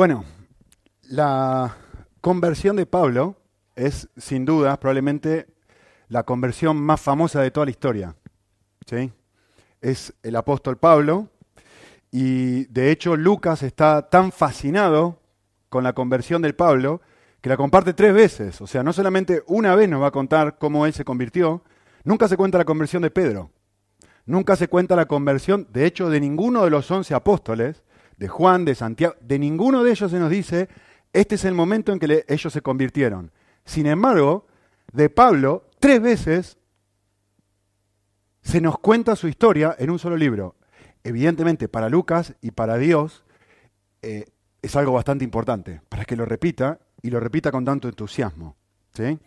Bueno, 0.00 0.24
la 1.10 1.76
conversión 2.22 2.76
de 2.76 2.86
Pablo 2.86 3.36
es 3.76 4.08
sin 4.16 4.46
duda 4.46 4.80
probablemente 4.80 5.46
la 6.08 6.22
conversión 6.22 6.78
más 6.78 7.02
famosa 7.02 7.42
de 7.42 7.50
toda 7.50 7.66
la 7.66 7.70
historia. 7.70 8.16
¿sí? 8.86 9.12
Es 9.82 10.14
el 10.22 10.36
apóstol 10.36 10.78
Pablo 10.78 11.28
y 12.10 12.64
de 12.72 12.90
hecho 12.90 13.14
Lucas 13.14 13.62
está 13.62 14.08
tan 14.08 14.32
fascinado 14.32 15.20
con 15.68 15.84
la 15.84 15.92
conversión 15.92 16.40
del 16.40 16.54
Pablo 16.54 17.02
que 17.42 17.50
la 17.50 17.58
comparte 17.58 17.92
tres 17.92 18.14
veces. 18.14 18.62
O 18.62 18.66
sea, 18.66 18.82
no 18.82 18.94
solamente 18.94 19.42
una 19.48 19.76
vez 19.76 19.90
nos 19.90 20.00
va 20.00 20.06
a 20.06 20.12
contar 20.12 20.56
cómo 20.56 20.86
él 20.86 20.94
se 20.94 21.04
convirtió, 21.04 21.62
nunca 22.04 22.26
se 22.26 22.38
cuenta 22.38 22.56
la 22.56 22.64
conversión 22.64 23.02
de 23.02 23.10
Pedro. 23.10 23.50
Nunca 24.24 24.56
se 24.56 24.68
cuenta 24.68 24.96
la 24.96 25.04
conversión, 25.04 25.68
de 25.70 25.84
hecho, 25.84 26.08
de 26.08 26.20
ninguno 26.20 26.64
de 26.64 26.70
los 26.70 26.90
once 26.90 27.12
apóstoles, 27.12 27.82
de 28.20 28.28
Juan, 28.28 28.66
de 28.66 28.74
Santiago, 28.74 29.14
de 29.22 29.38
ninguno 29.38 29.82
de 29.82 29.92
ellos 29.92 30.10
se 30.10 30.18
nos 30.18 30.30
dice, 30.30 30.68
este 31.10 31.36
es 31.36 31.44
el 31.46 31.54
momento 31.54 31.90
en 31.90 31.98
que 31.98 32.26
ellos 32.28 32.52
se 32.52 32.60
convirtieron. 32.60 33.32
Sin 33.64 33.86
embargo, 33.86 34.46
de 34.92 35.08
Pablo, 35.08 35.64
tres 35.78 36.02
veces 36.02 36.58
se 38.42 38.60
nos 38.60 38.78
cuenta 38.78 39.16
su 39.16 39.26
historia 39.26 39.74
en 39.78 39.88
un 39.88 39.98
solo 39.98 40.18
libro. 40.18 40.56
Evidentemente, 41.02 41.66
para 41.68 41.88
Lucas 41.88 42.34
y 42.42 42.50
para 42.50 42.76
Dios 42.76 43.24
eh, 44.02 44.26
es 44.60 44.76
algo 44.76 44.92
bastante 44.92 45.24
importante, 45.24 45.80
para 45.88 46.04
que 46.04 46.14
lo 46.14 46.26
repita 46.26 46.78
y 47.00 47.08
lo 47.08 47.20
repita 47.20 47.50
con 47.50 47.64
tanto 47.64 47.88
entusiasmo. 47.88 48.54
¿sí? 48.92 49.18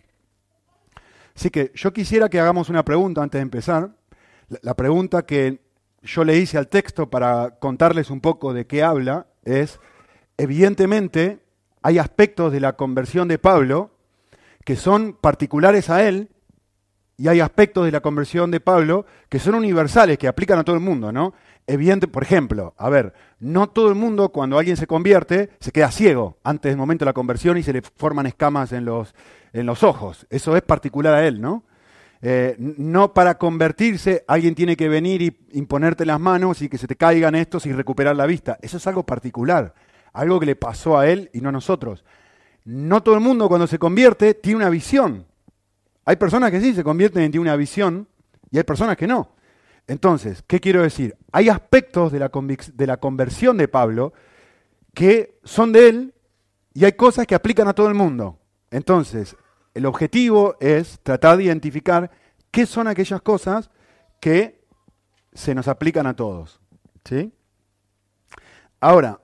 Así 1.35 1.49
que 1.49 1.71
yo 1.73 1.91
quisiera 1.91 2.29
que 2.29 2.39
hagamos 2.39 2.69
una 2.69 2.85
pregunta 2.85 3.23
antes 3.23 3.39
de 3.39 3.43
empezar. 3.43 3.89
La, 4.61 4.75
pregunta 4.75 5.25
que 5.25 5.62
yo 6.03 6.23
le 6.23 6.37
hice 6.37 6.57
al 6.57 6.67
texto 6.67 7.09
para 7.09 7.51
contarles 7.59 8.09
un 8.09 8.21
poco 8.21 8.53
de 8.53 8.67
qué 8.67 8.83
habla 8.83 9.27
es, 9.43 9.79
evidentemente, 10.37 11.39
hay 11.81 11.97
aspectos 11.97 12.51
de 12.51 12.59
la 12.59 12.73
conversión 12.73 13.27
de 13.27 13.39
Pablo 13.39 13.91
que 14.65 14.75
son 14.75 15.13
particulares 15.13 15.89
a 15.89 16.07
él 16.07 16.29
y 17.17 17.27
hay 17.27 17.39
aspectos 17.39 17.85
de 17.85 17.91
la 17.91 18.01
conversión 18.01 18.51
de 18.51 18.59
Pablo 18.59 19.05
que 19.29 19.39
son 19.39 19.55
universales, 19.55 20.17
que 20.17 20.27
aplican 20.27 20.59
a 20.59 20.63
todo 20.63 20.75
el 20.75 20.81
mundo, 20.81 21.11
¿no? 21.11 21.33
Evidente, 21.67 22.07
por 22.07 22.23
ejemplo, 22.23 22.73
a 22.77 22.89
ver, 22.89 23.13
no 23.39 23.69
todo 23.69 23.87
el 23.87 23.95
mundo 23.95 24.29
cuando 24.29 24.57
alguien 24.57 24.75
se 24.75 24.87
convierte 24.87 25.51
se 25.59 25.71
queda 25.71 25.91
ciego 25.91 26.37
antes 26.43 26.71
del 26.71 26.77
momento 26.77 27.05
de 27.05 27.09
la 27.09 27.13
conversión 27.13 27.57
y 27.57 27.63
se 27.63 27.71
le 27.71 27.81
forman 27.81 28.25
escamas 28.25 28.73
en 28.73 28.83
los, 28.83 29.15
en 29.53 29.65
los 29.65 29.83
ojos. 29.83 30.27
Eso 30.29 30.57
es 30.57 30.63
particular 30.63 31.13
a 31.13 31.25
él, 31.25 31.39
¿no? 31.39 31.63
Eh, 32.25 32.55
no 32.57 33.13
para 33.13 33.37
convertirse 33.37 34.23
alguien 34.29 34.55
tiene 34.55 34.77
que 34.77 34.87
venir 34.87 35.21
y 35.21 35.37
imponerte 35.51 36.05
las 36.05 36.21
manos 36.21 36.61
y 36.61 36.69
que 36.69 36.77
se 36.77 36.87
te 36.87 36.95
caigan 36.95 37.35
estos 37.35 37.65
y 37.65 37.73
recuperar 37.73 38.15
la 38.15 38.25
vista. 38.25 38.57
Eso 38.61 38.77
es 38.77 38.87
algo 38.87 39.05
particular, 39.05 39.73
algo 40.13 40.39
que 40.39 40.45
le 40.45 40.55
pasó 40.55 40.97
a 40.97 41.09
él 41.09 41.29
y 41.33 41.41
no 41.41 41.49
a 41.49 41.51
nosotros. 41.51 42.05
No 42.63 43.03
todo 43.03 43.15
el 43.15 43.21
mundo 43.21 43.49
cuando 43.49 43.67
se 43.67 43.77
convierte 43.77 44.35
tiene 44.35 44.55
una 44.55 44.69
visión. 44.69 45.25
Hay 46.05 46.15
personas 46.15 46.49
que 46.49 46.61
sí 46.61 46.73
se 46.73 46.81
convierten 46.81 47.23
en 47.23 47.31
tiene 47.31 47.41
una 47.41 47.57
visión 47.57 48.07
y 48.51 48.57
hay 48.57 48.63
personas 48.63 48.95
que 48.95 49.05
no. 49.05 49.35
Entonces, 49.85 50.45
¿qué 50.47 50.61
quiero 50.61 50.81
decir? 50.81 51.17
Hay 51.33 51.49
aspectos 51.49 52.13
de 52.13 52.19
la, 52.19 52.31
de 52.73 52.87
la 52.87 52.97
conversión 52.97 53.57
de 53.57 53.67
Pablo 53.67 54.13
que 54.93 55.41
son 55.43 55.73
de 55.73 55.89
él 55.89 56.13
y 56.73 56.85
hay 56.85 56.93
cosas 56.93 57.27
que 57.27 57.35
aplican 57.35 57.67
a 57.67 57.73
todo 57.73 57.89
el 57.89 57.95
mundo. 57.95 58.39
Entonces, 58.71 59.35
el 59.73 59.85
objetivo 59.85 60.55
es 60.59 60.99
tratar 61.03 61.37
de 61.37 61.45
identificar 61.45 62.11
qué 62.51 62.65
son 62.65 62.87
aquellas 62.87 63.21
cosas 63.21 63.69
que 64.19 64.63
se 65.33 65.55
nos 65.55 65.67
aplican 65.67 66.07
a 66.07 66.15
todos. 66.15 66.61
¿sí? 67.03 67.33
Ahora, 68.79 69.19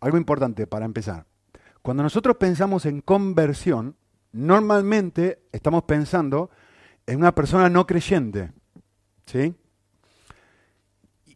algo 0.00 0.16
importante 0.16 0.66
para 0.66 0.84
empezar. 0.84 1.26
Cuando 1.82 2.02
nosotros 2.02 2.36
pensamos 2.36 2.86
en 2.86 3.00
conversión, 3.00 3.96
normalmente 4.32 5.42
estamos 5.52 5.84
pensando 5.84 6.50
en 7.06 7.18
una 7.18 7.34
persona 7.34 7.68
no 7.68 7.86
creyente. 7.86 8.52
¿sí? 9.26 9.54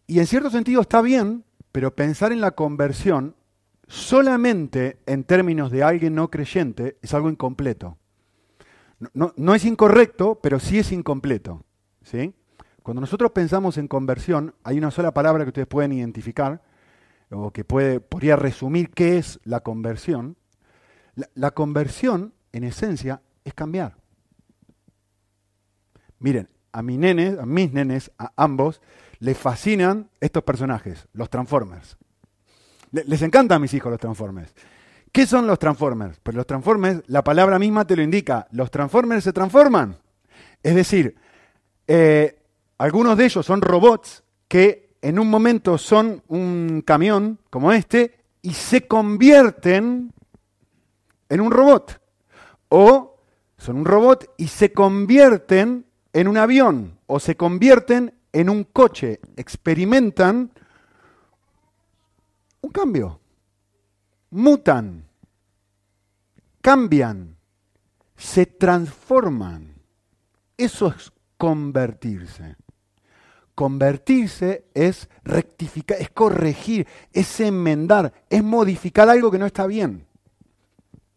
Y 0.06 0.18
en 0.20 0.26
cierto 0.26 0.50
sentido 0.50 0.82
está 0.82 1.02
bien, 1.02 1.44
pero 1.72 1.96
pensar 1.96 2.32
en 2.32 2.40
la 2.40 2.52
conversión 2.52 3.34
solamente 3.88 5.00
en 5.06 5.24
términos 5.24 5.70
de 5.70 5.82
alguien 5.82 6.14
no 6.14 6.30
creyente 6.30 6.98
es 7.02 7.14
algo 7.14 7.30
incompleto. 7.30 7.98
No, 9.14 9.54
es 9.54 9.64
incorrecto, 9.64 10.38
pero 10.42 10.60
sí 10.60 10.78
es 10.78 10.92
incompleto. 10.92 11.64
¿sí? 12.02 12.34
Cuando 12.82 13.00
nosotros 13.00 13.32
pensamos 13.32 13.78
en 13.78 13.88
conversión, 13.88 14.54
hay 14.62 14.78
una 14.78 14.90
sola 14.90 15.12
palabra 15.12 15.44
que 15.44 15.48
ustedes 15.48 15.68
pueden 15.68 15.92
identificar, 15.92 16.62
o 17.30 17.50
que 17.50 17.64
puede, 17.64 18.00
podría 18.00 18.36
resumir 18.36 18.90
qué 18.90 19.18
es 19.18 19.40
la 19.44 19.60
conversión. 19.60 20.36
La, 21.34 21.50
conversión, 21.50 22.34
en 22.52 22.64
esencia, 22.64 23.22
es 23.44 23.54
cambiar. 23.54 23.96
Miren, 26.18 26.48
a 26.72 26.82
mis 26.82 26.98
nenes, 26.98 27.38
a 27.38 27.46
mis 27.46 27.72
nenes, 27.72 28.10
a 28.18 28.32
ambos, 28.36 28.80
les 29.18 29.36
fascinan 29.36 30.10
estos 30.20 30.42
personajes, 30.42 31.06
los 31.12 31.30
Transformers. 31.30 31.96
Les 32.90 33.22
encantan 33.22 33.56
a 33.56 33.58
mis 33.58 33.74
hijos 33.74 33.90
los 33.90 34.00
Transformers. 34.00 34.54
¿Qué 35.12 35.26
son 35.26 35.46
los 35.46 35.58
Transformers? 35.58 36.18
Pues 36.22 36.34
los 36.34 36.46
Transformers, 36.46 37.02
la 37.06 37.22
palabra 37.22 37.58
misma 37.58 37.86
te 37.86 37.94
lo 37.94 38.02
indica, 38.02 38.48
los 38.50 38.70
Transformers 38.70 39.24
se 39.24 39.34
transforman. 39.34 39.98
Es 40.62 40.74
decir, 40.74 41.16
eh, 41.86 42.40
algunos 42.78 43.18
de 43.18 43.26
ellos 43.26 43.44
son 43.44 43.60
robots 43.60 44.24
que 44.48 44.96
en 45.02 45.18
un 45.18 45.28
momento 45.28 45.76
son 45.76 46.22
un 46.28 46.82
camión 46.86 47.38
como 47.50 47.72
este 47.72 48.24
y 48.40 48.54
se 48.54 48.86
convierten 48.86 50.14
en 51.28 51.40
un 51.40 51.50
robot. 51.50 52.00
O 52.70 53.18
son 53.58 53.76
un 53.76 53.84
robot 53.84 54.32
y 54.38 54.48
se 54.48 54.72
convierten 54.72 55.84
en 56.14 56.28
un 56.28 56.38
avión 56.38 56.98
o 57.06 57.20
se 57.20 57.36
convierten 57.36 58.14
en 58.32 58.48
un 58.48 58.64
coche 58.64 59.20
experimentan 59.36 60.50
un 62.62 62.70
cambio, 62.70 63.20
mutan, 64.32 65.04
cambian, 66.60 67.36
se 68.16 68.46
transforman. 68.46 69.74
Eso 70.56 70.88
es 70.88 71.12
convertirse. 71.36 72.56
Convertirse 73.54 74.64
es 74.74 75.08
rectificar, 75.22 76.00
es 76.00 76.10
corregir, 76.10 76.86
es 77.12 77.38
enmendar, 77.40 78.12
es 78.28 78.42
modificar 78.42 79.08
algo 79.08 79.30
que 79.30 79.38
no 79.38 79.46
está 79.46 79.66
bien. 79.66 80.06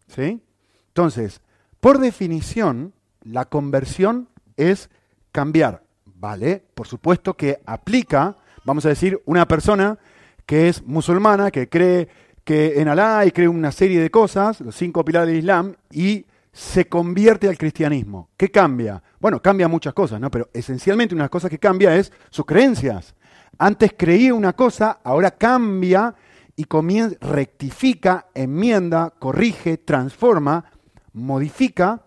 ¿Sí? 0.06 0.40
Entonces, 0.88 1.40
por 1.80 1.98
definición, 1.98 2.92
la 3.22 3.46
conversión 3.46 4.28
es 4.56 4.88
cambiar 5.32 5.86
Vale, 6.18 6.64
por 6.74 6.86
supuesto 6.86 7.34
que 7.34 7.60
aplica, 7.66 8.36
vamos 8.64 8.86
a 8.86 8.88
decir, 8.88 9.20
una 9.26 9.46
persona 9.46 9.98
que 10.46 10.68
es 10.68 10.82
musulmana, 10.82 11.50
que 11.50 11.68
cree 11.68 12.08
que 12.46 12.80
en 12.80 12.86
Alá 12.86 13.26
y 13.26 13.32
cree 13.32 13.48
una 13.48 13.72
serie 13.72 14.00
de 14.00 14.08
cosas, 14.08 14.60
los 14.60 14.76
cinco 14.76 15.04
pilares 15.04 15.26
del 15.26 15.38
Islam, 15.38 15.74
y 15.90 16.24
se 16.52 16.88
convierte 16.88 17.48
al 17.48 17.58
cristianismo. 17.58 18.30
¿Qué 18.36 18.52
cambia? 18.52 19.02
Bueno, 19.18 19.42
cambia 19.42 19.66
muchas 19.66 19.92
cosas, 19.92 20.20
¿no? 20.20 20.30
Pero 20.30 20.48
esencialmente 20.52 21.12
una 21.12 21.24
de 21.24 21.24
las 21.24 21.30
cosas 21.30 21.50
que 21.50 21.58
cambia 21.58 21.96
es 21.96 22.12
sus 22.30 22.46
creencias. 22.46 23.16
Antes 23.58 23.94
creía 23.98 24.32
una 24.32 24.52
cosa, 24.52 25.00
ahora 25.02 25.32
cambia 25.32 26.14
y 26.54 26.66
comienza, 26.66 27.16
rectifica, 27.20 28.28
enmienda, 28.32 29.12
corrige, 29.18 29.78
transforma, 29.78 30.66
modifica 31.14 32.00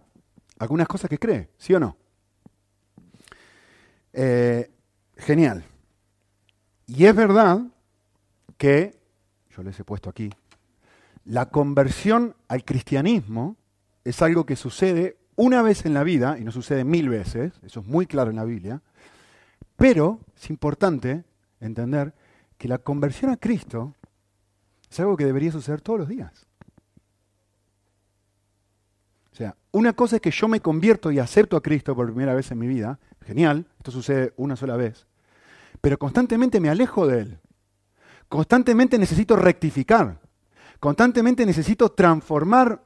algunas 0.58 0.88
cosas 0.88 1.10
que 1.10 1.20
cree, 1.20 1.50
¿sí 1.58 1.74
o 1.74 1.82
no? 1.82 1.98
Eh, 4.14 4.72
genial. 5.18 5.66
Y 6.88 7.06
es 7.06 7.14
verdad 7.14 7.60
que, 8.58 8.99
les 9.64 9.80
he 9.80 9.84
puesto 9.84 10.09
aquí, 10.09 10.30
la 11.25 11.50
conversión 11.50 12.36
al 12.48 12.63
cristianismo 12.63 13.56
es 14.04 14.22
algo 14.22 14.45
que 14.45 14.56
sucede 14.56 15.18
una 15.36 15.62
vez 15.62 15.86
en 15.86 15.94
la 15.94 16.04
vida, 16.04 16.38
y 16.38 16.44
no 16.44 16.51
sucede 16.51 16.84
mil 16.84 17.10
veces, 17.10 17.54
eso 17.63 17.80
es 17.80 17.86
muy 17.86 18.06
claro 18.06 18.30
en 18.30 18.36
la 18.36 18.44
Biblia, 18.44 18.81
pero 19.75 20.19
es 20.36 20.50
importante 20.50 21.24
entender 21.62 22.13
que 22.57 22.68
la 22.68 22.78
conversión 22.80 23.31
a 23.31 23.38
Cristo 23.38 23.95
es 24.89 25.00
algo 25.00 25.16
que 25.16 25.25
debería 25.25 25.51
suceder 25.51 25.81
todos 25.81 26.00
los 26.00 26.10
días. 26.10 26.45
O 29.31 29.36
sea, 29.36 29.56
una 29.72 29.94
cosa 29.94 30.18
es 30.18 30.22
que 30.22 30.31
yo 30.31 30.50
me 30.50 30.60
convierto 30.60 31.12
y 31.12 31.19
acepto 31.19 31.56
a 31.56 31.62
Cristo 31.62 31.95
por 31.95 32.07
primera 32.07 32.34
vez 32.34 32.51
en 32.51 32.60
mi 32.60 32.68
vida, 32.68 33.00
Genial, 33.30 33.68
esto 33.78 33.92
sucede 33.92 34.34
una 34.38 34.56
sola 34.56 34.75
vez. 34.75 35.06
Pero 35.81 36.00
constantemente 36.00 36.60
me 36.60 36.69
alejo 36.69 37.06
de 37.06 37.19
Él. 37.19 37.39
Constantemente 38.30 38.98
necesito 38.98 39.36
rectificar. 39.36 40.20
Constantemente 40.80 41.46
necesito 41.46 41.90
transformar 41.92 42.84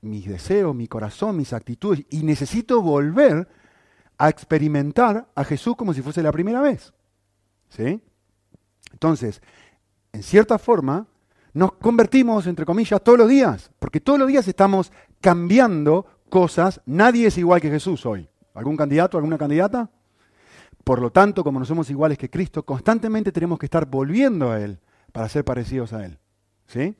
mis 0.00 0.26
deseos, 0.26 0.74
mi 0.74 0.88
corazón, 0.88 1.36
mis 1.36 1.52
actitudes. 1.52 2.04
Y 2.10 2.22
necesito 2.22 2.82
volver 2.82 3.46
a 4.16 4.28
experimentar 4.28 5.28
a 5.34 5.44
Jesús 5.44 5.76
como 5.76 5.94
si 5.94 6.02
fuese 6.02 6.22
la 6.22 6.32
primera 6.32 6.60
vez. 6.60 6.92
¿Sí? 7.68 8.00
Entonces, 8.92 9.42
en 10.12 10.22
cierta 10.22 10.58
forma, 10.58 11.06
nos 11.52 11.72
convertimos, 11.72 12.46
entre 12.46 12.64
comillas, 12.64 13.02
todos 13.02 13.18
los 13.18 13.28
días, 13.28 13.70
porque 13.78 14.00
todos 14.00 14.18
los 14.18 14.28
días 14.28 14.48
estamos 14.48 14.92
cambiando 15.20 16.06
cosas. 16.30 16.80
Nadie 16.86 17.26
es 17.26 17.38
igual 17.38 17.60
que 17.60 17.70
Jesús 17.70 18.06
hoy. 18.06 18.28
¿Algún 18.54 18.76
candidato, 18.76 19.18
alguna 19.18 19.38
candidata? 19.38 19.90
Por 20.84 21.00
lo 21.00 21.10
tanto, 21.10 21.44
como 21.44 21.58
no 21.58 21.64
somos 21.64 21.90
iguales 21.90 22.18
que 22.18 22.30
Cristo, 22.30 22.64
constantemente 22.64 23.32
tenemos 23.32 23.58
que 23.58 23.66
estar 23.66 23.86
volviendo 23.86 24.50
a 24.50 24.60
Él 24.60 24.80
para 25.12 25.28
ser 25.28 25.44
parecidos 25.44 25.92
a 25.92 26.04
Él. 26.04 26.18
¿Sí? 26.66 26.96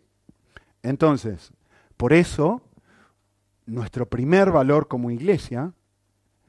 Entonces, 0.82 1.52
por 1.96 2.12
eso, 2.12 2.62
nuestro 3.66 4.06
primer 4.06 4.50
valor 4.50 4.88
como 4.88 5.10
iglesia, 5.10 5.72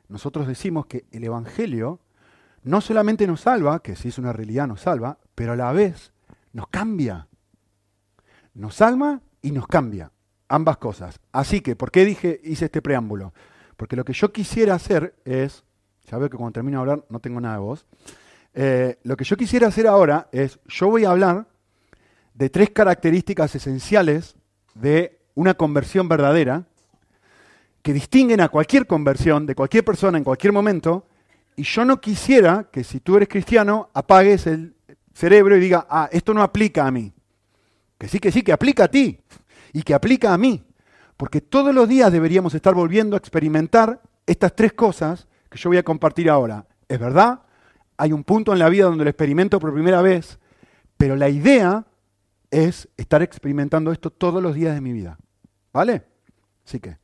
nosotros 0.07 0.47
decimos 0.47 0.85
que 0.85 1.05
el 1.11 1.23
Evangelio 1.23 1.99
no 2.63 2.81
solamente 2.81 3.27
nos 3.27 3.41
salva, 3.41 3.81
que 3.81 3.95
si 3.95 4.09
es 4.09 4.17
una 4.17 4.33
realidad 4.33 4.67
nos 4.67 4.81
salva, 4.81 5.17
pero 5.35 5.53
a 5.53 5.55
la 5.55 5.71
vez 5.71 6.11
nos 6.53 6.67
cambia. 6.67 7.27
Nos 8.53 8.75
salva 8.75 9.21
y 9.41 9.51
nos 9.51 9.67
cambia. 9.67 10.11
Ambas 10.47 10.77
cosas. 10.77 11.19
Así 11.31 11.61
que, 11.61 11.75
¿por 11.75 11.91
qué 11.91 12.05
dije, 12.05 12.41
hice 12.43 12.65
este 12.65 12.81
preámbulo? 12.81 13.33
Porque 13.77 13.95
lo 13.95 14.03
que 14.03 14.13
yo 14.13 14.33
quisiera 14.33 14.73
hacer 14.73 15.15
es, 15.25 15.63
ya 16.09 16.17
veo 16.17 16.29
que 16.29 16.37
cuando 16.37 16.53
termino 16.53 16.77
de 16.77 16.81
hablar 16.81 17.05
no 17.09 17.19
tengo 17.19 17.39
nada 17.39 17.55
de 17.55 17.61
voz, 17.61 17.85
eh, 18.53 18.97
lo 19.03 19.15
que 19.15 19.23
yo 19.23 19.37
quisiera 19.37 19.67
hacer 19.67 19.87
ahora 19.87 20.27
es, 20.31 20.59
yo 20.67 20.87
voy 20.87 21.05
a 21.05 21.11
hablar 21.11 21.47
de 22.33 22.49
tres 22.49 22.71
características 22.71 23.53
esenciales 23.55 24.35
de 24.73 25.19
una 25.35 25.53
conversión 25.53 26.07
verdadera 26.07 26.65
que 27.81 27.93
distinguen 27.93 28.41
a 28.41 28.49
cualquier 28.49 28.87
conversión 28.87 29.45
de 29.45 29.55
cualquier 29.55 29.85
persona 29.85 30.17
en 30.17 30.23
cualquier 30.23 30.53
momento. 30.53 31.05
Y 31.55 31.63
yo 31.63 31.85
no 31.85 31.99
quisiera 32.01 32.67
que 32.71 32.83
si 32.83 32.99
tú 32.99 33.17
eres 33.17 33.29
cristiano 33.29 33.89
apagues 33.93 34.47
el 34.47 34.75
cerebro 35.13 35.55
y 35.55 35.59
diga, 35.59 35.87
ah, 35.89 36.09
esto 36.11 36.33
no 36.33 36.41
aplica 36.41 36.85
a 36.85 36.91
mí. 36.91 37.13
Que 37.97 38.07
sí, 38.07 38.19
que 38.19 38.31
sí, 38.31 38.41
que 38.41 38.53
aplica 38.53 38.85
a 38.85 38.87
ti 38.87 39.19
y 39.73 39.83
que 39.83 39.93
aplica 39.93 40.33
a 40.33 40.37
mí. 40.37 40.63
Porque 41.17 41.41
todos 41.41 41.73
los 41.75 41.87
días 41.87 42.11
deberíamos 42.11 42.53
estar 42.53 42.73
volviendo 42.73 43.15
a 43.15 43.19
experimentar 43.19 44.01
estas 44.25 44.55
tres 44.55 44.73
cosas 44.73 45.27
que 45.49 45.57
yo 45.57 45.69
voy 45.69 45.77
a 45.77 45.83
compartir 45.83 46.29
ahora. 46.29 46.65
Es 46.87 46.99
verdad, 46.99 47.41
hay 47.97 48.13
un 48.13 48.23
punto 48.23 48.53
en 48.53 48.59
la 48.59 48.69
vida 48.69 48.85
donde 48.85 49.03
lo 49.03 49.09
experimento 49.09 49.59
por 49.59 49.73
primera 49.73 50.01
vez, 50.01 50.39
pero 50.97 51.15
la 51.15 51.29
idea 51.29 51.85
es 52.51 52.87
estar 52.97 53.21
experimentando 53.21 53.91
esto 53.91 54.09
todos 54.09 54.41
los 54.41 54.55
días 54.55 54.73
de 54.73 54.81
mi 54.81 54.93
vida. 54.93 55.17
¿Vale? 55.71 56.03
Así 56.65 56.79
que, 56.79 56.97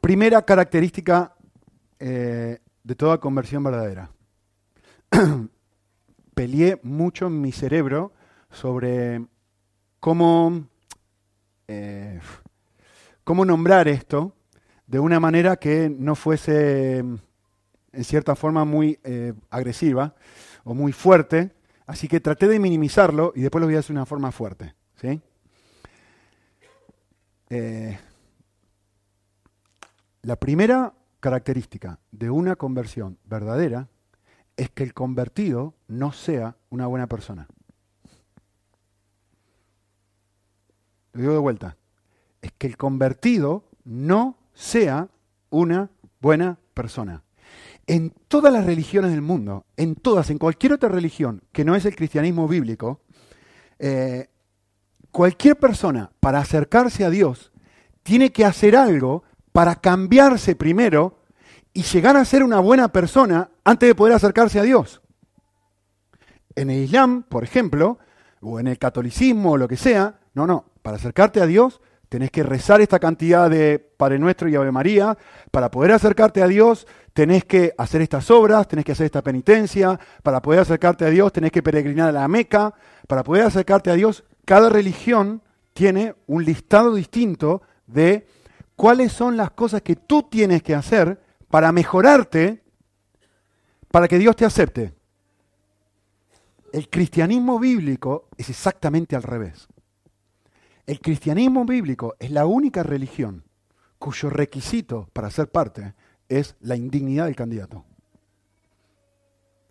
primera 0.00 0.42
característica 0.42 1.34
eh, 1.98 2.58
de 2.82 2.94
toda 2.94 3.18
conversión 3.18 3.62
verdadera. 3.62 4.10
Peleé 6.34 6.80
mucho 6.82 7.26
en 7.26 7.40
mi 7.40 7.52
cerebro 7.52 8.12
sobre 8.50 9.24
cómo, 10.00 10.66
eh, 11.68 12.20
cómo 13.24 13.44
nombrar 13.44 13.88
esto 13.88 14.34
de 14.92 15.00
una 15.00 15.18
manera 15.18 15.56
que 15.56 15.90
no 15.90 16.14
fuese, 16.14 16.98
en 16.98 18.04
cierta 18.04 18.36
forma, 18.36 18.64
muy 18.64 19.00
eh, 19.02 19.32
agresiva 19.50 20.14
o 20.62 20.72
muy 20.72 20.92
fuerte, 20.92 21.50
Así 21.86 22.08
que 22.08 22.20
traté 22.20 22.48
de 22.48 22.58
minimizarlo 22.58 23.32
y 23.34 23.42
después 23.42 23.60
lo 23.60 23.66
voy 23.66 23.76
a 23.76 23.80
hacer 23.80 23.88
de 23.88 23.98
una 23.98 24.06
forma 24.06 24.32
fuerte. 24.32 24.74
¿sí? 25.00 25.20
Eh, 27.50 27.98
la 30.22 30.36
primera 30.36 30.94
característica 31.20 31.98
de 32.10 32.30
una 32.30 32.56
conversión 32.56 33.18
verdadera 33.24 33.88
es 34.56 34.70
que 34.70 34.84
el 34.84 34.94
convertido 34.94 35.74
no 35.88 36.12
sea 36.12 36.56
una 36.70 36.86
buena 36.86 37.08
persona. 37.08 37.48
Lo 41.12 41.20
digo 41.20 41.34
de 41.34 41.40
vuelta. 41.40 41.76
Es 42.40 42.52
que 42.52 42.68
el 42.68 42.76
convertido 42.76 43.68
no 43.84 44.38
sea 44.62 45.08
una 45.50 45.90
buena 46.20 46.58
persona 46.72 47.22
en 47.86 48.12
todas 48.28 48.52
las 48.52 48.64
religiones 48.64 49.10
del 49.10 49.22
mundo, 49.22 49.66
en 49.76 49.96
todas, 49.96 50.30
en 50.30 50.38
cualquier 50.38 50.72
otra 50.72 50.88
religión 50.88 51.42
que 51.52 51.64
no 51.64 51.74
es 51.74 51.84
el 51.84 51.96
cristianismo 51.96 52.46
bíblico, 52.46 53.00
eh, 53.78 54.28
cualquier 55.10 55.58
persona 55.58 56.12
para 56.20 56.38
acercarse 56.38 57.04
a 57.04 57.10
Dios 57.10 57.50
tiene 58.02 58.30
que 58.30 58.44
hacer 58.44 58.76
algo 58.76 59.24
para 59.52 59.76
cambiarse 59.76 60.54
primero 60.54 61.18
y 61.74 61.82
llegar 61.82 62.16
a 62.16 62.24
ser 62.24 62.42
una 62.42 62.60
buena 62.60 62.92
persona 62.92 63.50
antes 63.64 63.88
de 63.88 63.94
poder 63.94 64.14
acercarse 64.14 64.60
a 64.60 64.62
Dios. 64.62 65.02
En 66.54 66.70
el 66.70 66.84
Islam, 66.84 67.24
por 67.24 67.44
ejemplo, 67.44 67.98
o 68.40 68.60
en 68.60 68.68
el 68.68 68.78
catolicismo 68.78 69.52
o 69.52 69.56
lo 69.56 69.68
que 69.68 69.76
sea, 69.76 70.20
no, 70.34 70.46
no, 70.46 70.66
para 70.82 70.96
acercarte 70.96 71.40
a 71.40 71.46
Dios 71.46 71.80
tenés 72.12 72.30
que 72.30 72.42
rezar 72.42 72.82
esta 72.82 72.98
cantidad 72.98 73.48
de 73.48 73.78
Padre 73.78 74.18
Nuestro 74.18 74.46
y 74.46 74.54
Ave 74.54 74.70
María. 74.70 75.16
Para 75.50 75.70
poder 75.70 75.92
acercarte 75.92 76.42
a 76.42 76.46
Dios, 76.46 76.86
tenés 77.14 77.46
que 77.46 77.72
hacer 77.78 78.02
estas 78.02 78.30
obras, 78.30 78.68
tenés 78.68 78.84
que 78.84 78.92
hacer 78.92 79.06
esta 79.06 79.22
penitencia. 79.22 79.98
Para 80.22 80.42
poder 80.42 80.60
acercarte 80.60 81.06
a 81.06 81.08
Dios, 81.08 81.32
tenés 81.32 81.52
que 81.52 81.62
peregrinar 81.62 82.10
a 82.10 82.12
la 82.12 82.28
Meca. 82.28 82.74
Para 83.08 83.24
poder 83.24 83.46
acercarte 83.46 83.90
a 83.90 83.94
Dios, 83.94 84.24
cada 84.44 84.68
religión 84.68 85.40
tiene 85.72 86.14
un 86.26 86.44
listado 86.44 86.94
distinto 86.94 87.62
de 87.86 88.26
cuáles 88.76 89.10
son 89.10 89.38
las 89.38 89.52
cosas 89.52 89.80
que 89.80 89.96
tú 89.96 90.24
tienes 90.24 90.62
que 90.62 90.74
hacer 90.74 91.18
para 91.48 91.72
mejorarte, 91.72 92.62
para 93.90 94.06
que 94.06 94.18
Dios 94.18 94.36
te 94.36 94.44
acepte. 94.44 94.92
El 96.74 96.90
cristianismo 96.90 97.58
bíblico 97.58 98.28
es 98.36 98.50
exactamente 98.50 99.16
al 99.16 99.22
revés. 99.22 99.66
El 100.86 101.00
cristianismo 101.00 101.64
bíblico 101.64 102.16
es 102.18 102.30
la 102.30 102.46
única 102.46 102.82
religión 102.82 103.44
cuyo 103.98 104.30
requisito 104.30 105.08
para 105.12 105.30
ser 105.30 105.48
parte 105.48 105.94
es 106.28 106.56
la 106.60 106.74
indignidad 106.74 107.26
del 107.26 107.36
candidato. 107.36 107.84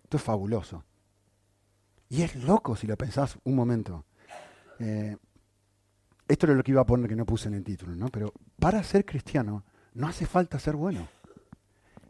Esto 0.04 0.16
es 0.16 0.22
fabuloso. 0.22 0.84
Y 2.08 2.22
es 2.22 2.36
loco 2.36 2.76
si 2.76 2.86
lo 2.86 2.96
pensás 2.96 3.38
un 3.44 3.56
momento. 3.56 4.06
Eh, 4.78 5.16
esto 6.28 6.46
es 6.46 6.56
lo 6.56 6.62
que 6.62 6.70
iba 6.70 6.80
a 6.80 6.86
poner 6.86 7.08
que 7.08 7.16
no 7.16 7.26
puse 7.26 7.48
en 7.48 7.54
el 7.54 7.64
título, 7.64 7.94
¿no? 7.94 8.08
Pero 8.08 8.32
para 8.58 8.82
ser 8.82 9.04
cristiano 9.04 9.64
no 9.92 10.08
hace 10.08 10.24
falta 10.24 10.58
ser 10.58 10.76
bueno. 10.76 11.08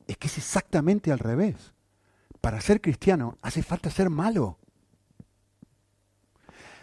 Es 0.06 0.16
que 0.16 0.28
es 0.28 0.38
exactamente 0.38 1.10
al 1.10 1.19
revés. 1.19 1.72
Para 2.40 2.60
ser 2.60 2.81
cristiano 2.81 3.38
hace 3.43 3.62
falta 3.64 3.90
ser 3.90 4.10
malo. 4.10 4.58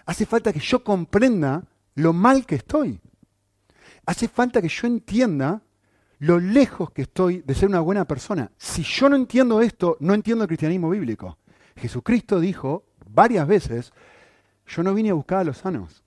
Hace 0.06 0.26
falta 0.26 0.52
que 0.52 0.60
yo 0.60 0.84
comprenda 0.84 1.64
lo 2.00 2.14
mal 2.14 2.46
que 2.46 2.56
estoy. 2.56 3.00
Hace 4.06 4.28
falta 4.28 4.62
que 4.62 4.70
yo 4.70 4.88
entienda 4.88 5.62
lo 6.20 6.40
lejos 6.40 6.92
que 6.92 7.04
estoy 7.04 7.42
de 7.42 7.54
ser 7.54 7.70
una 7.70 7.80
buena 7.80 8.06
persona. 8.06 8.52
Si 8.58 8.84
yo 8.84 9.10
no 9.10 9.16
entiendo 9.16 9.62
esto, 9.62 9.98
no 10.00 10.14
entiendo 10.14 10.44
el 10.44 10.48
cristianismo 10.48 10.90
bíblico. 10.90 11.38
Jesucristo 11.76 12.40
dijo 12.40 12.86
varias 13.10 13.48
veces, 13.48 13.94
yo 14.68 14.84
no 14.84 14.94
vine 14.94 15.12
a 15.12 15.14
buscar 15.14 15.40
a 15.40 15.44
los 15.44 15.60
sanos, 15.60 16.04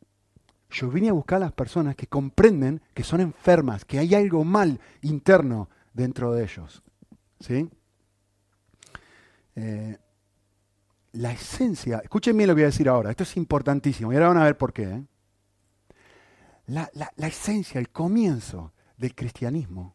yo 0.71 0.89
vine 0.89 1.09
a 1.09 1.13
buscar 1.13 1.37
a 1.37 1.47
las 1.47 1.53
personas 1.53 1.97
que 1.97 2.07
comprenden 2.07 2.81
que 2.95 3.05
son 3.05 3.21
enfermas, 3.21 3.85
que 3.85 3.99
hay 3.99 4.15
algo 4.15 4.45
mal 4.45 4.81
interno 5.03 5.69
dentro 5.93 6.33
de 6.33 6.45
ellos. 6.45 6.83
¿Sí? 7.41 7.69
Eh, 9.57 9.99
la 11.13 11.33
esencia, 11.33 11.99
escuchen 11.99 12.37
bien 12.37 12.49
lo 12.49 12.55
que 12.55 12.61
voy 12.61 12.65
a 12.65 12.67
decir 12.67 12.89
ahora, 12.89 13.11
esto 13.11 13.25
es 13.25 13.37
importantísimo 13.37 14.13
y 14.13 14.17
ahora 14.17 14.29
van 14.29 14.39
a 14.39 14.45
ver 14.45 14.57
por 14.57 14.73
qué. 14.73 14.85
¿eh? 14.85 15.03
La, 16.73 17.29
esencia, 17.29 17.79
el 17.79 17.91
comienzo 17.91 18.73
del 18.97 19.15
cristianismo 19.15 19.95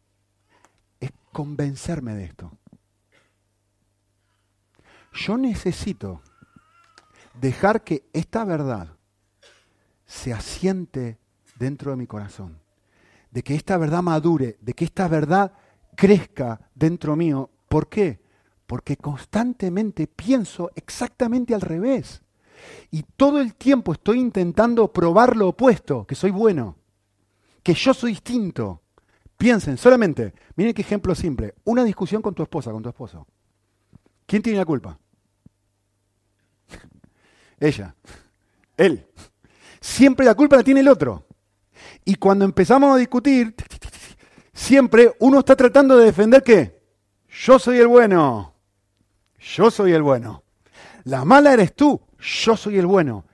es 1.00 1.10
convencerme 1.32 2.14
de 2.14 2.24
esto. 2.24 2.52
Yo 5.12 5.36
necesito 5.36 6.22
dejar 7.40 7.82
que 7.82 8.08
esta 8.12 8.44
verdad 8.44 8.96
se 10.06 10.32
asiente 10.32 11.18
dentro 11.56 11.90
de 11.90 11.96
mi 11.96 12.06
corazón, 12.06 12.60
de 13.30 13.42
que 13.42 13.54
esta 13.54 13.76
verdad 13.76 14.02
madure, 14.02 14.56
de 14.60 14.74
que 14.74 14.84
esta 14.84 15.08
verdad 15.08 15.52
crezca 15.96 16.60
dentro 16.74 17.16
mío. 17.16 17.50
¿Por 17.68 17.88
qué? 17.88 18.20
Porque 18.66 18.96
constantemente 18.96 20.06
pienso 20.06 20.70
exactamente 20.76 21.54
al 21.54 21.60
revés. 21.60 22.22
Y 22.90 23.02
todo 23.16 23.40
el 23.40 23.54
tiempo 23.54 23.92
estoy 23.92 24.18
intentando 24.18 24.92
probar 24.92 25.36
lo 25.36 25.48
opuesto, 25.48 26.06
que 26.06 26.14
soy 26.14 26.30
bueno, 26.30 26.76
que 27.62 27.74
yo 27.74 27.92
soy 27.92 28.12
distinto. 28.12 28.82
Piensen, 29.36 29.76
solamente, 29.76 30.34
miren 30.56 30.74
qué 30.74 30.82
ejemplo 30.82 31.14
simple, 31.14 31.54
una 31.64 31.84
discusión 31.84 32.22
con 32.22 32.34
tu 32.34 32.42
esposa, 32.42 32.72
con 32.72 32.82
tu 32.82 32.88
esposo. 32.88 33.26
¿Quién 34.26 34.42
tiene 34.42 34.58
la 34.58 34.64
culpa? 34.64 34.98
Ella, 37.60 37.94
él. 38.76 39.06
Siempre 39.80 40.26
la 40.26 40.34
culpa 40.34 40.56
la 40.56 40.64
tiene 40.64 40.80
el 40.80 40.88
otro. 40.88 41.24
Y 42.04 42.16
cuando 42.16 42.44
empezamos 42.44 42.94
a 42.94 42.98
discutir, 42.98 43.54
siempre 44.52 45.14
uno 45.20 45.40
está 45.40 45.54
tratando 45.54 45.96
de 45.96 46.06
defender 46.06 46.42
que 46.42 46.80
yo 47.28 47.58
soy 47.58 47.78
el 47.78 47.86
bueno. 47.86 48.54
Yo 49.38 49.70
soy 49.70 49.92
el 49.92 50.02
bueno. 50.02 50.42
La 51.04 51.24
mala 51.24 51.52
eres 51.52 51.74
tú 51.74 52.07
yo 52.18 52.56
soy 52.56 52.78
el 52.78 52.86
bueno. 52.86 53.24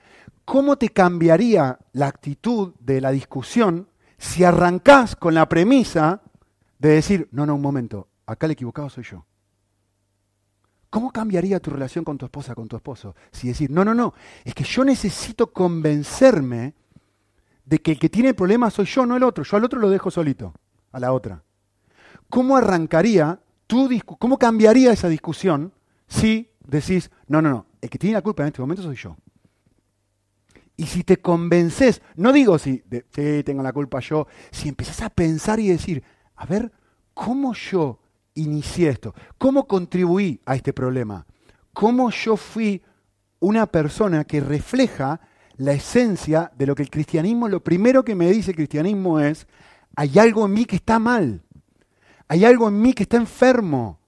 ¿cómo 0.45 0.77
te 0.77 0.89
cambiaría 0.89 1.79
la 1.91 2.07
actitud 2.07 2.73
de 2.79 3.01
la 3.01 3.11
discusión 3.11 3.89
si 4.17 4.43
arrancás 4.43 5.15
con 5.15 5.33
la 5.33 5.49
premisa 5.49 6.21
de 6.79 6.89
decir, 6.89 7.27
no, 7.31 7.45
no, 7.45 7.55
un 7.55 7.61
momento, 7.61 8.07
acá 8.25 8.45
el 8.45 8.53
equivocado 8.53 8.89
soy 8.89 9.03
yo? 9.03 9.25
¿Cómo 10.89 11.11
cambiaría 11.11 11.59
tu 11.59 11.71
relación 11.71 12.05
con 12.05 12.17
tu 12.17 12.25
esposa, 12.25 12.55
con 12.55 12.69
tu 12.69 12.77
esposo? 12.77 13.15
Si 13.31 13.49
decir, 13.49 13.69
no, 13.69 13.83
no, 13.83 13.93
no, 13.93 14.13
es 14.45 14.53
que 14.53 14.63
yo 14.63 14.85
necesito 14.85 15.51
convencerme 15.51 16.73
de 17.65 17.79
que 17.79 17.93
el 17.93 17.99
que 17.99 18.09
tiene 18.09 18.29
el 18.29 18.35
problema 18.35 18.69
soy 18.69 18.85
yo, 18.85 19.05
no 19.05 19.17
el 19.17 19.23
otro. 19.23 19.43
Yo 19.43 19.57
al 19.57 19.65
otro 19.65 19.79
lo 19.79 19.89
dejo 19.89 20.09
solito, 20.09 20.53
a 20.91 20.99
la 20.99 21.11
otra. 21.11 21.43
¿Cómo 22.29 22.55
arrancaría 22.55 23.41
tu 23.67 23.89
cómo 24.05 24.37
cambiaría 24.37 24.93
esa 24.93 25.09
discusión 25.09 25.73
si 26.07 26.51
decís, 26.65 27.09
no, 27.27 27.41
no, 27.41 27.49
no, 27.49 27.65
el 27.85 27.89
que 27.89 27.97
tiene 27.97 28.15
la 28.15 28.21
culpa 28.21 28.43
en 28.43 28.47
este 28.47 28.61
momento 28.61 28.83
soy 28.83 28.95
yo? 28.95 29.15
Y 30.77 30.87
si 30.87 31.03
te 31.03 31.17
convences, 31.17 32.01
no 32.15 32.33
digo 32.33 32.59
si 32.59 32.83
sí, 33.15 33.43
tengo 33.43 33.63
la 33.63 33.71
culpa 33.71 33.99
yo, 34.01 34.27
si 34.51 34.67
empezás 34.67 35.01
a 35.01 35.09
pensar 35.09 35.59
y 35.59 35.69
decir, 35.69 36.03
a 36.35 36.45
ver, 36.45 36.71
¿cómo 37.13 37.53
yo 37.53 37.99
inicié 38.33 38.89
esto? 38.89 39.15
¿Cómo 39.37 39.67
contribuí 39.67 40.41
a 40.45 40.55
este 40.55 40.73
problema? 40.73 41.25
¿Cómo 41.73 42.09
yo 42.09 42.35
fui 42.35 42.81
una 43.39 43.67
persona 43.67 44.25
que 44.25 44.41
refleja 44.41 45.21
la 45.57 45.71
esencia 45.71 46.51
de 46.57 46.65
lo 46.65 46.75
que 46.75 46.83
el 46.83 46.89
cristianismo, 46.89 47.47
lo 47.47 47.63
primero 47.63 48.03
que 48.03 48.15
me 48.15 48.29
dice 48.31 48.51
el 48.51 48.57
cristianismo 48.57 49.19
es, 49.19 49.47
hay 49.95 50.19
algo 50.19 50.45
en 50.45 50.53
mí 50.53 50.65
que 50.65 50.75
está 50.75 50.99
mal, 50.99 51.41
hay 52.27 52.43
algo 52.43 52.67
en 52.67 52.81
mí 52.81 52.93
que 52.93 53.03
está 53.03 53.17
enfermo, 53.17 53.99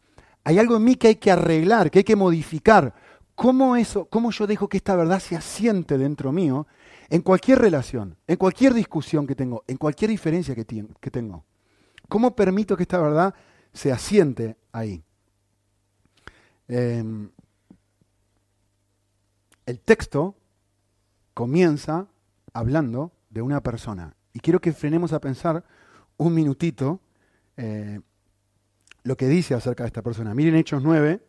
hay 0.44 0.60
algo 0.60 0.76
en 0.78 0.84
mí 0.84 0.96
que 0.96 1.10
hay 1.10 1.16
que 1.16 1.32
arreglar, 1.32 1.92
que 1.92 2.00
hay 2.00 2.04
que 2.04 2.16
modificar. 2.16 2.94
¿Cómo, 3.38 3.76
eso, 3.76 4.06
cómo 4.06 4.32
yo 4.32 4.48
dejo 4.48 4.68
que 4.68 4.78
esta 4.78 4.96
verdad 4.96 5.20
se 5.20 5.36
asiente 5.36 6.00
dentro 6.00 6.32
mío 6.32 6.66
en 7.08 7.22
cualquier 7.22 7.60
relación, 7.60 8.18
en 8.26 8.36
cualquier 8.36 8.74
discusión 8.74 9.28
que 9.28 9.36
tengo, 9.36 9.64
en 9.68 9.78
cualquier 9.78 10.10
diferencia 10.10 10.56
que, 10.56 10.66
tengo? 10.66 11.46
¿Cómo 12.10 12.36
permito 12.36 12.76
que 12.76 12.82
esta 12.82 13.00
verdad 13.00 13.36
se 13.74 13.92
asiente 13.92 14.58
ahí? 14.72 15.04
Em, 16.68 17.30
el 19.68 19.82
texto 19.82 20.34
comienza 21.36 22.08
hablando 22.54 23.12
de 23.30 23.44
una 23.44 23.62
persona. 23.62 24.16
Y 24.34 24.40
quiero 24.40 24.60
que 24.60 24.74
frenemos 24.74 25.14
a 25.14 25.22
pensar 25.22 25.64
un 26.18 26.34
minutito 26.34 27.02
eh, 27.56 28.00
lo 29.04 29.16
que 29.16 29.28
dice 29.28 29.54
acerca 29.54 29.84
de 29.84 29.90
esta 29.90 30.02
persona. 30.02 30.34
Miren 30.34 30.56
Hechos 30.56 30.82
9, 30.82 31.24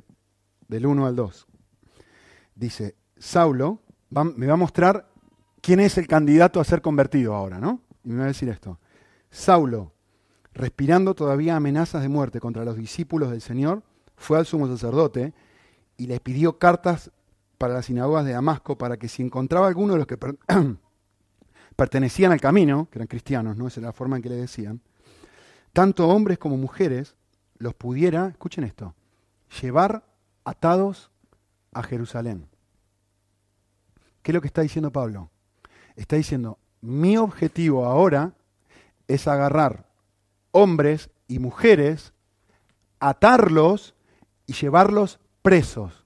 del 0.68 0.86
1 0.86 1.06
al 1.06 1.14
2. 1.14 1.47
Dice, 2.58 2.96
Saulo 3.16 3.80
me 4.10 4.46
va 4.46 4.54
a 4.54 4.56
mostrar 4.56 5.08
quién 5.60 5.78
es 5.78 5.96
el 5.96 6.08
candidato 6.08 6.60
a 6.60 6.64
ser 6.64 6.82
convertido 6.82 7.34
ahora, 7.34 7.60
¿no? 7.60 7.82
Y 8.02 8.08
me 8.08 8.18
va 8.18 8.24
a 8.24 8.28
decir 8.28 8.48
esto. 8.48 8.80
Saulo, 9.30 9.92
respirando 10.54 11.14
todavía 11.14 11.54
amenazas 11.54 12.02
de 12.02 12.08
muerte 12.08 12.40
contra 12.40 12.64
los 12.64 12.76
discípulos 12.76 13.30
del 13.30 13.42
Señor, 13.42 13.84
fue 14.16 14.38
al 14.38 14.46
sumo 14.46 14.66
sacerdote 14.66 15.34
y 15.96 16.08
le 16.08 16.18
pidió 16.18 16.58
cartas 16.58 17.12
para 17.58 17.74
las 17.74 17.86
sinagogas 17.86 18.24
de 18.24 18.32
Damasco 18.32 18.76
para 18.76 18.96
que 18.96 19.08
si 19.08 19.22
encontraba 19.22 19.68
alguno 19.68 19.92
de 19.92 19.98
los 20.00 20.06
que 20.08 20.18
pertenecían 21.76 22.32
al 22.32 22.40
camino, 22.40 22.88
que 22.90 22.98
eran 22.98 23.06
cristianos, 23.06 23.56
¿no? 23.56 23.68
Esa 23.68 23.78
es 23.78 23.84
la 23.84 23.92
forma 23.92 24.16
en 24.16 24.22
que 24.22 24.30
le 24.30 24.36
decían, 24.36 24.80
tanto 25.72 26.08
hombres 26.08 26.38
como 26.38 26.56
mujeres 26.56 27.14
los 27.58 27.74
pudiera, 27.74 28.26
escuchen 28.26 28.64
esto, 28.64 28.96
llevar 29.60 30.04
atados 30.44 31.12
a 31.72 31.82
Jerusalén. 31.82 32.46
¿Qué 34.22 34.32
es 34.32 34.34
lo 34.34 34.40
que 34.40 34.48
está 34.48 34.62
diciendo 34.62 34.90
Pablo? 34.90 35.30
Está 35.96 36.16
diciendo, 36.16 36.58
mi 36.80 37.16
objetivo 37.16 37.84
ahora 37.84 38.32
es 39.06 39.26
agarrar 39.26 39.86
hombres 40.52 41.10
y 41.26 41.38
mujeres, 41.38 42.12
atarlos 43.00 43.94
y 44.46 44.52
llevarlos 44.52 45.18
presos. 45.42 46.04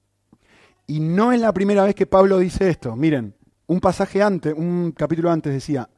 Y 0.86 1.00
no 1.00 1.32
es 1.32 1.40
la 1.40 1.52
primera 1.52 1.84
vez 1.84 1.94
que 1.94 2.06
Pablo 2.06 2.38
dice 2.38 2.68
esto. 2.68 2.96
Miren, 2.96 3.34
un 3.66 3.80
pasaje 3.80 4.22
antes, 4.22 4.54
un 4.56 4.92
capítulo 4.92 5.30
antes 5.30 5.52
decía, 5.52 5.88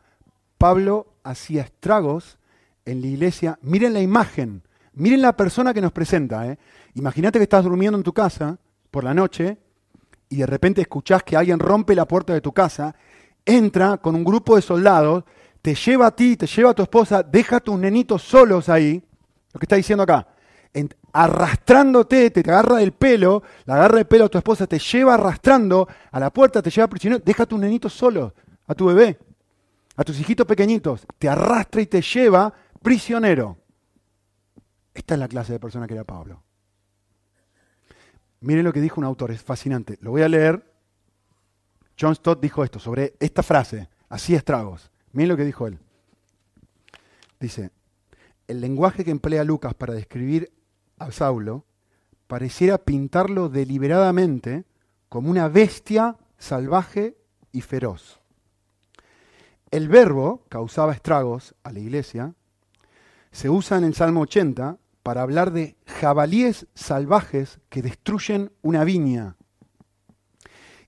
Pablo 0.58 1.14
hacía 1.24 1.62
estragos 1.62 2.38
en 2.84 3.00
la 3.00 3.06
iglesia. 3.08 3.58
Miren 3.62 3.92
la 3.92 4.00
imagen, 4.00 4.62
miren 4.92 5.22
la 5.22 5.36
persona 5.36 5.74
que 5.74 5.80
nos 5.80 5.92
presenta. 5.92 6.46
¿eh? 6.46 6.58
Imagínate 6.94 7.38
que 7.38 7.44
estás 7.44 7.64
durmiendo 7.64 7.98
en 7.98 8.04
tu 8.04 8.12
casa 8.12 8.58
por 8.94 9.02
la 9.02 9.12
noche 9.12 9.58
y 10.28 10.36
de 10.36 10.46
repente 10.46 10.80
escuchás 10.80 11.24
que 11.24 11.36
alguien 11.36 11.58
rompe 11.58 11.96
la 11.96 12.06
puerta 12.06 12.32
de 12.32 12.40
tu 12.40 12.52
casa, 12.52 12.94
entra 13.44 13.96
con 13.96 14.14
un 14.14 14.22
grupo 14.22 14.54
de 14.54 14.62
soldados, 14.62 15.24
te 15.60 15.74
lleva 15.74 16.06
a 16.06 16.14
ti, 16.14 16.36
te 16.36 16.46
lleva 16.46 16.70
a 16.70 16.74
tu 16.74 16.82
esposa, 16.84 17.24
deja 17.24 17.56
a 17.56 17.60
tus 17.60 17.76
nenitos 17.76 18.22
solos 18.22 18.68
ahí. 18.68 19.02
Lo 19.52 19.58
que 19.58 19.64
está 19.64 19.74
diciendo 19.74 20.04
acá 20.04 20.28
arrastrándote, 21.12 22.30
te, 22.30 22.40
agarra 22.40 22.76
del 22.76 22.92
pelo, 22.92 23.42
la 23.64 23.74
agarra 23.74 23.96
del 23.96 24.06
pelo 24.06 24.26
a 24.26 24.28
tu 24.28 24.38
esposa, 24.38 24.68
te 24.68 24.78
lleva 24.78 25.14
arrastrando 25.14 25.88
a 26.12 26.20
la 26.20 26.32
puerta, 26.32 26.62
te 26.62 26.70
lleva 26.70 26.88
prisionero, 26.88 27.22
deja 27.24 27.42
a 27.42 27.46
tus 27.46 27.58
nenitos 27.58 27.92
solos, 27.92 28.32
a 28.66 28.74
tu 28.74 28.86
bebé, 28.86 29.18
a 29.96 30.04
tus 30.04 30.18
hijitos 30.20 30.46
pequeñitos, 30.46 31.04
te 31.18 31.28
arrastra 31.28 31.80
y 31.80 31.86
te 31.86 32.00
lleva 32.00 32.52
prisionero. 32.80 33.58
Esta 34.92 35.14
es 35.14 35.20
la 35.20 35.28
clase 35.28 35.52
de 35.52 35.60
persona 35.60 35.88
que 35.88 35.94
era 35.94 36.04
Pablo. 36.04 36.43
Miren 38.44 38.64
lo 38.64 38.74
que 38.74 38.82
dijo 38.82 39.00
un 39.00 39.06
autor, 39.06 39.30
es 39.30 39.42
fascinante. 39.42 39.96
Lo 40.02 40.10
voy 40.10 40.20
a 40.20 40.28
leer. 40.28 40.70
John 41.98 42.14
Stott 42.14 42.42
dijo 42.42 42.62
esto 42.62 42.78
sobre 42.78 43.14
esta 43.18 43.42
frase, 43.42 43.88
así 44.10 44.34
estragos. 44.34 44.90
Miren 45.12 45.30
lo 45.30 45.36
que 45.38 45.46
dijo 45.46 45.66
él. 45.66 45.78
Dice, 47.40 47.70
el 48.46 48.60
lenguaje 48.60 49.02
que 49.02 49.12
emplea 49.12 49.44
Lucas 49.44 49.72
para 49.72 49.94
describir 49.94 50.52
a 50.98 51.10
Saulo, 51.10 51.64
pareciera 52.26 52.76
pintarlo 52.76 53.48
deliberadamente 53.48 54.64
como 55.08 55.30
una 55.30 55.48
bestia 55.48 56.18
salvaje 56.36 57.16
y 57.50 57.62
feroz. 57.62 58.20
El 59.70 59.88
verbo 59.88 60.44
causaba 60.50 60.92
estragos 60.92 61.54
a 61.62 61.72
la 61.72 61.78
iglesia. 61.78 62.34
Se 63.32 63.48
usa 63.48 63.78
en 63.78 63.84
el 63.84 63.94
Salmo 63.94 64.20
80 64.20 64.76
para 65.04 65.20
hablar 65.20 65.52
de 65.52 65.76
jabalíes 65.86 66.66
salvajes 66.74 67.60
que 67.68 67.82
destruyen 67.82 68.52
una 68.62 68.84
viña. 68.84 69.36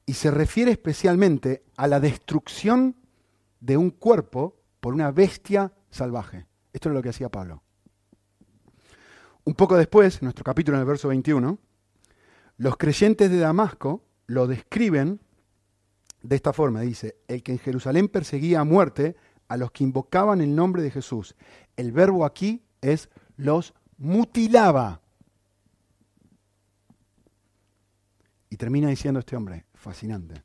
Y 0.06 0.14
se 0.14 0.30
refiere 0.30 0.73
especialmente 0.73 1.64
a 1.76 1.87
la 1.87 2.00
destrucción 2.00 2.96
de 3.61 3.76
un 3.76 3.90
cuerpo 3.90 4.56
por 4.80 4.94
una 4.94 5.11
bestia 5.11 5.75
salvaje. 5.90 6.46
Esto 6.73 6.88
es 6.88 6.94
lo 6.94 7.02
que 7.02 7.11
hacía 7.11 7.28
Pablo. 7.28 7.62
Un 9.44 9.54
poco 9.54 9.76
después, 9.76 10.14
en 10.14 10.26
nuestro 10.26 10.44
capítulo 10.44 10.78
en 10.78 10.80
el 10.80 10.88
verso 10.88 11.08
21, 11.08 11.58
los 12.56 12.76
creyentes 12.78 13.30
de 13.30 13.38
Damasco 13.38 14.02
lo 14.26 14.46
describen 14.46 15.20
de 16.23 16.37
esta 16.37 16.54
forma. 16.54 16.80
Dice, 16.80 17.18
el 17.28 17.42
que 17.42 17.52
en 17.52 17.58
Jerusalén 17.58 18.08
perseguía 18.08 18.61
a 18.61 18.64
muerte 18.64 19.14
a 19.46 19.58
los 19.58 19.73
que 19.73 19.85
invocaban 19.85 20.40
el 20.40 20.54
nombre 20.54 20.82
de 20.82 20.90
Jesús. 20.90 21.37
El 21.76 21.92
verbo 21.92 22.25
aquí 22.25 22.64
es 22.80 23.11
los 23.37 23.75
mutilaba. 23.99 25.00
Y 28.50 28.57
termina 28.57 28.88
diciendo 28.88 29.21
este 29.21 29.37
hombre, 29.37 29.67
fascinante. 29.75 30.43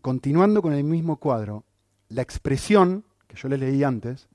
Continuando 0.00 0.62
con 0.62 0.72
el 0.72 0.84
mismo 0.84 1.16
cuadro, 1.18 1.64
la 2.08 2.22
expresión 2.22 3.04
que 3.26 3.36
yo 3.36 3.48
le 3.48 3.58
leí 3.58 3.84
antes, 3.84 4.28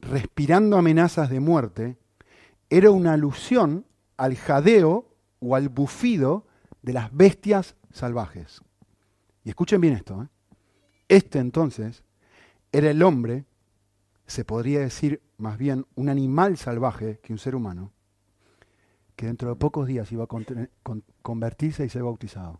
respirando 0.00 0.76
amenazas 0.76 1.30
de 1.30 1.40
muerte, 1.40 1.96
era 2.68 2.90
una 2.90 3.14
alusión 3.14 3.86
al 4.16 4.36
jadeo 4.36 5.08
o 5.40 5.56
al 5.56 5.68
bufido 5.68 6.46
de 6.82 6.92
las 6.92 7.14
bestias 7.14 7.76
salvajes. 7.92 8.60
Y 9.44 9.50
escuchen 9.50 9.80
bien 9.80 9.94
esto. 9.94 10.22
¿eh? 10.22 10.28
Este 11.08 11.38
entonces 11.38 12.02
era 12.72 12.90
el 12.90 13.02
hombre, 13.02 13.44
se 14.26 14.44
podría 14.44 14.80
decir 14.80 15.22
más 15.44 15.58
bien 15.58 15.86
un 15.94 16.08
animal 16.08 16.56
salvaje 16.56 17.20
que 17.22 17.32
un 17.32 17.38
ser 17.38 17.54
humano, 17.54 17.92
que 19.14 19.26
dentro 19.26 19.50
de 19.50 19.56
pocos 19.56 19.86
días 19.86 20.10
iba 20.10 20.24
a 20.24 20.28
convertirse 21.22 21.84
y 21.84 21.88
ser 21.88 22.02
bautizado. 22.02 22.58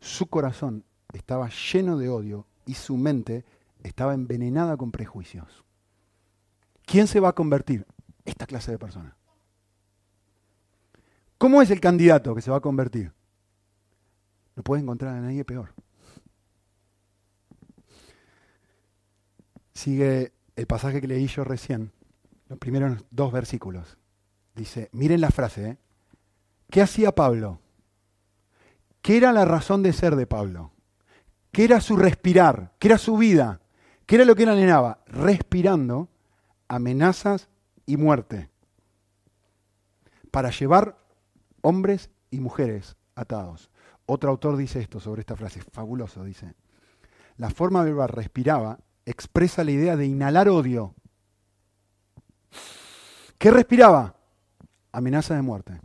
Su 0.00 0.26
corazón 0.26 0.84
estaba 1.12 1.48
lleno 1.48 1.98
de 1.98 2.08
odio 2.08 2.46
y 2.66 2.74
su 2.74 2.96
mente 2.96 3.44
estaba 3.84 4.14
envenenada 4.14 4.76
con 4.76 4.90
prejuicios. 4.90 5.64
¿Quién 6.84 7.06
se 7.06 7.20
va 7.20 7.28
a 7.28 7.34
convertir? 7.34 7.86
esta 8.28 8.46
clase 8.46 8.72
de 8.72 8.78
persona. 8.78 9.16
¿Cómo 11.38 11.62
es 11.62 11.70
el 11.70 11.80
candidato 11.80 12.34
que 12.34 12.42
se 12.42 12.50
va 12.50 12.58
a 12.58 12.60
convertir? 12.60 13.12
No 14.56 14.62
puede 14.62 14.82
encontrar 14.82 15.14
a 15.14 15.20
nadie 15.20 15.44
peor. 15.44 15.72
Sigue 19.72 20.32
el 20.58 20.66
pasaje 20.66 21.00
que 21.00 21.06
leí 21.06 21.28
yo 21.28 21.44
recién, 21.44 21.92
los 22.48 22.58
primeros 22.58 23.04
dos 23.12 23.30
versículos. 23.30 23.96
Dice, 24.56 24.88
miren 24.90 25.20
la 25.20 25.30
frase, 25.30 25.68
¿eh? 25.68 25.78
¿qué 26.68 26.82
hacía 26.82 27.14
Pablo? 27.14 27.60
¿Qué 29.00 29.18
era 29.18 29.32
la 29.32 29.44
razón 29.44 29.84
de 29.84 29.92
ser 29.92 30.16
de 30.16 30.26
Pablo? 30.26 30.72
¿Qué 31.52 31.62
era 31.62 31.80
su 31.80 31.96
respirar? 31.96 32.72
¿Qué 32.80 32.88
era 32.88 32.98
su 32.98 33.16
vida? 33.16 33.60
¿Qué 34.04 34.16
era 34.16 34.24
lo 34.24 34.34
que 34.34 34.42
él 34.42 34.48
anhelaba? 34.48 35.04
Respirando 35.06 36.08
amenazas 36.66 37.48
y 37.86 37.96
muerte 37.96 38.50
para 40.32 40.50
llevar 40.50 40.98
hombres 41.60 42.10
y 42.32 42.40
mujeres 42.40 42.96
atados. 43.14 43.70
Otro 44.06 44.30
autor 44.30 44.56
dice 44.56 44.80
esto 44.80 44.98
sobre 44.98 45.20
esta 45.20 45.36
frase, 45.36 45.60
fabuloso, 45.60 46.24
dice. 46.24 46.54
La 47.36 47.50
forma 47.50 47.84
verbal 47.84 48.08
respiraba 48.08 48.80
expresa 49.08 49.64
la 49.64 49.70
idea 49.70 49.96
de 49.96 50.06
inhalar 50.06 50.48
odio. 50.50 50.94
¿Qué 53.38 53.50
respiraba? 53.50 54.16
Amenaza 54.92 55.34
de 55.34 55.42
muerte. 55.42 55.80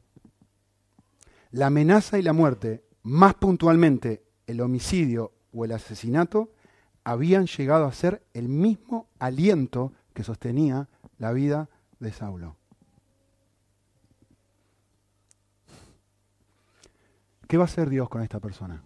La 1.52 1.68
amenaza 1.68 2.20
y 2.20 2.22
la 2.22 2.34
muerte, 2.34 2.84
más 3.04 3.36
puntualmente 3.36 4.26
el 4.46 4.60
homicidio 4.60 5.32
o 5.54 5.64
el 5.64 5.72
asesinato, 5.72 6.52
habían 7.06 7.46
llegado 7.46 7.86
a 7.86 7.94
ser 7.94 8.26
el 8.34 8.50
mismo 8.50 9.08
aliento 9.20 9.94
que 10.14 10.24
sostenía 10.24 10.90
la 11.18 11.32
vida 11.32 11.70
de 12.00 12.12
Saulo. 12.12 12.58
¿Qué 17.48 17.58
va 17.58 17.64
a 17.64 17.68
hacer 17.68 17.90
Dios 17.90 18.10
con 18.10 18.22
esta 18.22 18.40
persona? 18.40 18.84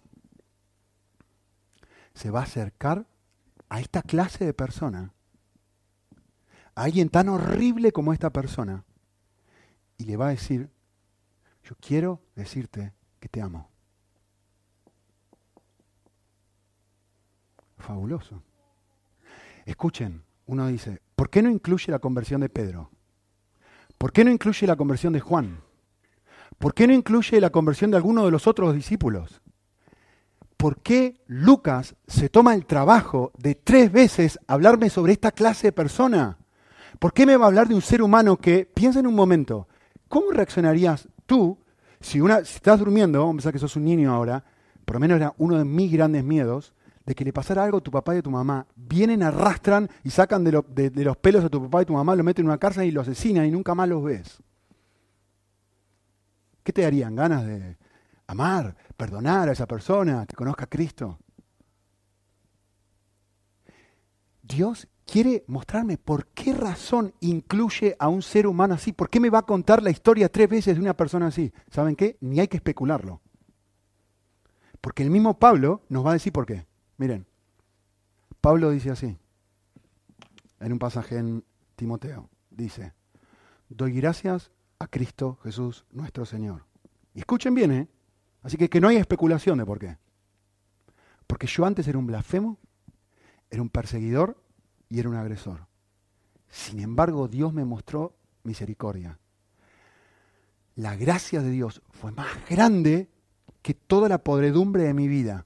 Se 2.14 2.30
va 2.30 2.40
a 2.40 2.44
acercar 2.44 3.06
a 3.68 3.80
esta 3.80 4.02
clase 4.02 4.44
de 4.44 4.54
persona, 4.54 5.12
a 6.74 6.82
alguien 6.82 7.08
tan 7.08 7.28
horrible 7.28 7.92
como 7.92 8.12
esta 8.12 8.30
persona, 8.30 8.84
y 9.96 10.04
le 10.04 10.16
va 10.16 10.28
a 10.28 10.30
decir, 10.30 10.70
yo 11.64 11.74
quiero 11.80 12.22
decirte 12.34 12.94
que 13.20 13.28
te 13.28 13.42
amo. 13.42 13.68
Fabuloso. 17.76 18.42
Escuchen, 19.66 20.24
uno 20.46 20.66
dice, 20.68 21.02
¿por 21.14 21.28
qué 21.28 21.42
no 21.42 21.50
incluye 21.50 21.92
la 21.92 21.98
conversión 21.98 22.40
de 22.40 22.48
Pedro? 22.48 22.90
¿Por 23.98 24.12
qué 24.12 24.24
no 24.24 24.30
incluye 24.30 24.66
la 24.66 24.76
conversión 24.76 25.12
de 25.12 25.20
Juan? 25.20 25.60
¿Por 26.58 26.74
qué 26.74 26.86
no 26.86 26.94
incluye 26.94 27.40
la 27.40 27.50
conversión 27.50 27.90
de 27.90 27.96
alguno 27.96 28.24
de 28.24 28.30
los 28.30 28.46
otros 28.46 28.74
discípulos? 28.74 29.42
¿Por 30.58 30.82
qué 30.82 31.22
Lucas 31.28 31.94
se 32.08 32.28
toma 32.28 32.52
el 32.52 32.66
trabajo 32.66 33.30
de 33.38 33.54
tres 33.54 33.92
veces 33.92 34.40
hablarme 34.48 34.90
sobre 34.90 35.12
esta 35.12 35.30
clase 35.30 35.68
de 35.68 35.72
persona? 35.72 36.36
¿Por 36.98 37.12
qué 37.12 37.26
me 37.26 37.36
va 37.36 37.44
a 37.44 37.48
hablar 37.48 37.68
de 37.68 37.76
un 37.76 37.80
ser 37.80 38.02
humano 38.02 38.36
que, 38.36 38.66
piensa 38.66 38.98
en 38.98 39.06
un 39.06 39.14
momento, 39.14 39.68
¿cómo 40.08 40.32
reaccionarías 40.32 41.08
tú 41.26 41.56
si, 42.00 42.20
una, 42.20 42.44
si 42.44 42.56
estás 42.56 42.80
durmiendo, 42.80 43.20
vamos 43.20 43.34
a 43.34 43.36
pensar 43.36 43.52
que 43.52 43.60
sos 43.60 43.76
un 43.76 43.84
niño 43.84 44.12
ahora, 44.12 44.44
por 44.84 44.96
lo 44.96 45.00
menos 45.00 45.18
era 45.18 45.32
uno 45.38 45.58
de 45.58 45.64
mis 45.64 45.92
grandes 45.92 46.24
miedos, 46.24 46.74
de 47.06 47.14
que 47.14 47.24
le 47.24 47.32
pasara 47.32 47.62
algo 47.62 47.78
a 47.78 47.80
tu 47.80 47.92
papá 47.92 48.16
y 48.16 48.18
a 48.18 48.22
tu 48.22 48.30
mamá, 48.32 48.66
vienen, 48.74 49.22
arrastran 49.22 49.88
y 50.02 50.10
sacan 50.10 50.42
de, 50.42 50.90
de 50.90 51.04
los 51.04 51.16
pelos 51.18 51.44
a 51.44 51.48
tu 51.48 51.62
papá 51.62 51.82
y 51.82 51.86
tu 51.86 51.92
mamá, 51.92 52.16
lo 52.16 52.24
meten 52.24 52.44
en 52.44 52.50
una 52.50 52.58
cárcel 52.58 52.84
y 52.84 52.90
lo 52.90 53.02
asesinan 53.02 53.46
y 53.46 53.52
nunca 53.52 53.76
más 53.76 53.88
los 53.88 54.02
ves. 54.02 54.42
¿Qué 56.64 56.72
te 56.72 56.82
darían 56.82 57.14
ganas 57.14 57.46
de 57.46 57.76
amar, 58.28 58.76
perdonar 58.96 59.48
a 59.48 59.52
esa 59.52 59.66
persona, 59.66 60.24
que 60.26 60.36
conozca 60.36 60.64
a 60.64 60.68
Cristo? 60.68 61.18
Dios 64.42 64.86
quiere 65.04 65.44
mostrarme 65.46 65.98
por 65.98 66.28
qué 66.28 66.52
razón 66.52 67.12
incluye 67.20 67.96
a 67.98 68.08
un 68.08 68.22
ser 68.22 68.46
humano 68.46 68.74
así. 68.74 68.92
¿Por 68.92 69.10
qué 69.10 69.20
me 69.20 69.30
va 69.30 69.40
a 69.40 69.46
contar 69.46 69.82
la 69.82 69.90
historia 69.90 70.30
tres 70.30 70.48
veces 70.48 70.76
de 70.76 70.80
una 70.80 70.96
persona 70.96 71.26
así? 71.26 71.52
¿Saben 71.70 71.96
qué? 71.96 72.16
Ni 72.20 72.40
hay 72.40 72.48
que 72.48 72.58
especularlo. 72.58 73.20
Porque 74.80 75.02
el 75.02 75.10
mismo 75.10 75.38
Pablo 75.38 75.82
nos 75.88 76.04
va 76.06 76.10
a 76.10 76.14
decir 76.14 76.32
por 76.32 76.46
qué. 76.46 76.66
Miren, 76.98 77.26
Pablo 78.40 78.70
dice 78.70 78.90
así, 78.90 79.16
en 80.60 80.72
un 80.72 80.78
pasaje 80.78 81.18
en 81.18 81.44
Timoteo, 81.76 82.28
dice, 82.50 82.94
doy 83.68 83.92
gracias 83.92 84.50
a 84.78 84.86
Cristo 84.86 85.38
Jesús 85.42 85.84
nuestro 85.90 86.24
Señor. 86.24 86.64
Y 87.14 87.20
escuchen 87.20 87.54
bien, 87.54 87.72
¿eh? 87.72 87.88
Así 88.48 88.56
que 88.56 88.70
que 88.70 88.80
no 88.80 88.88
hay 88.88 88.96
especulación 88.96 89.58
de 89.58 89.66
por 89.66 89.78
qué. 89.78 89.98
Porque 91.26 91.46
yo 91.46 91.66
antes 91.66 91.86
era 91.86 91.98
un 91.98 92.06
blasfemo, 92.06 92.56
era 93.50 93.60
un 93.60 93.68
perseguidor 93.68 94.42
y 94.88 95.00
era 95.00 95.10
un 95.10 95.16
agresor. 95.16 95.66
Sin 96.48 96.80
embargo, 96.80 97.28
Dios 97.28 97.52
me 97.52 97.66
mostró 97.66 98.16
misericordia. 98.44 99.18
La 100.76 100.96
gracia 100.96 101.42
de 101.42 101.50
Dios 101.50 101.82
fue 101.90 102.10
más 102.12 102.28
grande 102.48 103.10
que 103.60 103.74
toda 103.74 104.08
la 104.08 104.16
podredumbre 104.24 104.84
de 104.84 104.94
mi 104.94 105.08
vida. 105.08 105.44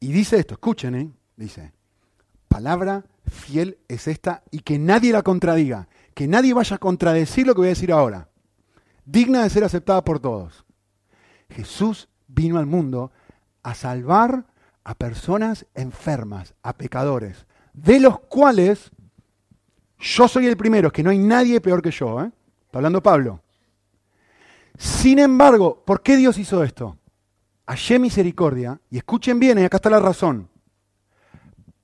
Y 0.00 0.10
dice 0.10 0.40
esto, 0.40 0.54
escuchen, 0.54 0.96
¿eh? 0.96 1.12
dice, 1.36 1.72
palabra 2.48 3.04
fiel 3.26 3.78
es 3.86 4.08
esta 4.08 4.42
y 4.50 4.62
que 4.62 4.76
nadie 4.76 5.12
la 5.12 5.22
contradiga 5.22 5.86
que 6.14 6.26
nadie 6.26 6.52
vaya 6.52 6.74
a 6.74 6.80
contradecir 6.80 7.46
lo 7.46 7.54
que 7.54 7.60
voy 7.60 7.68
a 7.68 7.76
decir 7.78 7.92
ahora. 7.92 8.28
Digna 9.04 9.44
de 9.44 9.50
ser 9.50 9.62
aceptada 9.62 10.02
por 10.02 10.18
todos. 10.18 10.64
Jesús 11.50 12.08
vino 12.28 12.58
al 12.58 12.66
mundo 12.66 13.12
a 13.62 13.74
salvar 13.74 14.46
a 14.84 14.94
personas 14.94 15.66
enfermas, 15.74 16.54
a 16.62 16.72
pecadores, 16.72 17.46
de 17.72 18.00
los 18.00 18.20
cuales 18.20 18.90
yo 19.98 20.28
soy 20.28 20.46
el 20.46 20.56
primero, 20.56 20.90
que 20.90 21.02
no 21.02 21.10
hay 21.10 21.18
nadie 21.18 21.60
peor 21.60 21.82
que 21.82 21.90
yo. 21.90 22.22
¿eh? 22.22 22.30
Está 22.64 22.78
hablando 22.78 23.02
Pablo. 23.02 23.42
Sin 24.78 25.18
embargo, 25.18 25.82
¿por 25.84 26.02
qué 26.02 26.16
Dios 26.16 26.38
hizo 26.38 26.64
esto? 26.64 26.96
Hallé 27.66 27.98
misericordia, 27.98 28.80
y 28.90 28.96
escuchen 28.96 29.38
bien, 29.38 29.58
y 29.58 29.64
acá 29.64 29.76
está 29.76 29.90
la 29.90 30.00
razón, 30.00 30.48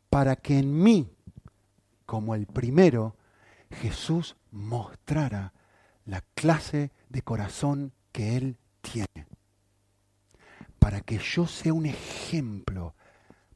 para 0.08 0.34
que 0.36 0.58
en 0.58 0.82
mí, 0.82 1.08
como 2.06 2.34
el 2.34 2.46
primero, 2.46 3.14
Jesús 3.70 4.36
mostrara 4.50 5.52
la 6.06 6.22
clase 6.34 6.90
de 7.08 7.22
corazón 7.22 7.92
que 8.12 8.36
Él 8.36 8.56
tiene. 8.80 9.26
Para 10.86 11.00
que 11.00 11.18
yo 11.18 11.48
sea 11.48 11.72
un 11.72 11.84
ejemplo 11.84 12.94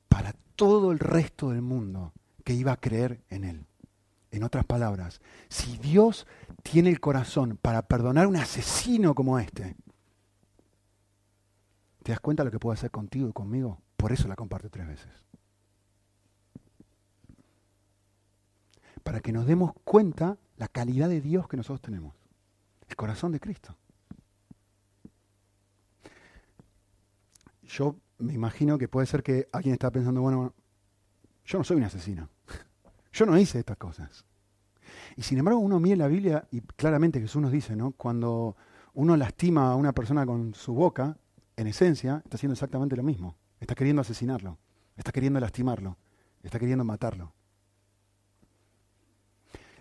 para 0.09 0.33
todo 0.57 0.91
el 0.91 0.99
resto 0.99 1.51
del 1.51 1.63
mundo 1.63 2.13
que 2.43 2.55
iba 2.55 2.73
a 2.73 2.77
creer 2.77 3.21
en 3.29 3.45
Él. 3.45 3.67
En 4.33 4.43
otras 4.43 4.65
palabras, 4.65 5.21
si 5.49 5.79
Dios 5.79 6.27
tiene 6.65 6.91
el 6.91 6.99
corazón 6.99 7.57
para 7.63 7.83
perdonar 7.83 8.25
a 8.25 8.29
un 8.29 8.35
asesino 8.35 9.15
como 9.15 9.39
este, 9.39 9.77
¿te 12.03 12.11
das 12.11 12.19
cuenta 12.19 12.43
de 12.43 12.47
lo 12.47 12.51
que 12.51 12.59
puede 12.59 12.75
hacer 12.75 12.91
contigo 12.91 13.29
y 13.29 13.33
conmigo? 13.33 13.81
Por 13.97 14.11
eso 14.11 14.27
la 14.27 14.35
comparte 14.35 14.69
tres 14.69 14.89
veces. 14.89 15.13
para 19.05 19.21
que 19.21 19.31
nos 19.31 19.47
demos 19.47 19.73
cuenta 19.85 20.37
la 20.57 20.67
calidad 20.67 21.09
de 21.09 21.21
Dios 21.21 21.47
que 21.47 21.57
nosotros 21.57 21.81
tenemos. 21.81 22.13
El 22.89 22.97
corazón 22.97 23.31
de 23.31 23.39
Cristo. 23.39 23.77
Yo 27.71 27.97
me 28.19 28.35
imagino 28.35 28.79
que 28.79 28.89
puede 28.89 29.07
ser 29.07 29.23
que 29.23 29.49
alguien 29.53 29.75
está 29.75 29.91
pensando, 29.91 30.21
bueno, 30.21 30.55
yo 31.45 31.59
no 31.59 31.65
soy 31.65 31.77
un 31.77 31.85
asesino. 31.85 32.29
Yo 33.13 33.27
no 33.27 33.37
hice 33.37 33.59
estas 33.59 33.77
cosas. 33.77 34.25
Y 35.17 35.23
sin 35.23 35.39
embargo 35.39 35.59
uno 35.59 35.81
mira 35.81 35.97
la 35.97 36.07
Biblia 36.07 36.47
y 36.53 36.61
claramente 36.61 37.21
Jesús 37.21 37.43
nos 37.43 37.51
dice, 37.51 37.75
¿no? 37.75 37.91
Cuando 37.91 38.57
uno 38.95 39.17
lastima 39.17 39.73
a 39.73 39.75
una 39.75 39.93
persona 39.93 40.25
con 40.25 40.55
su 40.55 40.75
boca, 40.75 41.17
en 41.57 41.67
esencia, 41.67 42.23
está 42.25 42.37
haciendo 42.37 42.53
exactamente 42.53 42.97
lo 42.97 43.03
mismo. 43.03 43.37
Está 43.59 43.75
queriendo 43.75 44.01
asesinarlo, 44.03 44.59
está 44.97 45.11
queriendo 45.11 45.41
lastimarlo, 45.41 45.99
está 46.43 46.61
queriendo 46.61 46.85
matarlo. 46.85 47.35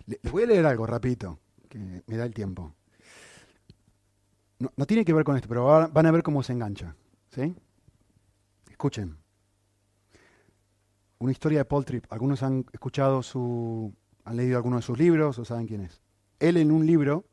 Les 0.06 0.32
voy 0.32 0.42
a 0.42 0.46
leer 0.46 0.66
algo 0.66 0.86
rapidito, 0.86 1.38
que 1.68 2.02
me 2.04 2.16
da 2.16 2.24
el 2.24 2.34
tiempo. 2.34 2.74
No, 4.58 4.86
tiene 4.86 5.04
que 5.04 5.12
ver 5.12 5.24
con 5.24 5.36
esto, 5.36 5.48
pero 5.48 5.64
van 5.64 6.06
a 6.06 6.10
ver 6.10 6.22
cómo 6.24 6.42
se 6.42 6.52
engancha. 6.52 6.96
¿sí? 7.30 7.54
Escuchen. 8.80 9.18
Una 11.18 11.32
historia 11.32 11.58
de 11.58 11.64
Paul 11.66 11.84
Tripp. 11.84 12.10
Algunos 12.10 12.42
han 12.42 12.64
escuchado 12.72 13.22
su. 13.22 13.94
han 14.24 14.38
leído 14.38 14.56
algunos 14.56 14.80
de 14.80 14.86
sus 14.86 14.98
libros 14.98 15.38
o 15.38 15.44
saben 15.44 15.66
quién 15.66 15.82
es. 15.82 16.00
Él 16.38 16.56
en 16.56 16.70
un 16.72 16.86
libro 16.86 17.26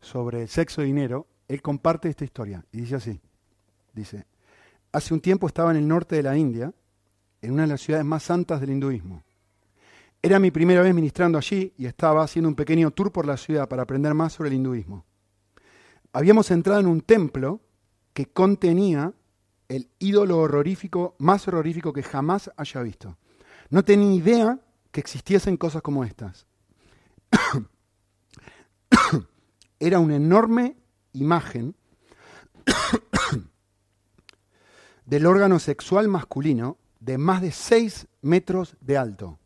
sobre 0.00 0.48
sexo 0.48 0.82
y 0.82 0.86
dinero, 0.86 1.28
él 1.46 1.62
comparte 1.62 2.08
esta 2.08 2.24
historia 2.24 2.66
y 2.72 2.80
dice 2.80 2.96
así. 2.96 3.20
Dice, 3.92 4.26
hace 4.90 5.14
un 5.14 5.20
tiempo 5.20 5.46
estaba 5.46 5.70
en 5.70 5.76
el 5.76 5.86
norte 5.86 6.16
de 6.16 6.24
la 6.24 6.36
India, 6.36 6.74
en 7.40 7.52
una 7.52 7.62
de 7.62 7.68
las 7.68 7.80
ciudades 7.80 8.04
más 8.04 8.24
santas 8.24 8.60
del 8.60 8.70
hinduismo. 8.70 9.22
Era 10.20 10.40
mi 10.40 10.50
primera 10.50 10.82
vez 10.82 10.92
ministrando 10.92 11.38
allí 11.38 11.72
y 11.78 11.86
estaba 11.86 12.24
haciendo 12.24 12.48
un 12.48 12.56
pequeño 12.56 12.90
tour 12.90 13.12
por 13.12 13.26
la 13.26 13.36
ciudad 13.36 13.68
para 13.68 13.84
aprender 13.84 14.12
más 14.12 14.32
sobre 14.32 14.48
el 14.48 14.56
hinduismo. 14.56 15.04
Habíamos 16.12 16.50
entrado 16.50 16.80
en 16.80 16.88
un 16.88 17.00
templo 17.00 17.60
que 18.12 18.26
contenía 18.26 19.14
el 19.74 19.90
ídolo 19.98 20.38
horrorífico 20.38 21.16
más 21.18 21.48
horrorífico 21.48 21.92
que 21.92 22.02
jamás 22.02 22.50
haya 22.56 22.82
visto. 22.82 23.18
No 23.70 23.84
tenía 23.84 24.14
idea 24.14 24.60
que 24.92 25.00
existiesen 25.00 25.56
cosas 25.56 25.82
como 25.82 26.04
estas. 26.04 26.46
Era 29.80 29.98
una 29.98 30.16
enorme 30.16 30.76
imagen 31.12 31.74
del 35.06 35.26
órgano 35.26 35.58
sexual 35.58 36.08
masculino 36.08 36.78
de 37.00 37.18
más 37.18 37.42
de 37.42 37.50
6 37.50 38.06
metros 38.22 38.76
de 38.80 38.96
alto. 38.96 39.38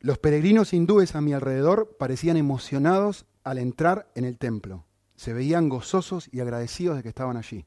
Los 0.00 0.18
peregrinos 0.18 0.72
hindúes 0.72 1.16
a 1.16 1.20
mi 1.20 1.32
alrededor 1.32 1.96
parecían 1.98 2.36
emocionados 2.36 3.26
al 3.42 3.58
entrar 3.58 4.10
en 4.14 4.24
el 4.24 4.38
templo. 4.38 4.87
Se 5.18 5.32
veían 5.32 5.68
gozosos 5.68 6.28
y 6.30 6.38
agradecidos 6.38 6.96
de 6.96 7.02
que 7.02 7.08
estaban 7.08 7.36
allí. 7.36 7.66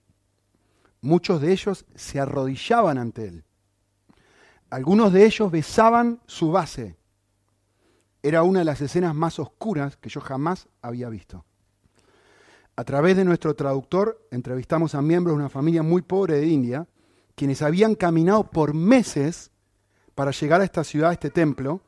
Muchos 1.01 1.41
de 1.41 1.51
ellos 1.51 1.85
se 1.95 2.17
arrodillaban 2.17 2.97
ante 2.97 3.27
él. 3.27 3.43
Algunos 4.69 5.11
de 5.11 5.25
ellos 5.25 5.51
besaban 5.51 6.21
su 6.27 6.53
base. 6.53 6.95
Era 8.23 8.43
una 8.43 8.59
de 8.59 8.65
las 8.65 8.79
escenas 8.79 9.13
más 9.13 9.37
oscuras 9.37 9.97
que 9.97 10.07
yo 10.07 10.21
jamás 10.21 10.69
había 10.81 11.09
visto. 11.09 11.43
A 12.77 12.85
través 12.85 13.17
de 13.17 13.25
nuestro 13.25 13.53
traductor 13.53 14.25
entrevistamos 14.31 14.95
a 14.95 15.01
miembros 15.01 15.35
de 15.35 15.41
una 15.41 15.49
familia 15.49 15.83
muy 15.83 16.03
pobre 16.03 16.37
de 16.37 16.47
India, 16.47 16.87
quienes 17.35 17.61
habían 17.61 17.95
caminado 17.95 18.45
por 18.45 18.73
meses 18.73 19.51
para 20.15 20.31
llegar 20.31 20.61
a 20.61 20.63
esta 20.63 20.85
ciudad, 20.85 21.09
a 21.09 21.13
este 21.13 21.31
templo, 21.31 21.81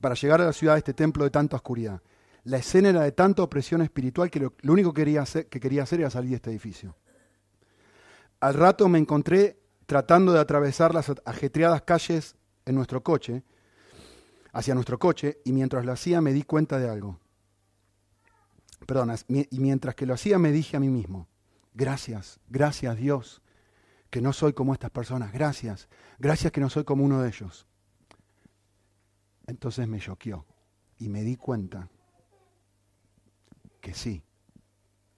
para 0.00 0.14
llegar 0.14 0.40
a 0.40 0.46
la 0.46 0.54
ciudad 0.54 0.76
de 0.76 0.78
este 0.78 0.94
templo 0.94 1.24
de 1.24 1.30
tanta 1.30 1.56
oscuridad. 1.56 2.00
La 2.48 2.56
escena 2.56 2.88
era 2.88 3.02
de 3.02 3.12
tanta 3.12 3.42
opresión 3.42 3.82
espiritual 3.82 4.30
que 4.30 4.40
lo, 4.40 4.72
único 4.72 4.94
que 4.94 5.02
quería, 5.02 5.20
hacer, 5.20 5.48
que 5.48 5.60
quería 5.60 5.82
hacer 5.82 6.00
era 6.00 6.08
salir 6.08 6.30
de 6.30 6.36
este 6.36 6.48
edificio. 6.48 6.96
Al 8.40 8.54
rato 8.54 8.88
me 8.88 8.98
encontré 8.98 9.60
tratando 9.84 10.32
de 10.32 10.40
atravesar 10.40 10.94
las 10.94 11.12
ajetreadas 11.26 11.82
calles 11.82 12.36
en 12.64 12.74
nuestro 12.74 13.02
coche, 13.02 13.44
hacia 14.52 14.74
nuestro 14.74 14.98
coche, 14.98 15.42
y 15.44 15.52
mientras 15.52 15.84
lo 15.84 15.92
hacía 15.92 16.22
me 16.22 16.32
di 16.32 16.42
cuenta 16.42 16.78
de 16.78 16.88
algo. 16.88 17.20
Perdón, 18.86 19.14
y 19.28 19.60
mientras 19.60 19.94
que 19.94 20.06
lo 20.06 20.14
hacía 20.14 20.38
me 20.38 20.50
dije 20.50 20.78
a 20.78 20.80
mí 20.80 20.88
mismo, 20.88 21.28
gracias, 21.74 22.40
gracias 22.48 22.96
Dios, 22.96 23.42
que 24.08 24.22
no 24.22 24.32
soy 24.32 24.54
como 24.54 24.72
estas 24.72 24.90
personas, 24.90 25.34
gracias, 25.34 25.90
gracias 26.18 26.50
que 26.50 26.62
no 26.62 26.70
soy 26.70 26.84
como 26.84 27.04
uno 27.04 27.20
de 27.20 27.28
ellos. 27.28 27.66
Entonces 29.46 29.86
me 29.86 30.00
choqueó 30.00 30.46
y 30.96 31.10
me 31.10 31.22
di 31.24 31.36
cuenta 31.36 31.90
que 33.88 33.94
sí, 33.94 34.22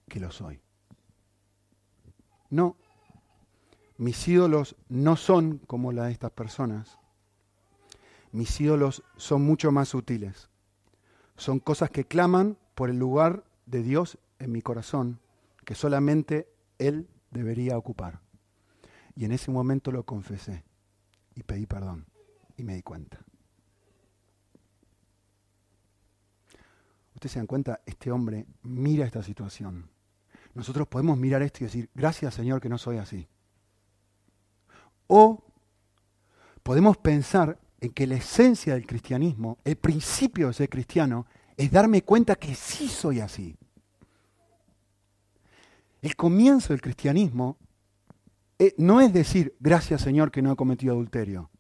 que 0.09 0.21
lo 0.21 0.31
soy. 0.31 0.61
No, 2.51 2.77
mis 3.97 4.29
ídolos 4.29 4.77
no 4.89 5.17
son 5.17 5.59
como 5.59 5.91
la 5.91 6.05
de 6.05 6.13
estas 6.13 6.31
personas. 6.31 6.97
Mis 8.31 8.61
ídolos 8.61 9.03
son 9.17 9.43
mucho 9.43 9.73
más 9.73 9.89
sutiles. 9.89 10.51
Son 11.37 11.59
cosas 11.59 11.91
que 11.91 12.05
claman 12.05 12.59
por 12.77 12.91
el 12.91 12.97
lugar 13.01 13.43
de 13.67 13.83
Dios 13.83 14.19
en 14.39 14.53
mi 14.53 14.63
corazón 14.63 15.19
que 15.65 15.75
solamente 15.75 16.49
Él 16.79 17.09
debería 17.33 17.77
ocupar. 17.77 18.21
Y 19.17 19.25
en 19.25 19.33
ese 19.33 19.51
momento 19.51 19.91
lo 19.91 20.05
confesé 20.05 20.63
y 21.35 21.43
pedí 21.43 21.67
perdón 21.67 22.07
y 22.57 22.63
me 22.63 22.77
di 22.77 22.83
cuenta. 22.83 23.19
Ustedes 27.21 27.33
se 27.33 27.39
dan 27.39 27.47
cuenta, 27.47 27.83
este 27.85 28.11
hombre 28.11 28.47
mira 28.63 29.05
esta 29.05 29.23
situación. 29.23 29.91
Nosotros 30.55 30.89
podemos 30.89 31.19
mirar 31.19 31.43
esto 31.43 31.59
y 31.61 31.67
decir, 31.67 31.91
gracias 31.95 32.33
Señor 32.33 32.63
que 32.63 32.71
no 32.71 32.79
soy 32.79 32.97
así. 32.97 33.29
O 35.07 35.45
podemos 36.63 36.97
pensar 36.97 37.59
en 37.79 37.91
que 37.91 38.07
la 38.07 38.15
esencia 38.15 38.73
del 38.73 38.87
cristianismo, 38.87 39.59
el 39.65 39.77
principio 39.77 40.47
de 40.47 40.55
ser 40.55 40.71
cristiano, 40.71 41.27
es 41.59 41.71
darme 41.71 42.01
cuenta 42.05 42.37
que 42.37 42.55
sí 42.55 42.89
soy 42.89 43.21
así. 43.21 43.55
El 46.01 46.17
comienzo 46.17 46.73
del 46.73 46.81
cristianismo 46.81 47.59
eh, 48.59 48.75
no 48.79 49.03
es 49.03 49.13
decir, 49.13 49.55
gracias 49.61 50.01
Señor 50.01 50.31
que 50.31 50.41
no 50.41 50.53
he 50.53 50.57
cometido 50.57 50.95
adulterio. 50.95 51.51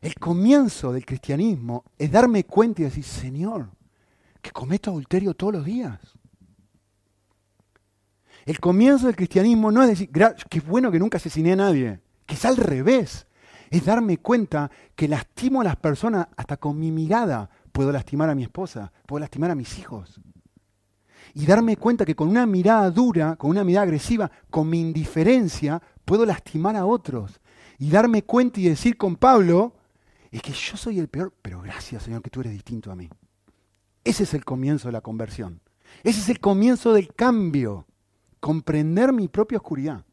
El 0.00 0.16
comienzo 0.16 0.92
del 0.92 1.06
cristianismo 1.06 1.84
es 1.96 2.10
darme 2.10 2.42
cuenta 2.42 2.82
y 2.82 2.86
decir, 2.86 3.04
Señor, 3.04 3.68
que 4.44 4.52
cometo 4.52 4.90
adulterio 4.90 5.32
todos 5.32 5.54
los 5.54 5.64
días. 5.64 5.98
El 8.44 8.60
comienzo 8.60 9.06
del 9.06 9.16
cristianismo 9.16 9.72
no 9.72 9.82
es 9.82 9.88
decir, 9.88 10.10
qué 10.50 10.60
bueno 10.60 10.92
que 10.92 10.98
nunca 10.98 11.16
asesiné 11.16 11.54
a 11.54 11.56
nadie, 11.56 12.00
que 12.26 12.34
es 12.34 12.44
al 12.44 12.58
revés. 12.58 13.26
Es 13.70 13.86
darme 13.86 14.18
cuenta 14.18 14.70
que 14.94 15.08
lastimo 15.08 15.62
a 15.62 15.64
las 15.64 15.76
personas 15.76 16.28
hasta 16.36 16.58
con 16.58 16.78
mi 16.78 16.92
mirada. 16.92 17.48
Puedo 17.72 17.90
lastimar 17.90 18.28
a 18.28 18.34
mi 18.34 18.42
esposa, 18.42 18.92
puedo 19.06 19.20
lastimar 19.20 19.50
a 19.50 19.54
mis 19.54 19.78
hijos. 19.78 20.20
Y 21.32 21.46
darme 21.46 21.78
cuenta 21.78 22.04
que 22.04 22.14
con 22.14 22.28
una 22.28 22.44
mirada 22.44 22.90
dura, 22.90 23.36
con 23.36 23.48
una 23.48 23.64
mirada 23.64 23.84
agresiva, 23.84 24.30
con 24.50 24.68
mi 24.68 24.78
indiferencia, 24.78 25.82
puedo 26.04 26.26
lastimar 26.26 26.76
a 26.76 26.84
otros. 26.84 27.40
Y 27.78 27.88
darme 27.88 28.24
cuenta 28.24 28.60
y 28.60 28.68
decir 28.68 28.98
con 28.98 29.16
Pablo, 29.16 29.74
es 30.30 30.42
que 30.42 30.52
yo 30.52 30.76
soy 30.76 30.98
el 30.98 31.08
peor, 31.08 31.32
pero 31.40 31.62
gracias 31.62 32.02
Señor 32.02 32.20
que 32.20 32.30
tú 32.30 32.40
eres 32.40 32.52
distinto 32.52 32.92
a 32.92 32.94
mí. 32.94 33.08
Ese 34.04 34.24
es 34.24 34.34
el 34.34 34.44
comienzo 34.44 34.88
de 34.88 34.92
la 34.92 35.00
conversión. 35.00 35.60
Ese 36.02 36.20
es 36.20 36.28
el 36.28 36.40
comienzo 36.40 36.92
del 36.92 37.14
cambio. 37.14 37.86
Comprender 38.40 39.12
mi 39.12 39.28
propia 39.28 39.58
oscuridad. 39.58 40.04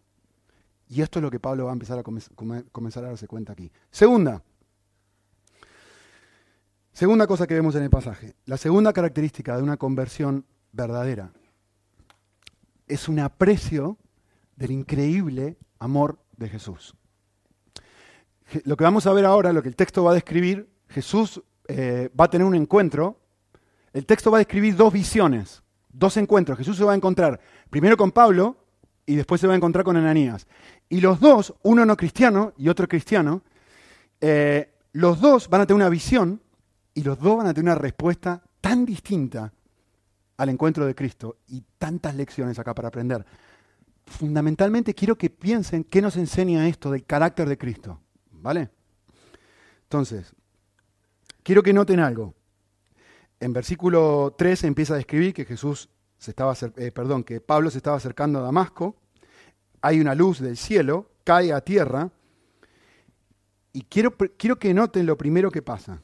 Y 0.88 1.02
esto 1.02 1.20
es 1.20 1.24
lo 1.24 1.32
que 1.32 1.40
Pablo 1.40 1.66
va 1.66 1.72
a 1.72 1.74
empezar 1.74 2.00
a 2.00 2.04
comenzar 2.04 3.04
a 3.04 3.08
darse 3.08 3.28
cuenta 3.28 3.54
aquí. 3.54 3.72
Segunda. 3.92 4.44
Segunda 6.94 7.28
cosa 7.28 7.48
que 7.48 7.54
vemos 7.54 7.76
en 7.76 7.84
el 7.84 7.90
pasaje. 7.90 8.36
La 8.46 8.58
segunda 8.58 8.92
característica 8.92 9.56
de 9.56 9.64
una 9.64 9.78
conversión 9.78 10.46
verdadera 10.74 11.32
es 12.88 13.08
un 13.08 13.20
aprecio 13.20 13.98
del 14.58 14.72
increíble 14.72 15.58
amor 15.80 16.20
de 16.36 16.50
Jesús. 16.50 16.96
Lo 18.66 18.76
que 18.76 18.84
vamos 18.84 19.08
a 19.08 19.14
ver 19.14 19.26
ahora, 19.26 19.54
lo 19.54 19.64
que 19.64 19.70
el 19.70 19.78
texto 19.78 20.04
va 20.04 20.12
a 20.12 20.16
describir, 20.16 20.70
Jesús 20.90 21.42
eh, 21.70 22.10
va 22.20 22.26
a 22.26 22.30
tener 22.30 22.46
un 22.46 22.56
encuentro 22.56 23.21
el 23.94 24.06
texto 24.06 24.32
va 24.32 24.38
a 24.38 24.40
describir 24.40 24.76
dos 24.76 24.94
visiones, 24.94 25.64
dos 25.92 26.18
encuentros. 26.18 26.58
Jesús 26.58 26.78
se 26.78 26.84
va 26.84 26.94
a 26.94 26.96
encontrar 26.96 27.40
primero 27.70 27.98
con 27.98 28.12
Pablo 28.12 28.58
y 29.06 29.16
después 29.16 29.42
se 29.42 29.48
va 29.48 29.54
a 29.54 29.58
encontrar 29.58 29.84
con 29.84 29.98
Ananías. 29.98 30.48
Y 30.90 31.02
los 31.02 31.20
dos, 31.20 31.54
uno 31.64 31.86
no 31.86 31.98
cristiano 31.98 32.54
y 32.58 32.70
otro 32.70 32.88
cristiano, 32.88 33.42
eh, 34.20 34.74
los 34.94 35.20
dos 35.20 35.50
van 35.50 35.62
a 35.62 35.66
tener 35.66 35.76
una 35.76 35.90
visión 35.90 36.42
y 36.94 37.04
los 37.04 37.20
dos 37.20 37.38
van 37.38 37.48
a 37.48 37.54
tener 37.54 37.72
una 37.72 37.80
respuesta 37.80 38.42
tan 38.62 38.86
distinta 38.86 39.52
al 40.38 40.50
encuentro 40.50 40.86
de 40.86 40.96
Cristo 40.96 41.38
y 41.48 41.64
tantas 41.78 42.16
lecciones 42.16 42.58
acá 42.60 42.74
para 42.74 42.88
aprender. 42.88 43.26
Fundamentalmente 44.06 44.94
quiero 44.94 45.18
que 45.18 45.30
piensen 45.30 45.84
qué 45.84 46.02
nos 46.02 46.18
enseña 46.18 46.68
esto 46.68 46.92
del 46.92 47.06
carácter 47.06 47.48
de 47.48 47.58
Cristo. 47.58 48.00
¿Vale? 48.32 48.70
Entonces, 49.84 50.34
quiero 51.44 51.62
que 51.62 51.74
noten 51.74 52.00
algo 52.00 52.34
en 53.42 53.54
versículo 53.54 54.36
3 54.38 54.66
empieza 54.66 54.94
a 54.94 54.98
describir 54.98 55.34
que 55.34 55.46
Jesús 55.46 55.90
se 56.20 56.30
estaba, 56.30 56.56
eh, 56.78 56.92
perdón, 56.92 57.24
que 57.24 57.42
Pablo 57.42 57.72
se 57.72 57.78
estaba 57.78 57.98
acercando 57.98 58.38
a 58.40 58.44
Damasco, 58.44 58.96
hay 59.82 60.00
una 60.00 60.14
luz 60.14 60.40
del 60.40 60.56
cielo, 60.56 61.10
cae 61.24 61.52
a 61.52 61.62
tierra, 61.62 62.12
y 63.74 63.82
quiero, 63.82 64.16
quiero 64.38 64.60
que 64.60 64.74
noten 64.76 65.08
lo 65.08 65.18
primero 65.18 65.50
que 65.50 65.64
pasa. 65.64 66.02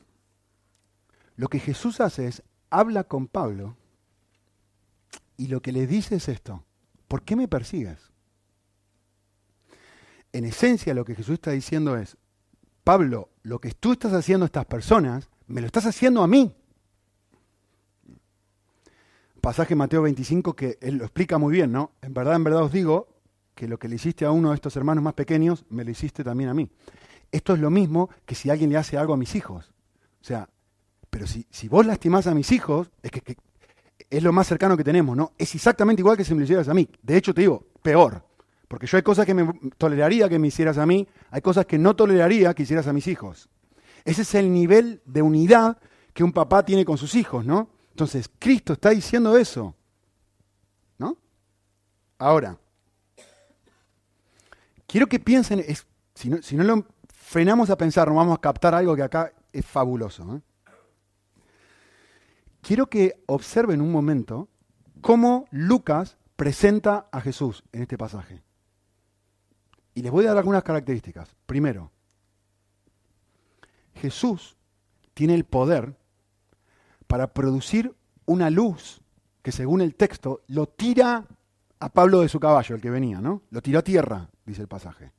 Lo 1.35 1.47
que 1.47 1.59
Jesús 1.59 2.01
hace 2.01 2.27
es, 2.27 2.41
habla 2.71 3.03
con 3.03 3.27
Pablo, 3.27 3.77
y 5.37 5.47
lo 5.47 5.61
que 5.61 5.71
le 5.71 5.85
dice 5.85 6.15
es 6.15 6.29
esto, 6.29 6.63
¿por 7.07 7.21
qué 7.21 7.35
me 7.35 7.47
persigues? 7.47 8.11
En 10.33 10.43
esencia 10.43 10.95
lo 10.95 11.05
que 11.05 11.13
Jesús 11.13 11.35
está 11.35 11.51
diciendo 11.51 11.97
es, 11.97 12.17
Pablo, 12.83 13.29
lo 13.43 13.59
que 13.59 13.73
tú 13.73 13.91
estás 13.91 14.13
haciendo 14.13 14.45
a 14.45 14.47
estas 14.47 14.65
personas, 14.65 15.29
me 15.45 15.61
lo 15.61 15.67
estás 15.67 15.85
haciendo 15.85 16.23
a 16.23 16.27
mí 16.27 16.55
pasaje 19.47 19.75
Mateo 19.75 20.01
25 20.01 20.57
que 20.57 20.77
él 20.81 20.97
lo 20.97 21.05
explica 21.05 21.37
muy 21.37 21.53
bien, 21.53 21.71
¿no? 21.71 21.93
En 22.01 22.13
verdad, 22.13 22.35
en 22.35 22.43
verdad 22.43 22.63
os 22.63 22.71
digo 22.73 23.07
que 23.55 23.65
lo 23.65 23.79
que 23.79 23.87
le 23.87 23.95
hiciste 23.95 24.25
a 24.25 24.31
uno 24.31 24.49
de 24.49 24.55
estos 24.55 24.75
hermanos 24.75 25.01
más 25.01 25.13
pequeños, 25.13 25.63
me 25.69 25.85
lo 25.85 25.91
hiciste 25.91 26.21
también 26.21 26.49
a 26.49 26.53
mí. 26.53 26.69
Esto 27.31 27.53
es 27.53 27.61
lo 27.61 27.69
mismo 27.69 28.09
que 28.25 28.35
si 28.35 28.49
alguien 28.49 28.69
le 28.69 28.75
hace 28.75 28.97
algo 28.97 29.13
a 29.13 29.17
mis 29.17 29.35
hijos. 29.35 29.71
O 30.21 30.25
sea, 30.25 30.49
pero 31.09 31.25
si, 31.27 31.45
vos 31.69 31.85
lastimás 31.85 32.27
a 32.27 32.33
mis 32.33 32.51
hijos, 32.51 32.91
es 33.01 33.09
que, 33.09 33.21
que, 33.21 33.37
es 34.09 34.21
lo 34.21 34.33
más 34.33 34.47
cercano 34.47 34.75
que 34.75 34.83
tenemos, 34.83 35.15
¿no? 35.15 35.31
Es 35.37 35.55
exactamente 35.55 36.01
igual 36.01 36.17
que 36.17 36.25
si 36.25 36.33
me 36.33 36.39
lo 36.39 36.43
hicieras 36.43 36.67
a 36.67 36.73
mí. 36.73 36.89
De 37.01 37.15
hecho, 37.15 37.33
te 37.33 37.39
digo, 37.39 37.67
peor. 37.81 38.25
Porque 38.67 38.85
yo 38.85 38.97
hay 38.97 39.03
cosas 39.03 39.25
que 39.25 39.33
me 39.33 39.49
toleraría 39.77 40.27
que 40.27 40.39
me 40.39 40.49
hicieras 40.49 40.77
a 40.77 40.85
mí, 40.85 41.07
hay 41.31 41.39
cosas 41.39 41.65
que 41.65 41.77
no 41.77 41.95
toleraría 41.95 42.53
que 42.53 42.63
hicieras 42.63 42.87
a 42.87 42.91
mis 42.91 43.07
hijos. 43.07 43.47
Ese 44.03 44.23
es 44.23 44.35
el 44.35 44.51
nivel 44.51 45.01
de 45.05 45.21
unidad 45.21 45.77
que 46.13 46.25
un 46.25 46.33
papá 46.33 46.65
tiene 46.65 46.83
con 46.83 46.97
sus 46.97 47.15
hijos, 47.15 47.45
¿no? 47.45 47.76
Entonces, 47.97 48.29
Cristo 48.37 48.73
está 48.73 48.91
diciendo 48.91 49.35
eso. 49.39 49.73
¿No? 50.99 51.17
Ahora, 52.19 52.55
quiero 54.85 55.07
que 55.07 55.19
piensen, 55.19 55.65
si, 56.13 56.29
no, 56.29 56.63
lo 56.63 56.85
frenamos 57.11 57.71
a 57.71 57.75
pensar, 57.75 58.07
no 58.07 58.13
vamos 58.13 58.37
a 58.37 58.39
captar 58.41 58.75
algo 58.75 58.95
que 58.95 59.01
acá 59.01 59.33
es 59.51 59.65
fabuloso. 59.65 60.35
¿eh? 60.35 60.41
Quiero 62.61 62.85
que 62.85 63.19
observen 63.25 63.81
un 63.81 63.91
momento 63.91 64.47
cómo 65.01 65.47
Lucas 65.49 66.17
presenta 66.35 67.07
a 67.11 67.19
Jesús 67.19 67.63
en 67.71 67.81
este 67.81 67.97
pasaje. 67.97 68.43
Y 69.95 70.03
les 70.03 70.11
voy 70.11 70.25
a 70.25 70.27
dar 70.27 70.37
algunas 70.37 70.61
características. 70.61 71.35
Primero, 71.47 71.91
Jesús 73.95 74.55
tiene 75.15 75.33
el 75.33 75.45
poder 75.45 75.97
para 77.07 77.33
producir 77.33 77.95
una 78.25 78.49
luz 78.49 79.01
que 79.41 79.51
según 79.51 79.81
el 79.81 79.95
texto 79.95 80.41
lo 80.47 80.67
tira 80.67 81.25
a 81.79 81.89
Pablo 81.89 82.21
de 82.21 82.29
su 82.29 82.39
caballo, 82.39 82.75
el 82.75 82.81
que 82.81 82.89
venía, 82.89 83.21
¿no? 83.21 83.43
Lo 83.49 83.61
tiró 83.61 83.79
a 83.79 83.83
tierra, 83.83 84.29
dice 84.45 84.61
el 84.61 84.67
pasaje. 84.67 85.11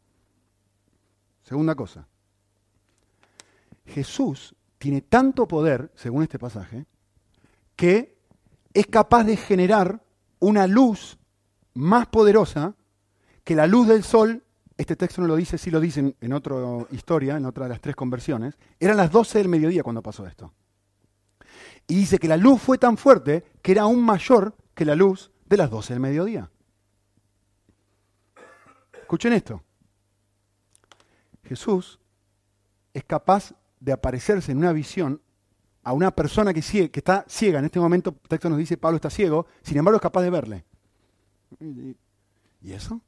Segunda 1.43 1.75
cosa. 1.75 2.07
Jesús 3.87 4.55
tiene 4.77 5.01
tanto 5.01 5.49
poder, 5.49 5.91
según 5.95 6.23
este 6.23 6.39
pasaje, 6.39 6.85
que 7.75 8.19
es 8.75 8.87
capaz 8.87 9.25
de 9.25 9.37
generar 9.37 10.03
una 10.41 10.67
luz 10.67 11.19
más 11.75 12.07
poderosa 12.07 12.75
que 13.45 13.55
la 13.55 13.67
luz 13.67 13.89
del 13.89 14.03
sol 14.03 14.45
este 14.79 14.95
texto 14.95 15.21
no 15.21 15.27
lo 15.27 15.35
dice, 15.35 15.59
sí 15.59 15.73
lo 15.73 15.81
dice 15.81 16.15
en, 16.21 16.33
otra 16.33 16.57
historia, 16.93 17.37
en 17.37 17.45
otra 17.45 17.65
de 17.65 17.71
las 17.71 17.81
tres 17.81 17.97
conversiones, 17.97 18.57
eran 18.79 18.97
las 18.97 19.11
12 19.11 19.39
del 19.39 19.49
mediodía 19.49 19.83
cuando 19.83 20.03
pasó 20.03 20.25
esto. 20.25 20.55
Y 21.89 21.97
dice 21.97 22.19
que 22.19 22.29
la 22.29 22.37
luz 22.37 22.61
fue 22.61 22.79
tan 22.79 22.97
fuerte 22.97 23.45
que 23.63 23.73
era 23.73 23.83
aún 23.83 24.03
mayor 24.03 24.55
que 24.75 24.85
la 24.85 24.95
luz 24.95 25.33
de 25.47 25.57
las 25.57 25.71
12 25.71 25.95
del 25.95 26.01
mediodía. 26.01 26.51
Escuchen 28.93 29.33
esto. 29.33 29.63
Jesús 31.43 31.99
es 32.93 33.05
capaz 33.05 33.55
de 33.81 33.93
aparecerse 33.93 34.53
en 34.53 34.59
una 34.59 34.73
visión 34.73 35.23
a 35.83 35.93
una 35.93 36.11
persona 36.11 36.53
que, 36.53 36.61
está 36.61 37.25
ciega. 37.27 37.59
En 37.59 37.65
este 37.65 37.81
momento 37.81 38.11
el 38.11 38.29
texto 38.29 38.51
nos 38.51 38.59
dice 38.59 38.77
Pablo 38.77 38.97
está 38.97 39.09
ciego, 39.09 39.47
sin 39.63 39.79
embargo 39.79 39.97
es 39.97 40.03
capaz 40.03 40.21
de 40.21 40.31
verle. 40.31 40.65
¿Y 42.61 42.73
eso? 42.73 43.01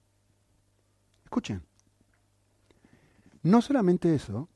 Escuchen. 1.24 1.62
No 3.42 3.60
solamente 3.60 4.14
eso, 4.14 4.48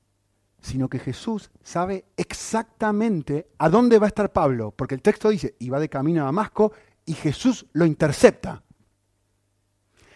sino 0.65 0.89
que 0.89 0.99
Jesús 0.99 1.51
sabe 1.63 2.07
exactamente 2.17 3.51
a 3.59 3.69
dónde 3.69 3.99
va 3.99 4.07
a 4.07 4.09
estar 4.09 4.33
Pablo, 4.33 4.73
porque 4.75 4.95
el 4.95 5.03
texto 5.03 5.29
dice, 5.29 5.57
y 5.59 5.69
va 5.69 5.79
de 5.79 5.91
camino 5.91 6.23
a 6.23 6.25
Damasco, 6.25 6.73
y 7.05 7.13
Jesús 7.13 7.67
lo 7.75 7.85
intercepta. 7.85 8.63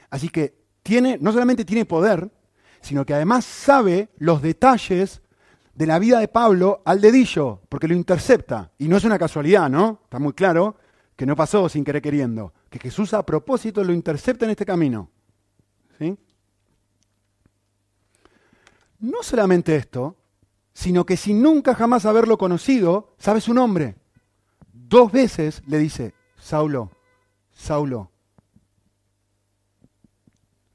Así 0.08 0.30
que 0.30 0.56
tiene, 0.82 1.18
no 1.20 1.32
solamente 1.32 1.66
tiene 1.66 1.84
poder, 1.84 2.30
sino 2.80 3.04
que 3.04 3.12
además 3.12 3.44
sabe 3.44 4.08
los 4.16 4.40
detalles 4.40 5.20
de 5.74 5.87
la 5.87 5.98
vida 5.98 6.18
de 6.18 6.28
Pablo 6.28 6.80
al 6.87 7.02
dedillo, 7.02 7.61
porque 7.68 7.87
lo 7.87 7.94
intercepta. 7.94 8.72
Y 8.78 8.88
no 8.88 8.96
es 8.96 9.04
una 9.04 9.18
casualidad, 9.18 9.68
¿no? 9.68 10.00
Está 10.04 10.18
muy 10.18 10.32
claro 10.32 10.78
que 11.14 11.26
no 11.26 11.37
pasó 11.37 11.68
sin 11.68 11.84
querer 11.84 12.00
queriendo, 12.00 12.54
que 12.70 12.78
Jesús 12.78 13.12
a 13.12 13.26
propósito 13.26 13.84
lo 13.84 13.92
intercepta 13.92 14.46
en 14.46 14.52
este 14.52 14.64
camino. 14.64 15.11
¿Sí? 15.98 16.16
No 19.00 19.22
solamente 19.22 19.76
esto, 19.76 20.16
sino 20.78 21.04
que 21.04 21.16
sin 21.16 21.42
nunca 21.42 21.74
jamás 21.74 22.06
haberlo 22.06 22.38
conocido, 22.38 23.12
sabe 23.18 23.40
su 23.40 23.52
nombre. 23.52 23.96
Dos 24.72 25.10
veces 25.10 25.60
le 25.66 25.76
dice, 25.76 26.14
Saulo, 26.36 26.92
Saulo. 27.50 28.12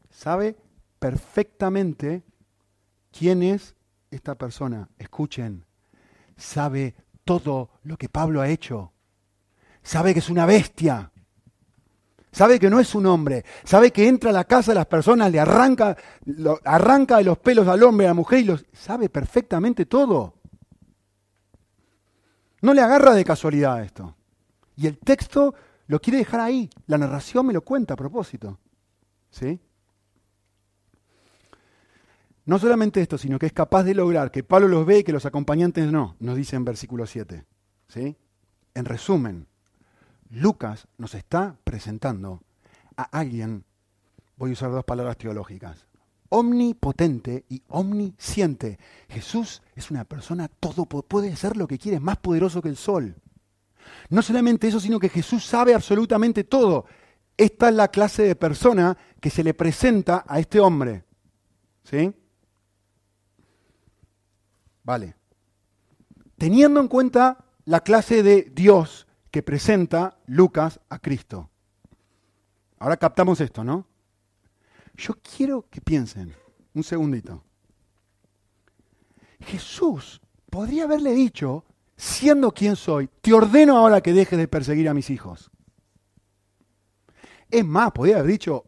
Sabe 0.09 0.57
perfectamente 0.99 2.21
quién 3.17 3.43
es 3.43 3.77
esta 4.11 4.35
persona. 4.35 4.89
Escuchen, 4.97 5.63
sabe 6.35 6.95
todo 7.23 7.69
lo 7.83 7.95
que 7.95 8.09
Pablo 8.09 8.41
ha 8.41 8.49
hecho. 8.49 8.91
Sabe 9.83 10.11
que 10.11 10.19
es 10.19 10.29
una 10.29 10.45
bestia 10.45 11.12
sabe 12.33 12.59
que 12.59 12.69
no 12.69 12.79
es 12.79 12.93
un 12.95 13.05
hombre, 13.05 13.45
sabe 13.63 13.91
que 13.91 14.07
entra 14.07 14.31
a 14.31 14.33
la 14.33 14.43
casa 14.43 14.71
de 14.71 14.75
las 14.75 14.87
personas, 14.87 15.31
le 15.31 15.39
arranca, 15.39 15.95
arranca 16.65 17.17
de 17.17 17.23
los 17.23 17.37
pelos 17.37 17.67
al 17.67 17.83
hombre, 17.83 18.07
a 18.07 18.09
la 18.09 18.15
mujer 18.15 18.39
y 18.39 18.43
los 18.45 18.65
sabe 18.73 19.07
perfectamente 19.07 19.85
todo. 19.85 20.33
No 22.61 22.73
le 22.73 22.81
agarra 22.81 23.13
de 23.13 23.23
casualidad 23.23 23.83
esto. 23.83 24.15
Y 24.75 24.87
el 24.87 24.97
texto 24.97 25.53
lo 25.87 25.99
quiere 25.99 26.19
dejar 26.19 26.39
ahí. 26.39 26.69
La 26.87 26.97
narración 26.97 27.45
me 27.45 27.53
lo 27.53 27.61
cuenta 27.61 27.93
a 27.93 27.97
propósito. 27.97 28.57
¿Sí? 29.29 29.59
No 32.45 32.59
solamente 32.59 33.01
esto, 33.01 33.17
sino 33.17 33.37
que 33.37 33.45
es 33.45 33.53
capaz 33.53 33.83
de 33.83 33.93
lograr 33.93 34.31
que 34.31 34.43
Pablo 34.43 34.67
los 34.67 34.85
ve 34.85 34.99
y 34.99 35.03
que 35.03 35.13
los 35.13 35.25
acompañantes 35.25 35.91
no, 35.91 36.15
nos 36.19 36.35
dice 36.35 36.55
en 36.55 36.65
versículo 36.65 37.05
7. 37.05 37.45
¿Sí? 37.87 38.17
En 38.73 38.85
resumen, 38.85 39.47
Lucas 40.33 40.87
nos 40.97 41.13
está 41.13 41.57
presentando 41.63 42.41
a 42.97 43.03
alguien, 43.03 43.65
voy 44.35 44.49
a 44.49 44.53
usar 44.53 44.71
dos 44.71 44.83
palabras 44.83 45.15
teológicas, 45.15 45.85
omnipotente 46.29 47.45
y 47.49 47.61
omnisciente. 47.67 48.79
Jesús 49.09 49.61
es 49.75 49.91
una 49.91 50.05
persona 50.05 50.47
todo, 50.47 50.85
puede 50.85 51.35
ser 51.35 51.55
lo 51.55 51.67
que 51.67 51.77
quiere, 51.77 51.99
más 51.99 52.17
poderoso 52.17 52.63
que 52.63 52.69
el 52.69 52.77
sol. 52.77 53.15
No 54.09 54.23
solamente 54.23 54.67
eso, 54.67 54.79
sino 54.79 54.99
que 54.99 55.09
Jesús 55.09 55.45
sabe 55.45 55.75
absolutamente 55.75 56.43
todo. 56.43 56.85
Esta 57.37 57.69
es 57.69 57.75
la 57.75 57.89
clase 57.89 58.23
de 58.23 58.35
persona 58.35 58.97
que 59.21 59.29
se 59.29 59.43
le 59.43 59.53
presenta 59.53 60.25
a 60.27 60.39
este 60.39 60.59
hombre. 60.59 61.03
¿Sí? 61.83 62.11
Vale. 64.83 65.15
Teniendo 66.39 66.79
en 66.79 66.87
cuenta 66.87 67.45
la 67.65 67.81
clase 67.81 68.23
de 68.23 68.51
Dios 68.51 69.02
que 69.33 69.41
presenta 69.41 70.19
Lucas 70.27 70.79
a 70.89 70.99
Cristo. 70.99 71.49
Ahora 72.77 72.97
captamos 72.97 73.41
esto, 73.41 73.63
¿no? 73.63 73.87
Yo 74.95 75.15
quiero 75.15 75.67
que 75.71 75.81
piensen, 75.81 76.35
un 76.75 76.83
segundito. 76.83 77.43
Jesús 79.39 80.21
podría 80.51 80.83
haberle 80.83 81.13
dicho, 81.13 81.65
siendo 81.97 82.51
quien 82.51 82.75
soy, 82.75 83.09
te 83.21 83.33
ordeno 83.33 83.75
ahora 83.75 84.01
que 84.01 84.13
dejes 84.13 84.37
de 84.37 84.47
perseguir 84.47 84.87
a 84.87 84.93
mis 84.93 85.09
hijos. 85.09 85.49
Es 87.49 87.65
más, 87.65 87.91
podría 87.91 88.17
haber 88.17 88.33
dicho, 88.33 88.65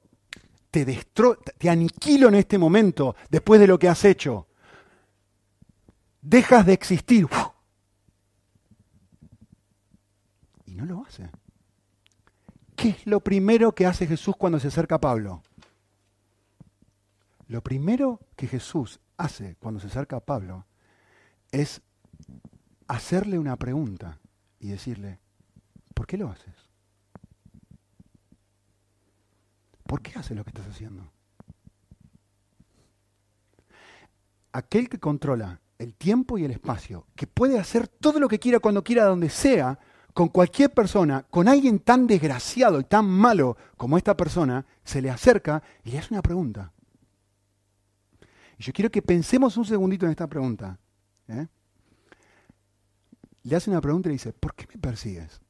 te, 0.71 0.83
te 0.83 1.69
aniquilo 1.69 2.29
en 2.29 2.35
este 2.35 2.57
momento 2.57 3.15
después 3.29 3.59
de 3.59 3.67
lo 3.67 3.77
que 3.77 3.87
has 3.87 4.03
hecho. 4.03 4.47
Dejas 6.23 6.65
de 6.65 6.73
existir 6.73 7.27
no 10.75 10.85
lo 10.85 11.03
hace. 11.05 11.29
¿Qué 12.75 12.89
es 12.89 13.07
lo 13.07 13.21
primero 13.21 13.73
que 13.73 13.85
hace 13.85 14.05
Jesús 14.05 14.35
cuando 14.37 14.59
se 14.59 14.67
acerca 14.67 14.95
a 14.95 15.01
Pablo? 15.01 15.41
Lo 17.47 17.61
primero 17.61 18.19
que 18.35 18.47
Jesús 18.47 18.99
hace 19.17 19.55
cuando 19.59 19.79
se 19.79 19.87
acerca 19.87 20.17
a 20.17 20.25
Pablo 20.25 20.65
es 21.51 21.81
hacerle 22.87 23.39
una 23.39 23.55
pregunta 23.55 24.19
y 24.59 24.69
decirle, 24.69 25.19
¿por 25.93 26.05
qué 26.05 26.17
lo 26.17 26.29
haces? 26.29 26.53
¿Por 29.85 30.01
qué 30.01 30.17
haces 30.17 30.35
lo 30.35 30.43
que 30.43 30.49
estás 30.49 30.67
haciendo? 30.67 31.11
Aquel 34.51 34.89
que 34.89 34.99
controla 34.99 35.61
el 35.77 35.93
tiempo 35.93 36.37
y 36.37 36.45
el 36.45 36.51
espacio, 36.51 37.05
que 37.15 37.27
puede 37.27 37.59
hacer 37.59 37.87
todo 37.87 38.19
lo 38.19 38.27
que 38.27 38.39
quiera 38.39 38.59
cuando 38.59 38.83
quiera, 38.83 39.05
donde 39.05 39.29
sea, 39.29 39.79
con 40.15 40.29
cualquier 40.29 40.73
persona, 40.73 41.25
con 41.29 41.49
alguien 41.49 41.79
tan 41.79 42.07
desgraciado 42.07 42.79
y 42.79 42.85
tan 42.85 43.05
malo 43.05 43.57
como 43.75 43.97
esta 43.97 44.15
persona, 44.15 44.65
se 44.81 45.01
le 45.01 45.09
acerca 45.09 45.61
y 45.83 45.91
le 45.91 45.99
hace 45.99 46.13
una 46.13 46.21
pregunta. 46.21 46.71
Y 48.57 48.63
yo 48.63 48.71
quiero 48.71 48.89
que 48.89 49.01
pensemos 49.01 49.57
un 49.57 49.65
segundito 49.65 50.05
en 50.05 50.11
esta 50.11 50.27
pregunta. 50.27 50.79
¿eh? 51.27 51.47
Le 53.43 53.55
hace 53.57 53.69
una 53.69 53.81
pregunta 53.81 54.07
y 54.07 54.11
le 54.11 54.13
dice, 54.13 54.31
¿por 54.31 54.55
qué 54.55 54.65
me 54.73 54.79
persigues? 54.79 55.41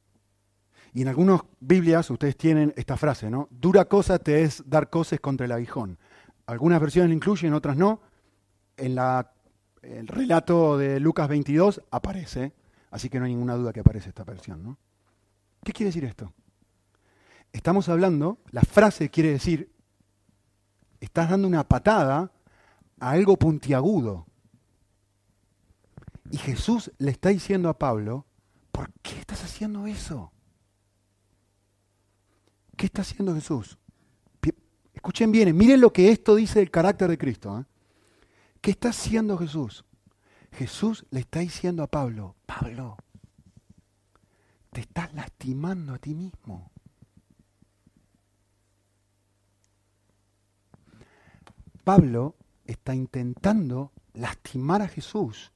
Y 0.92 1.02
en 1.02 1.08
algunas 1.08 1.42
Biblias 1.60 2.10
ustedes 2.10 2.36
tienen 2.36 2.74
esta 2.76 2.96
frase, 2.96 3.30
¿no? 3.30 3.46
Dura 3.52 3.84
cosa 3.84 4.18
te 4.18 4.42
es 4.42 4.64
dar 4.66 4.90
cosas 4.90 5.20
contra 5.20 5.46
el 5.46 5.52
aguijón. 5.52 5.96
Algunas 6.46 6.80
versiones 6.80 7.10
la 7.10 7.14
incluyen, 7.14 7.54
otras 7.54 7.76
no. 7.76 8.00
En 8.76 8.98
el 8.98 10.08
relato 10.08 10.76
de 10.76 10.98
Lucas 10.98 11.28
22 11.28 11.82
aparece 11.92 12.52
Así 12.90 13.08
que 13.08 13.18
no 13.18 13.26
hay 13.26 13.32
ninguna 13.32 13.54
duda 13.54 13.72
que 13.72 13.80
aparece 13.80 14.08
esta 14.08 14.24
versión. 14.24 14.62
¿no? 14.62 14.78
¿Qué 15.64 15.72
quiere 15.72 15.88
decir 15.88 16.04
esto? 16.04 16.32
Estamos 17.52 17.88
hablando, 17.88 18.38
la 18.50 18.62
frase 18.62 19.10
quiere 19.10 19.30
decir, 19.30 19.72
estás 21.00 21.30
dando 21.30 21.48
una 21.48 21.64
patada 21.64 22.32
a 23.00 23.10
algo 23.10 23.36
puntiagudo. 23.36 24.26
Y 26.30 26.38
Jesús 26.38 26.90
le 26.98 27.12
está 27.12 27.30
diciendo 27.30 27.68
a 27.68 27.78
Pablo, 27.78 28.26
¿por 28.72 28.92
qué 29.02 29.18
estás 29.18 29.44
haciendo 29.44 29.86
eso? 29.86 30.32
¿Qué 32.76 32.86
está 32.86 33.02
haciendo 33.02 33.34
Jesús? 33.34 33.78
Escuchen 34.92 35.30
bien, 35.30 35.56
miren 35.56 35.80
lo 35.80 35.92
que 35.92 36.10
esto 36.10 36.34
dice 36.34 36.58
del 36.58 36.70
carácter 36.70 37.08
de 37.08 37.18
Cristo. 37.18 37.58
¿eh? 37.60 37.64
¿Qué 38.60 38.70
está 38.72 38.88
haciendo 38.88 39.38
Jesús? 39.38 39.84
Jesús 40.56 41.04
le 41.10 41.20
está 41.20 41.40
diciendo 41.40 41.82
a 41.82 41.86
Pablo, 41.86 42.34
Pablo, 42.46 42.96
te 44.72 44.80
estás 44.80 45.12
lastimando 45.12 45.92
a 45.92 45.98
ti 45.98 46.14
mismo. 46.14 46.70
Pablo 51.84 52.36
está 52.64 52.94
intentando 52.94 53.92
lastimar 54.14 54.80
a 54.80 54.88
Jesús. 54.88 55.52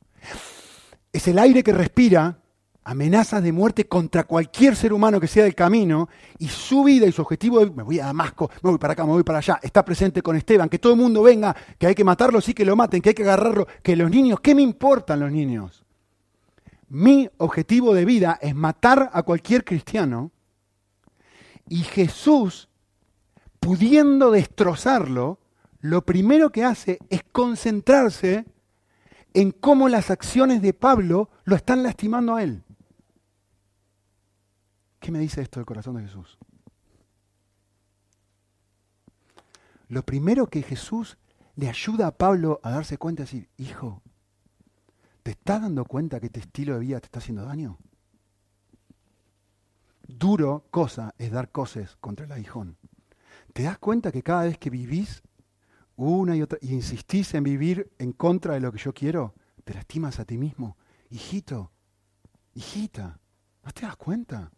Es 1.14 1.26
el 1.28 1.38
aire 1.38 1.62
que 1.62 1.72
respira 1.72 2.42
amenazas 2.90 3.40
de 3.40 3.52
muerte 3.52 3.86
contra 3.86 4.24
cualquier 4.24 4.74
ser 4.74 4.92
humano 4.92 5.20
que 5.20 5.28
sea 5.28 5.44
del 5.44 5.54
camino 5.54 6.08
y 6.38 6.48
su 6.48 6.82
vida 6.82 7.06
y 7.06 7.12
su 7.12 7.22
objetivo 7.22 7.60
de 7.60 7.70
me 7.70 7.84
voy 7.84 8.00
a 8.00 8.06
Damasco, 8.06 8.50
me 8.64 8.70
voy 8.70 8.80
para 8.80 8.94
acá, 8.94 9.04
me 9.04 9.12
voy 9.12 9.22
para 9.22 9.38
allá, 9.38 9.60
está 9.62 9.84
presente 9.84 10.22
con 10.22 10.34
Esteban, 10.34 10.68
que 10.68 10.80
todo 10.80 10.94
el 10.94 10.98
mundo 10.98 11.22
venga, 11.22 11.54
que 11.78 11.86
hay 11.86 11.94
que 11.94 12.02
matarlo, 12.02 12.40
sí 12.40 12.52
que 12.52 12.64
lo 12.64 12.74
maten, 12.74 13.00
que 13.00 13.10
hay 13.10 13.14
que 13.14 13.22
agarrarlo, 13.22 13.68
que 13.84 13.94
los 13.94 14.10
niños, 14.10 14.40
¿qué 14.40 14.56
me 14.56 14.62
importan 14.62 15.20
los 15.20 15.30
niños? 15.30 15.84
Mi 16.88 17.30
objetivo 17.36 17.94
de 17.94 18.04
vida 18.04 18.40
es 18.42 18.56
matar 18.56 19.08
a 19.12 19.22
cualquier 19.22 19.64
cristiano 19.64 20.32
y 21.68 21.84
Jesús, 21.84 22.70
pudiendo 23.60 24.32
destrozarlo, 24.32 25.38
lo 25.78 26.04
primero 26.04 26.50
que 26.50 26.64
hace 26.64 26.98
es 27.08 27.22
concentrarse 27.30 28.46
en 29.32 29.52
cómo 29.52 29.88
las 29.88 30.10
acciones 30.10 30.60
de 30.60 30.74
Pablo 30.74 31.30
lo 31.44 31.54
están 31.54 31.84
lastimando 31.84 32.34
a 32.34 32.42
él. 32.42 32.64
¿Qué 35.00 35.10
me 35.10 35.18
dice 35.18 35.40
esto 35.40 35.58
del 35.58 35.66
corazón 35.66 35.96
de 35.96 36.02
Jesús? 36.02 36.38
Lo 39.88 40.04
primero 40.04 40.46
que 40.46 40.62
Jesús 40.62 41.16
le 41.56 41.68
ayuda 41.68 42.06
a 42.06 42.16
Pablo 42.16 42.60
a 42.62 42.70
darse 42.70 42.98
cuenta 42.98 43.24
es 43.24 43.30
decir, 43.30 43.48
hijo, 43.56 44.02
¿te 45.22 45.32
estás 45.32 45.62
dando 45.62 45.84
cuenta 45.84 46.20
que 46.20 46.26
este 46.26 46.40
estilo 46.40 46.74
de 46.74 46.80
vida 46.80 47.00
te 47.00 47.06
está 47.06 47.18
haciendo 47.18 47.44
daño? 47.44 47.78
Duro 50.06 50.66
cosa 50.70 51.14
es 51.18 51.32
dar 51.32 51.50
cosas 51.50 51.96
contra 51.96 52.26
el 52.26 52.32
aguijón. 52.32 52.76
¿Te 53.52 53.62
das 53.62 53.78
cuenta 53.78 54.12
que 54.12 54.22
cada 54.22 54.44
vez 54.44 54.58
que 54.58 54.70
vivís 54.70 55.22
una 55.96 56.36
y 56.36 56.42
otra 56.42 56.58
y 56.60 56.72
insistís 56.72 57.34
en 57.34 57.44
vivir 57.44 57.90
en 57.98 58.12
contra 58.12 58.54
de 58.54 58.60
lo 58.60 58.70
que 58.70 58.78
yo 58.78 58.92
quiero, 58.92 59.34
te 59.64 59.74
lastimas 59.74 60.20
a 60.20 60.24
ti 60.24 60.36
mismo? 60.36 60.76
Hijito, 61.10 61.72
hijita, 62.54 63.18
¿no 63.64 63.72
te 63.72 63.82
das 63.82 63.96
cuenta? 63.96 64.52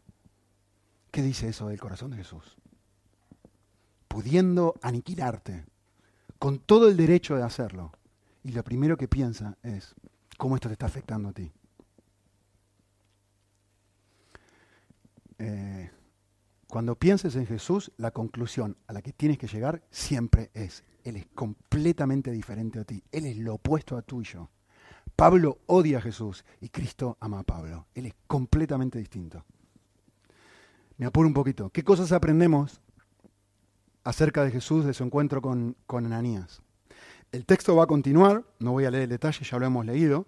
¿Qué 1.12 1.20
dice 1.20 1.48
eso 1.48 1.68
del 1.68 1.78
corazón 1.78 2.10
de 2.10 2.16
Jesús? 2.16 2.56
Pudiendo 4.08 4.76
aniquilarte, 4.80 5.66
con 6.38 6.58
todo 6.58 6.88
el 6.88 6.96
derecho 6.96 7.36
de 7.36 7.42
hacerlo. 7.42 7.92
Y 8.42 8.52
lo 8.52 8.64
primero 8.64 8.96
que 8.96 9.08
piensa 9.08 9.58
es, 9.62 9.94
¿cómo 10.38 10.54
esto 10.54 10.70
te 10.70 10.72
está 10.72 10.86
afectando 10.86 11.28
a 11.28 11.32
ti? 11.34 11.52
Eh, 15.38 15.90
cuando 16.66 16.98
pienses 16.98 17.36
en 17.36 17.46
Jesús, 17.46 17.92
la 17.98 18.10
conclusión 18.10 18.78
a 18.86 18.94
la 18.94 19.02
que 19.02 19.12
tienes 19.12 19.36
que 19.36 19.48
llegar 19.48 19.82
siempre 19.90 20.50
es, 20.54 20.82
Él 21.04 21.16
es 21.16 21.26
completamente 21.34 22.30
diferente 22.30 22.78
a 22.78 22.84
ti, 22.84 23.04
Él 23.12 23.26
es 23.26 23.36
lo 23.36 23.56
opuesto 23.56 23.98
a 23.98 24.02
tuyo. 24.02 24.48
Pablo 25.14 25.58
odia 25.66 25.98
a 25.98 26.00
Jesús 26.00 26.42
y 26.62 26.70
Cristo 26.70 27.18
ama 27.20 27.40
a 27.40 27.44
Pablo. 27.44 27.86
Él 27.94 28.06
es 28.06 28.14
completamente 28.26 28.98
distinto 28.98 29.44
me 31.02 31.08
apuro 31.08 31.26
un 31.26 31.34
poquito. 31.34 31.68
¿Qué 31.70 31.82
cosas 31.82 32.12
aprendemos 32.12 32.80
acerca 34.04 34.44
de 34.44 34.52
Jesús, 34.52 34.84
de 34.84 34.94
su 34.94 35.02
encuentro 35.02 35.42
con, 35.42 35.74
con 35.84 36.06
Ananías? 36.06 36.62
El 37.32 37.44
texto 37.44 37.74
va 37.74 37.82
a 37.82 37.86
continuar, 37.88 38.44
no 38.60 38.70
voy 38.70 38.84
a 38.84 38.90
leer 38.92 39.02
el 39.02 39.08
detalle, 39.08 39.44
ya 39.44 39.58
lo 39.58 39.66
hemos 39.66 39.84
leído. 39.84 40.26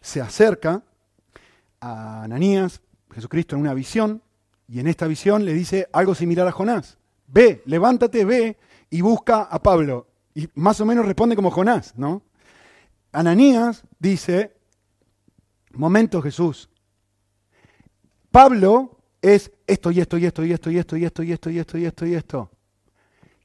Se 0.00 0.22
acerca 0.22 0.82
a 1.80 2.22
Ananías, 2.22 2.80
Jesucristo, 3.12 3.56
en 3.56 3.60
una 3.60 3.74
visión, 3.74 4.22
y 4.66 4.80
en 4.80 4.86
esta 4.86 5.06
visión 5.06 5.44
le 5.44 5.52
dice 5.52 5.86
algo 5.92 6.14
similar 6.14 6.48
a 6.48 6.52
Jonás. 6.52 6.96
Ve, 7.26 7.62
levántate, 7.66 8.24
ve 8.24 8.56
y 8.88 9.02
busca 9.02 9.42
a 9.42 9.62
Pablo. 9.62 10.06
Y 10.34 10.48
más 10.54 10.80
o 10.80 10.86
menos 10.86 11.04
responde 11.04 11.36
como 11.36 11.50
Jonás, 11.50 11.92
¿no? 11.98 12.22
Ananías 13.12 13.84
dice, 13.98 14.56
momento 15.74 16.22
Jesús, 16.22 16.70
Pablo 18.30 18.95
es 19.22 19.52
esto 19.66 19.90
y 19.90 20.00
esto 20.00 20.18
y 20.18 20.26
esto 20.26 20.44
y 20.44 20.52
esto 20.52 20.70
y 20.70 20.78
esto 20.78 20.96
y 20.96 21.04
esto 21.04 21.22
y 21.22 21.32
esto 21.32 21.50
y 21.50 21.58
esto 21.58 21.78
y 21.78 21.84
esto 21.84 22.06
y 22.06 22.14
esto. 22.14 22.50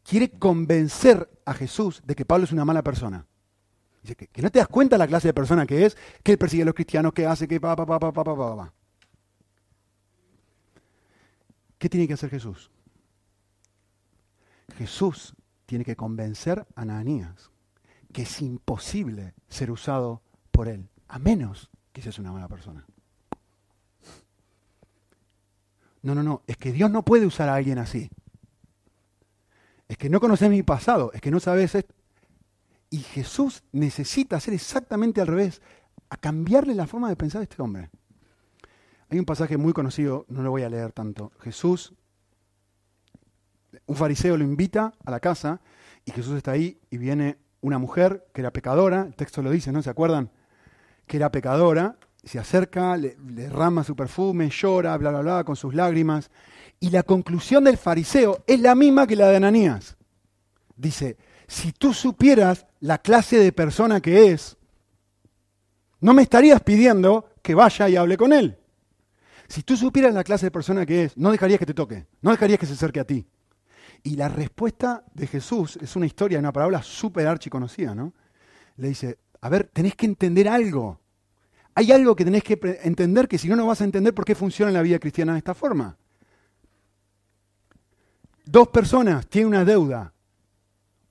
Quiere 0.03 0.31
convencer 0.31 1.29
a 1.45 1.53
Jesús 1.53 2.01
de 2.05 2.15
que 2.15 2.25
Pablo 2.25 2.45
es 2.45 2.51
una 2.51 2.65
mala 2.65 2.83
persona. 2.83 3.25
Dice 4.01 4.15
que, 4.15 4.41
no 4.41 4.49
te 4.49 4.59
das 4.59 4.67
cuenta 4.67 4.97
la 4.97 5.07
clase 5.07 5.27
de 5.27 5.33
persona 5.33 5.65
que 5.65 5.85
es, 5.85 5.95
que 6.23 6.37
persigue 6.37 6.63
a 6.63 6.65
los 6.65 6.73
cristianos, 6.73 7.13
que 7.13 7.25
hace, 7.25 7.47
que 7.47 7.59
pa, 7.59 7.75
pa, 7.75 7.85
pa, 7.85 7.99
pa, 7.99 8.23
pa. 8.23 8.73
¿Qué 11.77 11.89
tiene 11.89 12.07
que 12.07 12.13
hacer 12.13 12.29
Jesús? 12.29 12.71
Jesús 14.77 15.35
tiene 15.65 15.85
que 15.85 15.95
convencer 15.95 16.65
a 16.75 16.81
Ananías 16.81 17.51
que 18.11 18.23
es 18.23 18.41
imposible 18.41 19.33
ser 19.47 19.71
usado 19.71 20.21
por 20.51 20.67
él, 20.67 20.89
a 21.07 21.19
menos 21.19 21.69
que 21.93 22.01
seas 22.01 22.19
una 22.19 22.31
mala 22.31 22.47
persona. 22.47 22.85
No, 26.01 26.15
no, 26.15 26.23
no, 26.23 26.41
es 26.47 26.57
que 26.57 26.71
Dios 26.71 26.89
no 26.89 27.03
puede 27.03 27.25
usar 27.25 27.49
a 27.49 27.55
alguien 27.55 27.77
así. 27.77 28.09
Es 29.87 29.97
que 29.97 30.09
no 30.09 30.19
conoces 30.19 30.49
mi 30.49 30.63
pasado, 30.63 31.11
es 31.13 31.21
que 31.21 31.31
no 31.31 31.39
sabes 31.39 31.75
esto. 31.75 31.93
Y 32.89 32.99
Jesús 32.99 33.63
necesita 33.71 34.37
hacer 34.37 34.53
exactamente 34.53 35.21
al 35.21 35.27
revés, 35.27 35.61
a 36.09 36.17
cambiarle 36.17 36.75
la 36.75 36.87
forma 36.87 37.09
de 37.09 37.15
pensar 37.15 37.41
a 37.41 37.43
este 37.43 37.61
hombre. 37.61 37.89
Hay 39.09 39.19
un 39.19 39.25
pasaje 39.25 39.57
muy 39.57 39.73
conocido, 39.73 40.25
no 40.29 40.41
lo 40.41 40.51
voy 40.51 40.63
a 40.63 40.69
leer 40.69 40.91
tanto. 40.91 41.31
Jesús, 41.41 41.93
un 43.85 43.95
fariseo 43.95 44.37
lo 44.37 44.43
invita 44.43 44.93
a 45.05 45.11
la 45.11 45.19
casa 45.19 45.61
y 46.05 46.11
Jesús 46.11 46.35
está 46.35 46.51
ahí 46.51 46.79
y 46.89 46.97
viene 46.97 47.37
una 47.61 47.77
mujer 47.77 48.27
que 48.33 48.41
era 48.41 48.51
pecadora, 48.51 49.03
el 49.07 49.15
texto 49.15 49.41
lo 49.41 49.51
dice, 49.51 49.71
¿no? 49.71 49.81
¿Se 49.81 49.89
acuerdan? 49.89 50.31
Que 51.05 51.17
era 51.17 51.31
pecadora 51.31 51.97
se 52.23 52.39
acerca, 52.39 52.95
le, 52.97 53.15
derrama 53.19 53.83
su 53.83 53.95
perfume, 53.95 54.49
llora, 54.49 54.95
bla, 54.97 55.09
bla, 55.09 55.21
bla, 55.21 55.43
con 55.43 55.55
sus 55.55 55.73
lágrimas. 55.73 56.29
Y 56.79 56.89
la 56.89 57.03
conclusión 57.03 57.63
del 57.63 57.77
fariseo 57.77 58.43
es 58.47 58.59
la 58.59 58.75
misma 58.75 59.07
que 59.07 59.15
la 59.15 59.27
de 59.27 59.37
Ananías. 59.37 59.97
Dice, 60.75 61.17
si 61.47 61.71
tú 61.71 61.93
supieras 61.93 62.65
la 62.79 62.97
clase 62.97 63.37
de 63.37 63.51
persona 63.51 64.01
que 64.01 64.31
es, 64.31 64.57
no 65.99 66.13
me 66.13 66.23
estarías 66.23 66.61
pidiendo 66.61 67.29
que 67.41 67.55
vaya 67.55 67.89
y 67.89 67.95
hable 67.95 68.17
con 68.17 68.33
él. 68.33 68.57
Si 69.47 69.63
tú 69.63 69.75
supieras 69.75 70.13
la 70.13 70.23
clase 70.23 70.47
de 70.47 70.51
persona 70.51 70.85
que 70.85 71.03
es, 71.03 71.17
no 71.17 71.31
dejarías 71.31 71.59
que 71.59 71.65
te 71.65 71.73
toque, 71.73 72.07
no 72.21 72.31
dejarías 72.31 72.59
que 72.59 72.65
se 72.65 72.73
acerque 72.73 72.99
a 72.99 73.05
ti. 73.05 73.27
Y 74.03 74.15
la 74.15 74.29
respuesta 74.29 75.03
de 75.13 75.27
Jesús 75.27 75.77
es 75.81 75.95
una 75.95 76.05
historia, 76.05 76.39
una 76.39 76.53
palabra 76.53 76.81
súper 76.81 77.27
archiconocida, 77.27 77.93
¿no? 77.93 78.13
Le 78.77 78.87
dice, 78.87 79.19
a 79.41 79.49
ver, 79.49 79.69
tenés 79.73 79.95
que 79.95 80.05
entender 80.05 80.47
algo 80.47 80.99
hay 81.75 81.91
algo 81.91 82.15
que 82.15 82.25
tenés 82.25 82.43
que 82.43 82.59
entender 82.83 83.27
que 83.27 83.37
si 83.37 83.47
no, 83.47 83.55
no 83.55 83.65
vas 83.65 83.81
a 83.81 83.85
entender 83.85 84.13
por 84.13 84.25
qué 84.25 84.35
funciona 84.35 84.71
la 84.71 84.81
vida 84.81 84.99
cristiana 84.99 85.33
de 85.33 85.39
esta 85.39 85.53
forma. 85.53 85.97
Dos 88.45 88.67
personas 88.67 89.27
tienen 89.27 89.49
una 89.49 89.65
deuda. 89.65 90.13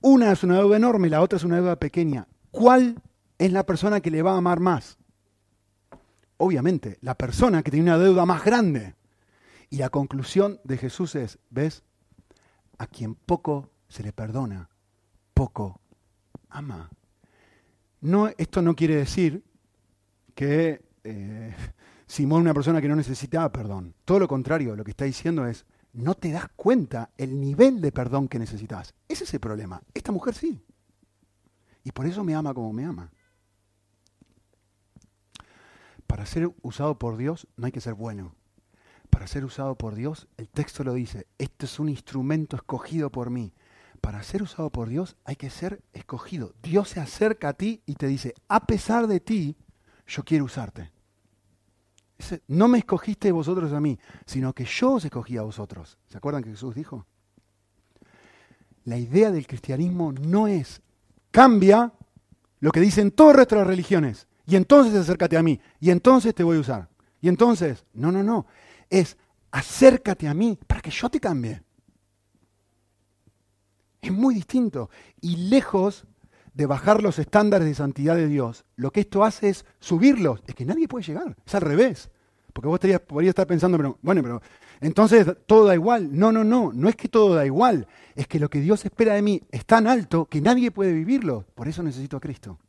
Una 0.01 0.31
es 0.31 0.43
una 0.43 0.57
deuda 0.57 0.77
enorme, 0.77 1.09
la 1.09 1.21
otra 1.21 1.37
es 1.37 1.43
una 1.43 1.57
deuda 1.57 1.75
pequeña. 1.77 2.27
¿Cuál 2.51 3.01
es 3.37 3.51
la 3.51 3.65
persona 3.65 4.01
que 4.01 4.11
le 4.11 4.21
va 4.21 4.33
a 4.33 4.37
amar 4.37 4.59
más? 4.59 4.97
Obviamente, 6.37 6.97
la 7.01 7.15
persona 7.15 7.63
que 7.63 7.71
tiene 7.71 7.89
una 7.89 7.97
deuda 7.97 8.25
más 8.25 8.43
grande. 8.43 8.95
Y 9.69 9.77
la 9.77 9.89
conclusión 9.89 10.59
de 10.63 10.77
Jesús 10.77 11.15
es, 11.15 11.39
¿ves? 11.49 11.83
A 12.77 12.87
quien 12.87 13.15
poco 13.15 13.71
se 13.87 14.03
le 14.03 14.11
perdona, 14.11 14.69
poco 15.33 15.81
ama. 16.49 16.89
No, 18.01 18.29
esto 18.37 18.61
no 18.61 18.75
quiere 18.75 18.95
decir 18.95 19.43
que 20.41 20.81
eh, 21.03 21.53
Simón 22.07 22.41
una 22.41 22.55
persona 22.55 22.81
que 22.81 22.87
no 22.87 22.95
necesitaba 22.95 23.51
perdón. 23.51 23.93
Todo 24.03 24.17
lo 24.17 24.27
contrario, 24.27 24.75
lo 24.75 24.83
que 24.83 24.89
está 24.89 25.05
diciendo 25.05 25.45
es, 25.45 25.67
no 25.93 26.15
te 26.15 26.31
das 26.31 26.47
cuenta 26.55 27.11
el 27.15 27.39
nivel 27.39 27.79
de 27.79 27.91
perdón 27.91 28.27
que 28.27 28.39
necesitas. 28.39 28.95
Ese 29.07 29.25
es 29.25 29.33
el 29.35 29.39
problema. 29.39 29.83
Esta 29.93 30.11
mujer 30.11 30.33
sí. 30.33 30.59
Y 31.83 31.91
por 31.91 32.07
eso 32.07 32.23
me 32.23 32.33
ama 32.33 32.55
como 32.55 32.73
me 32.73 32.85
ama. 32.85 33.11
Para 36.07 36.25
ser 36.25 36.49
usado 36.63 36.97
por 36.97 37.17
Dios 37.17 37.47
no 37.55 37.67
hay 37.67 37.71
que 37.71 37.79
ser 37.79 37.93
bueno. 37.93 38.33
Para 39.11 39.27
ser 39.27 39.45
usado 39.45 39.77
por 39.77 39.93
Dios, 39.93 40.27
el 40.37 40.49
texto 40.49 40.83
lo 40.83 40.93
dice, 40.93 41.27
este 41.37 41.67
es 41.67 41.79
un 41.79 41.87
instrumento 41.87 42.55
escogido 42.55 43.11
por 43.11 43.29
mí. 43.29 43.53
Para 43.99 44.23
ser 44.23 44.41
usado 44.41 44.71
por 44.71 44.89
Dios 44.89 45.17
hay 45.23 45.35
que 45.35 45.51
ser 45.51 45.83
escogido. 45.93 46.55
Dios 46.63 46.89
se 46.89 46.99
acerca 46.99 47.49
a 47.49 47.53
ti 47.53 47.83
y 47.85 47.93
te 47.93 48.07
dice, 48.07 48.33
a 48.47 48.65
pesar 48.65 49.05
de 49.05 49.19
ti, 49.19 49.55
yo 50.07 50.23
quiero 50.23 50.45
usarte. 50.45 50.91
No 52.47 52.67
me 52.67 52.77
escogiste 52.77 53.31
vosotros 53.31 53.73
a 53.73 53.79
mí, 53.79 53.97
sino 54.25 54.53
que 54.53 54.65
yo 54.65 54.93
os 54.93 55.05
escogí 55.05 55.37
a 55.37 55.41
vosotros. 55.41 55.97
¿Se 56.07 56.17
acuerdan 56.17 56.43
que 56.43 56.51
Jesús 56.51 56.75
dijo? 56.75 57.05
La 58.83 58.97
idea 58.97 59.31
del 59.31 59.47
cristianismo 59.47 60.11
no 60.11 60.47
es 60.47 60.81
cambia 61.31 61.93
lo 62.59 62.71
que 62.71 62.79
dicen 62.79 63.11
todas 63.11 63.35
nuestras 63.37 63.65
religiones 63.65 64.27
y 64.45 64.55
entonces 64.55 64.95
acércate 64.95 65.37
a 65.37 65.43
mí 65.43 65.59
y 65.79 65.89
entonces 65.91 66.35
te 66.35 66.43
voy 66.43 66.57
a 66.57 66.61
usar. 66.61 66.89
Y 67.21 67.29
entonces, 67.29 67.85
no, 67.93 68.11
no, 68.11 68.23
no, 68.23 68.47
es 68.89 69.17
acércate 69.51 70.27
a 70.27 70.33
mí 70.33 70.57
para 70.67 70.81
que 70.81 70.91
yo 70.91 71.09
te 71.09 71.19
cambie. 71.19 71.63
Es 74.01 74.11
muy 74.11 74.33
distinto 74.33 74.89
y 75.21 75.49
lejos 75.49 76.05
de 76.53 76.65
bajar 76.65 77.01
los 77.01 77.19
estándares 77.19 77.67
de 77.67 77.75
santidad 77.75 78.15
de 78.15 78.27
Dios, 78.27 78.65
lo 78.75 78.91
que 78.91 79.01
esto 79.01 79.23
hace 79.23 79.49
es 79.49 79.65
subirlos. 79.79 80.41
Es 80.47 80.55
que 80.55 80.65
nadie 80.65 80.87
puede 80.87 81.05
llegar, 81.05 81.35
es 81.45 81.55
al 81.55 81.61
revés. 81.61 82.09
Porque 82.53 82.67
vos 82.67 82.79
podrías 83.07 83.29
estar 83.29 83.47
pensando, 83.47 83.77
pero, 83.77 83.97
bueno, 84.01 84.21
pero 84.21 84.41
entonces 84.81 85.25
todo 85.45 85.65
da 85.65 85.75
igual. 85.75 86.09
No, 86.11 86.31
no, 86.31 86.43
no, 86.43 86.71
no 86.73 86.89
es 86.89 86.95
que 86.95 87.07
todo 87.07 87.35
da 87.35 87.45
igual. 87.45 87.87
Es 88.15 88.27
que 88.27 88.39
lo 88.39 88.49
que 88.49 88.59
Dios 88.59 88.83
espera 88.83 89.13
de 89.13 89.21
mí 89.21 89.41
es 89.51 89.65
tan 89.65 89.87
alto 89.87 90.25
que 90.25 90.41
nadie 90.41 90.71
puede 90.71 90.91
vivirlo. 90.91 91.45
Por 91.55 91.67
eso 91.67 91.81
necesito 91.83 92.17
a 92.17 92.19
Cristo. 92.19 92.59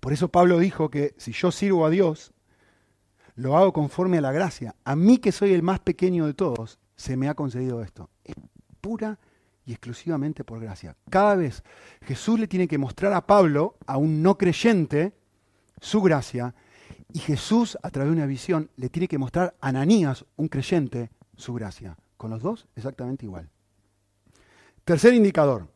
Por 0.00 0.12
eso 0.12 0.28
Pablo 0.28 0.58
dijo 0.58 0.90
que 0.90 1.14
si 1.18 1.32
yo 1.32 1.52
sirvo 1.52 1.84
a 1.86 1.90
Dios, 1.90 2.32
lo 3.34 3.56
hago 3.56 3.72
conforme 3.72 4.18
a 4.18 4.22
la 4.22 4.32
gracia. 4.32 4.74
A 4.84 4.96
mí 4.96 5.18
que 5.18 5.32
soy 5.32 5.52
el 5.52 5.62
más 5.62 5.80
pequeño 5.80 6.26
de 6.26 6.34
todos, 6.34 6.78
se 6.96 7.16
me 7.16 7.28
ha 7.28 7.34
concedido 7.34 7.82
esto. 7.82 8.10
Es 8.24 8.34
pura 8.80 9.18
y 9.68 9.72
exclusivamente 9.72 10.44
por 10.44 10.60
gracia. 10.60 10.96
Cada 11.10 11.36
vez 11.36 11.62
Jesús 12.00 12.40
le 12.40 12.48
tiene 12.48 12.66
que 12.66 12.78
mostrar 12.78 13.12
a 13.12 13.26
Pablo, 13.26 13.76
a 13.86 13.98
un 13.98 14.22
no 14.22 14.38
creyente, 14.38 15.12
su 15.78 16.00
gracia, 16.00 16.54
y 17.12 17.18
Jesús, 17.18 17.76
a 17.82 17.90
través 17.90 18.10
de 18.10 18.16
una 18.16 18.24
visión, 18.24 18.70
le 18.76 18.88
tiene 18.88 19.08
que 19.08 19.18
mostrar 19.18 19.54
a 19.60 19.68
Ananías, 19.68 20.24
un 20.36 20.48
creyente, 20.48 21.10
su 21.36 21.52
gracia. 21.52 21.98
Con 22.16 22.30
los 22.30 22.40
dos, 22.40 22.66
exactamente 22.76 23.26
igual. 23.26 23.50
Tercer 24.86 25.12
indicador 25.12 25.68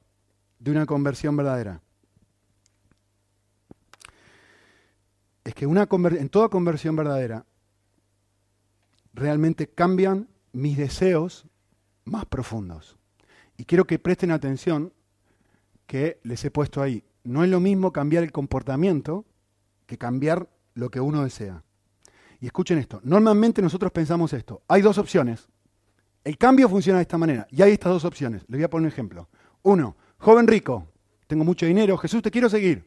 de 0.59 0.71
una 0.71 0.87
conversión 0.87 1.37
verdadera. 1.37 1.83
Es 5.45 5.55
que 5.55 5.67
una 5.67 5.87
en 5.91 6.29
toda 6.31 6.49
conversión 6.49 6.97
verdadera 6.97 7.45
realmente 9.13 9.69
cambian 9.69 10.29
mis 10.53 10.79
deseos 10.79 11.47
más 12.07 12.25
profundos. 12.25 12.97
Y 13.57 13.65
quiero 13.65 13.87
que 13.87 13.99
presten 13.99 14.31
atención 14.31 14.93
que 15.87 16.21
les 16.23 16.45
he 16.45 16.51
puesto 16.51 16.83
ahí. 16.83 17.05
No 17.25 17.45
es 17.45 17.51
lo 17.51 17.61
mismo 17.61 17.93
cambiar 17.93 18.23
el 18.23 18.33
comportamiento 18.33 19.25
que 19.87 19.99
cambiar 19.99 20.49
lo 20.75 20.91
que 20.91 21.01
uno 21.01 21.23
desea. 21.23 21.63
Y 22.41 22.47
escuchen 22.47 22.79
esto. 22.79 23.01
Normalmente 23.05 23.63
nosotros 23.63 23.93
pensamos 23.93 24.33
esto. 24.33 24.63
Hay 24.69 24.83
dos 24.83 24.99
opciones. 24.99 25.49
El 26.25 26.39
cambio 26.39 26.69
funciona 26.69 26.99
de 26.99 27.03
esta 27.03 27.19
manera. 27.19 27.47
Y 27.51 27.63
hay 27.63 27.73
estas 27.73 27.93
dos 27.93 28.05
opciones. 28.05 28.43
Les 28.49 28.59
voy 28.59 28.65
a 28.65 28.71
poner 28.71 28.87
un 28.87 28.93
ejemplo. 28.93 29.29
Uno, 29.63 29.97
joven 30.19 30.49
rico. 30.49 30.89
Tengo 31.29 31.45
mucho 31.45 31.67
dinero. 31.67 31.97
Jesús, 31.99 32.23
te 32.23 32.31
quiero 32.31 32.49
seguir. 32.49 32.85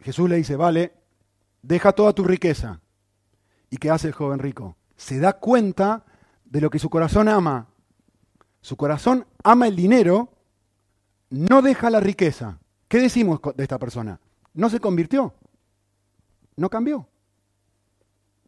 Jesús 0.00 0.28
le 0.28 0.36
dice, 0.36 0.56
vale, 0.56 0.92
deja 1.62 1.92
toda 1.92 2.12
tu 2.12 2.24
riqueza. 2.24 2.80
¿Y 3.70 3.78
qué 3.78 3.90
hace 3.90 4.08
el 4.08 4.14
joven 4.14 4.38
rico? 4.38 4.76
Se 4.96 5.18
da 5.18 5.34
cuenta 5.34 6.04
de 6.44 6.60
lo 6.60 6.68
que 6.68 6.78
su 6.78 6.90
corazón 6.90 7.28
ama 7.28 7.69
su 8.60 8.76
corazón 8.76 9.26
ama 9.42 9.66
el 9.66 9.76
dinero, 9.76 10.32
no 11.30 11.62
deja 11.62 11.90
la 11.90 12.00
riqueza. 12.00 12.58
¿Qué 12.88 12.98
decimos 12.98 13.40
de 13.56 13.62
esta 13.62 13.78
persona? 13.78 14.20
No 14.54 14.68
se 14.68 14.80
convirtió, 14.80 15.34
no 16.56 16.68
cambió. 16.68 17.08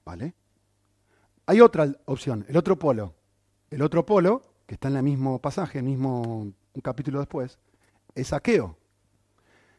¿Vale? 0.04 0.34
Hay 1.46 1.60
otra 1.60 1.92
opción, 2.06 2.44
el 2.48 2.56
otro 2.56 2.78
polo. 2.78 3.14
El 3.70 3.82
otro 3.82 4.04
polo, 4.04 4.42
que 4.66 4.74
está 4.74 4.88
en 4.88 4.96
el 4.96 5.02
mismo 5.02 5.40
pasaje, 5.40 5.78
el 5.78 5.84
mismo 5.84 6.52
un 6.74 6.80
capítulo 6.82 7.20
después, 7.20 7.58
es 8.14 8.28
saqueo. 8.28 8.76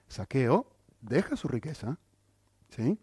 Saqueo 0.07 0.67
deja 1.01 1.35
su 1.35 1.47
riqueza. 1.47 1.97
¿Sí? 2.69 2.99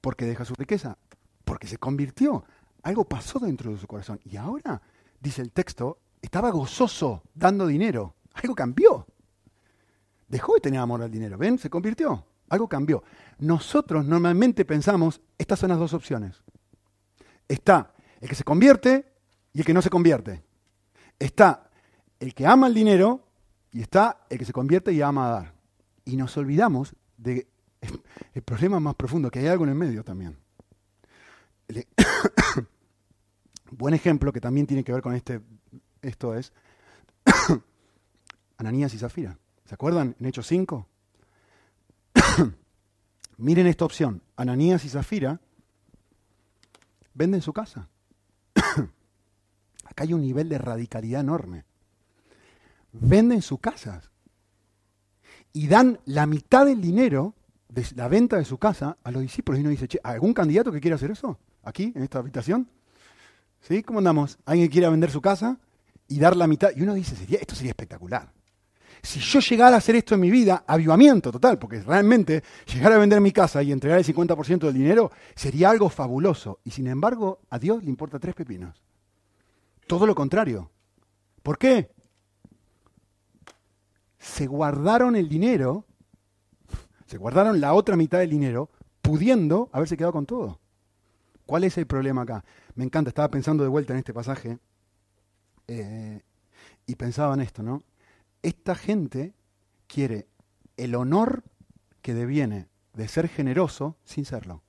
¿Por 0.00 0.16
qué 0.16 0.26
deja 0.26 0.44
su 0.44 0.54
riqueza? 0.54 0.98
Porque 1.44 1.66
se 1.66 1.78
convirtió. 1.78 2.44
Algo 2.82 3.04
pasó 3.04 3.38
dentro 3.38 3.72
de 3.72 3.78
su 3.78 3.86
corazón. 3.86 4.20
Y 4.24 4.36
ahora, 4.36 4.82
dice 5.20 5.42
el 5.42 5.52
texto, 5.52 5.98
estaba 6.20 6.50
gozoso 6.50 7.22
dando 7.34 7.66
dinero. 7.66 8.16
Algo 8.34 8.54
cambió. 8.54 9.06
Dejó 10.28 10.54
de 10.54 10.60
tener 10.60 10.80
amor 10.80 11.02
al 11.02 11.10
dinero. 11.10 11.36
¿Ven? 11.38 11.58
Se 11.58 11.70
convirtió. 11.70 12.24
Algo 12.48 12.68
cambió. 12.68 13.02
Nosotros 13.38 14.04
normalmente 14.04 14.64
pensamos, 14.64 15.20
estas 15.38 15.58
son 15.58 15.70
las 15.70 15.78
dos 15.78 15.94
opciones. 15.94 16.42
Está 17.48 17.94
el 18.20 18.28
que 18.28 18.34
se 18.34 18.44
convierte 18.44 19.12
y 19.52 19.60
el 19.60 19.64
que 19.64 19.74
no 19.74 19.82
se 19.82 19.90
convierte. 19.90 20.42
Está 21.18 21.70
el 22.18 22.34
que 22.34 22.46
ama 22.46 22.66
el 22.66 22.74
dinero 22.74 23.26
y 23.72 23.80
está 23.80 24.26
el 24.28 24.38
que 24.38 24.44
se 24.44 24.52
convierte 24.52 24.92
y 24.92 25.00
ama 25.00 25.28
a 25.28 25.30
dar. 25.30 25.54
Y 26.04 26.16
nos 26.16 26.36
olvidamos 26.36 26.94
de 27.16 27.48
el 28.34 28.42
problema 28.42 28.80
más 28.80 28.94
profundo, 28.94 29.30
que 29.30 29.38
hay 29.38 29.46
algo 29.46 29.64
en 29.64 29.70
el 29.70 29.76
medio 29.76 30.04
también. 30.04 30.36
Buen 33.70 33.94
ejemplo 33.94 34.32
que 34.32 34.40
también 34.40 34.66
tiene 34.66 34.82
que 34.82 34.92
ver 34.92 35.02
con 35.02 35.14
este 35.14 35.40
esto 36.02 36.34
es 36.34 36.52
Ananías 38.58 38.94
y 38.94 38.98
Zafira. 38.98 39.38
¿Se 39.64 39.74
acuerdan 39.74 40.16
en 40.18 40.26
Hechos 40.26 40.46
5? 40.46 40.86
Miren 43.38 43.66
esta 43.66 43.84
opción. 43.84 44.22
Ananías 44.36 44.84
y 44.84 44.88
Zafira 44.88 45.40
venden 47.14 47.42
su 47.42 47.52
casa. 47.52 47.88
Acá 49.84 50.04
hay 50.04 50.12
un 50.12 50.22
nivel 50.22 50.48
de 50.48 50.58
radicalidad 50.58 51.20
enorme. 51.20 51.64
Venden 52.92 53.42
sus 53.42 53.60
casas 53.60 54.10
y 55.52 55.68
dan 55.68 56.00
la 56.04 56.26
mitad 56.26 56.66
del 56.66 56.80
dinero 56.80 57.34
de 57.68 57.86
la 57.94 58.08
venta 58.08 58.36
de 58.36 58.44
su 58.44 58.58
casa 58.58 58.96
a 59.04 59.10
los 59.10 59.22
discípulos. 59.22 59.58
Y 59.58 59.62
uno 59.62 59.70
dice, 59.70 59.88
che, 59.88 60.00
¿algún 60.02 60.34
candidato 60.34 60.72
que 60.72 60.80
quiera 60.80 60.96
hacer 60.96 61.12
eso? 61.12 61.38
¿Aquí, 61.62 61.92
en 61.94 62.02
esta 62.02 62.18
habitación? 62.18 62.68
¿Sí? 63.60 63.82
¿Cómo 63.82 63.98
andamos? 63.98 64.38
¿Alguien 64.44 64.68
que 64.68 64.72
quiera 64.72 64.90
vender 64.90 65.10
su 65.10 65.20
casa? 65.20 65.58
Y 66.10 66.18
dar 66.18 66.36
la 66.36 66.46
mitad. 66.46 66.70
Y 66.76 66.82
uno 66.82 66.92
dice, 66.92 67.14
esto 67.30 67.54
sería 67.54 67.70
espectacular. 67.70 68.30
Si 69.02 69.20
yo 69.20 69.40
llegara 69.40 69.76
a 69.76 69.78
hacer 69.78 69.94
esto 69.94 70.14
en 70.14 70.20
mi 70.20 70.30
vida, 70.30 70.64
avivamiento 70.66 71.32
total, 71.32 71.58
porque 71.58 71.80
realmente 71.80 72.42
llegar 72.66 72.92
a 72.92 72.98
vender 72.98 73.20
mi 73.20 73.32
casa 73.32 73.62
y 73.62 73.72
entregar 73.72 73.98
el 73.98 74.04
50% 74.04 74.58
del 74.58 74.74
dinero 74.74 75.10
sería 75.34 75.70
algo 75.70 75.88
fabuloso. 75.88 76.58
Y 76.64 76.72
sin 76.72 76.88
embargo, 76.88 77.40
a 77.48 77.58
Dios 77.58 77.82
le 77.82 77.88
importa 77.88 78.18
tres 78.18 78.34
pepinos. 78.34 78.82
Todo 79.86 80.04
lo 80.04 80.14
contrario. 80.14 80.70
¿Por 81.42 81.56
qué? 81.56 81.90
Se 84.18 84.46
guardaron 84.46 85.16
el 85.16 85.28
dinero, 85.28 85.86
se 87.06 87.16
guardaron 87.16 87.60
la 87.60 87.72
otra 87.72 87.96
mitad 87.96 88.18
del 88.18 88.30
dinero, 88.30 88.68
pudiendo 89.00 89.70
haberse 89.72 89.96
quedado 89.96 90.12
con 90.12 90.26
todo. 90.26 90.60
¿Cuál 91.46 91.64
es 91.64 91.78
el 91.78 91.86
problema 91.86 92.22
acá? 92.22 92.44
Me 92.74 92.84
encanta, 92.84 93.08
estaba 93.08 93.30
pensando 93.30 93.62
de 93.62 93.70
vuelta 93.70 93.92
en 93.92 94.00
este 94.00 94.12
pasaje 94.12 94.58
eh, 95.72 96.20
y 96.84 96.96
pensaba 96.96 97.32
en 97.34 97.42
esto, 97.42 97.62
¿no? 97.62 97.84
Esta 98.42 98.74
gente 98.74 99.34
quiere 99.86 100.26
el 100.76 100.96
honor 100.96 101.44
que 102.02 102.12
deviene 102.12 102.66
de 102.94 103.06
ser 103.06 103.28
generoso 103.28 103.96
sin 104.02 104.24
serlo. 104.24 104.64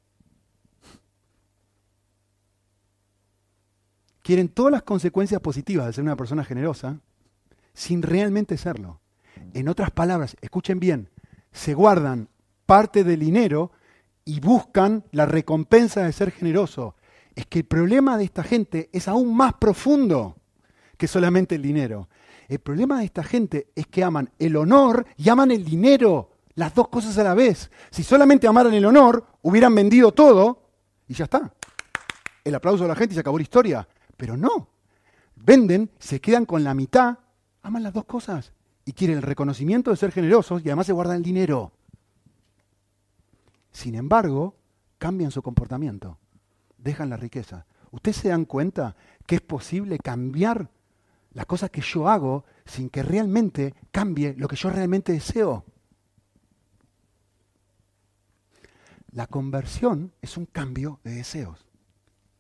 Quieren 4.22 4.50
todas 4.50 4.72
las 4.72 4.84
consecuencias 4.84 5.42
positivas 5.42 5.88
de 5.88 5.94
ser 5.94 6.04
una 6.04 6.16
persona 6.16 6.44
generosa 6.44 7.00
sin 7.74 8.04
realmente 8.04 8.56
serlo. 8.56 9.02
En 9.56 9.70
otras 9.70 9.90
palabras, 9.90 10.38
escuchen 10.42 10.80
bien, 10.80 11.10
se 11.52 11.74
guardan 11.74 12.30
parte 12.68 13.04
del 13.04 13.22
dinero 13.22 13.72
y 14.24 14.40
buscan 14.40 15.04
la 15.12 15.26
recompensa 15.26 16.04
de 16.04 16.12
ser 16.12 16.30
generoso. 16.30 16.96
Es 17.34 17.48
que 17.48 17.60
el 17.60 17.66
problema 17.66 18.20
de 18.20 18.26
esta 18.26 18.44
gente 18.44 18.92
es 18.94 19.08
aún 19.08 19.36
más 19.36 19.56
profundo 19.56 20.36
que 21.02 21.08
solamente 21.08 21.56
el 21.56 21.64
dinero. 21.64 22.10
El 22.48 22.60
problema 22.60 23.00
de 23.00 23.06
esta 23.06 23.24
gente 23.24 23.72
es 23.74 23.88
que 23.88 24.04
aman 24.04 24.30
el 24.38 24.56
honor 24.56 25.08
y 25.18 25.30
aman 25.30 25.50
el 25.50 25.66
dinero, 25.66 26.30
las 26.54 26.76
dos 26.76 26.90
cosas 26.90 27.18
a 27.18 27.24
la 27.24 27.34
vez. 27.34 27.72
Si 27.90 28.04
solamente 28.04 28.46
amaran 28.46 28.76
el 28.76 28.86
honor, 28.86 29.26
hubieran 29.42 29.74
vendido 29.74 30.12
todo 30.12 30.62
y 31.08 31.16
ya 31.16 31.24
está. 31.24 31.52
El 32.44 32.54
aplauso 32.54 32.84
de 32.84 32.90
la 32.90 32.96
gente 32.96 33.14
y 33.14 33.16
se 33.16 33.22
acabó 33.22 33.40
la 33.40 33.42
historia. 33.42 33.88
Pero 34.16 34.38
no. 34.38 34.68
Venden, 35.38 35.90
se 35.98 36.22
quedan 36.22 36.46
con 36.46 36.64
la 36.64 36.76
mitad, 36.76 37.18
aman 37.64 37.82
las 37.82 37.94
dos 37.94 38.06
cosas 38.06 38.54
y 38.86 38.94
quieren 38.94 39.18
el 39.18 39.24
reconocimiento 39.24 39.90
de 39.90 39.98
ser 39.98 40.12
generosos 40.12 40.64
y 40.64 40.70
además 40.70 40.86
se 40.86 40.94
guardan 40.94 41.18
el 41.18 41.24
dinero. 41.24 41.72
Sin 43.72 43.96
embargo, 43.96 44.56
cambian 45.00 45.32
su 45.32 45.42
comportamiento, 45.42 46.20
dejan 46.78 47.10
la 47.10 47.18
riqueza. 47.18 47.66
¿Ustedes 47.90 48.18
se 48.18 48.30
dan 48.30 48.46
cuenta 48.46 48.96
que 49.26 49.34
es 49.34 49.42
posible 49.42 49.98
cambiar 49.98 50.70
las 51.34 51.46
cosas 51.46 51.70
que 51.70 51.82
yo 51.82 52.10
hago 52.10 52.46
sin 52.66 52.90
que 52.90 53.04
realmente 53.04 53.74
cambie 53.92 54.36
lo 54.38 54.48
que 54.48 54.56
yo 54.56 54.70
realmente 54.70 55.14
deseo. 55.14 55.66
La 59.12 59.28
conversión 59.28 60.14
es 60.22 60.38
un 60.38 60.46
cambio 60.46 61.00
de 61.04 61.16
deseos. 61.16 61.66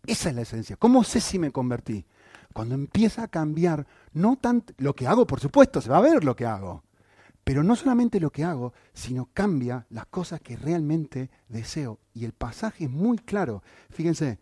Esa 0.05 0.29
es 0.29 0.35
la 0.35 0.41
esencia. 0.41 0.77
¿Cómo 0.77 1.03
sé 1.03 1.19
si 1.19 1.37
me 1.37 1.51
convertí? 1.51 2.05
Cuando 2.53 2.75
empieza 2.75 3.23
a 3.23 3.27
cambiar, 3.27 3.87
no 4.13 4.37
tanto 4.37 4.73
lo 4.77 4.95
que 4.95 5.07
hago, 5.07 5.27
por 5.27 5.39
supuesto, 5.39 5.81
se 5.81 5.89
va 5.89 5.97
a 5.97 6.01
ver 6.01 6.23
lo 6.23 6.35
que 6.35 6.45
hago, 6.45 6.83
pero 7.43 7.63
no 7.63 7.75
solamente 7.75 8.19
lo 8.19 8.31
que 8.31 8.43
hago, 8.43 8.73
sino 8.93 9.29
cambia 9.33 9.85
las 9.89 10.05
cosas 10.07 10.41
que 10.41 10.57
realmente 10.57 11.29
deseo. 11.47 11.99
Y 12.13 12.25
el 12.25 12.33
pasaje 12.33 12.85
es 12.85 12.89
muy 12.89 13.17
claro. 13.19 13.63
Fíjense, 13.89 14.39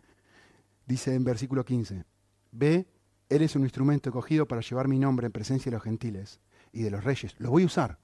dice 0.86 1.14
en 1.14 1.24
versículo 1.24 1.64
15, 1.64 2.04
ve 2.52 2.88
él 3.30 3.42
es 3.42 3.54
un 3.56 3.62
instrumento 3.62 4.10
escogido 4.10 4.46
para 4.46 4.60
llevar 4.60 4.88
mi 4.88 4.98
nombre 4.98 5.26
en 5.26 5.32
presencia 5.32 5.70
de 5.70 5.76
los 5.76 5.84
gentiles 5.84 6.40
y 6.72 6.82
de 6.82 6.90
los 6.90 7.04
reyes. 7.04 7.34
Lo 7.38 7.50
voy 7.50 7.62
a 7.62 7.66
usar. 7.66 7.98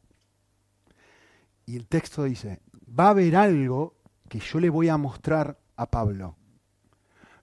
Y 1.67 1.77
el 1.77 1.89
texto 1.89 2.23
dice, 2.23 2.61
va 2.89 3.09
a 3.09 3.11
haber 3.11 3.35
algo 3.35 3.97
que 4.29 4.39
yo 4.39 4.61
le 4.61 4.71
voy 4.71 4.89
a 4.89 4.97
mostrar 4.97 5.59
a 5.77 5.91
Pablo. 5.91 6.37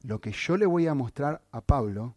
Lo 0.01 0.19
que 0.21 0.31
yo 0.31 0.55
le 0.55 0.65
voy 0.65 0.87
a 0.87 0.93
mostrar 0.93 1.41
a 1.51 1.59
Pablo 1.59 2.15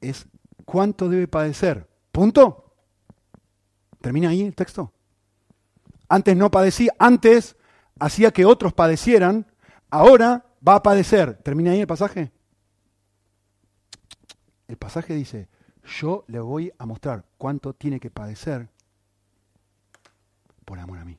es 0.00 0.26
cuánto 0.64 1.08
debe 1.08 1.28
padecer. 1.28 1.88
Punto. 2.10 2.74
¿Termina 4.00 4.30
ahí 4.30 4.42
el 4.42 4.54
texto? 4.54 4.92
Antes 6.08 6.36
no 6.36 6.50
padecía, 6.50 6.92
antes 6.98 7.56
hacía 8.00 8.32
que 8.32 8.44
otros 8.44 8.72
padecieran, 8.72 9.46
ahora 9.90 10.46
va 10.66 10.76
a 10.76 10.82
padecer. 10.82 11.34
¿Termina 11.42 11.70
ahí 11.70 11.80
el 11.80 11.86
pasaje? 11.86 12.32
El 14.68 14.76
pasaje 14.76 15.14
dice, 15.14 15.48
yo 15.82 16.24
le 16.28 16.40
voy 16.40 16.72
a 16.78 16.84
mostrar 16.84 17.24
cuánto 17.38 17.72
tiene 17.72 17.98
que 17.98 18.10
padecer 18.10 18.68
por 20.64 20.78
amor 20.78 20.98
a 20.98 21.04
mí. 21.04 21.16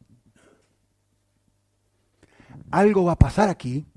Algo 2.69 3.05
va 3.05 3.13
a 3.13 3.19
pasar 3.19 3.49
aquí, 3.49 3.87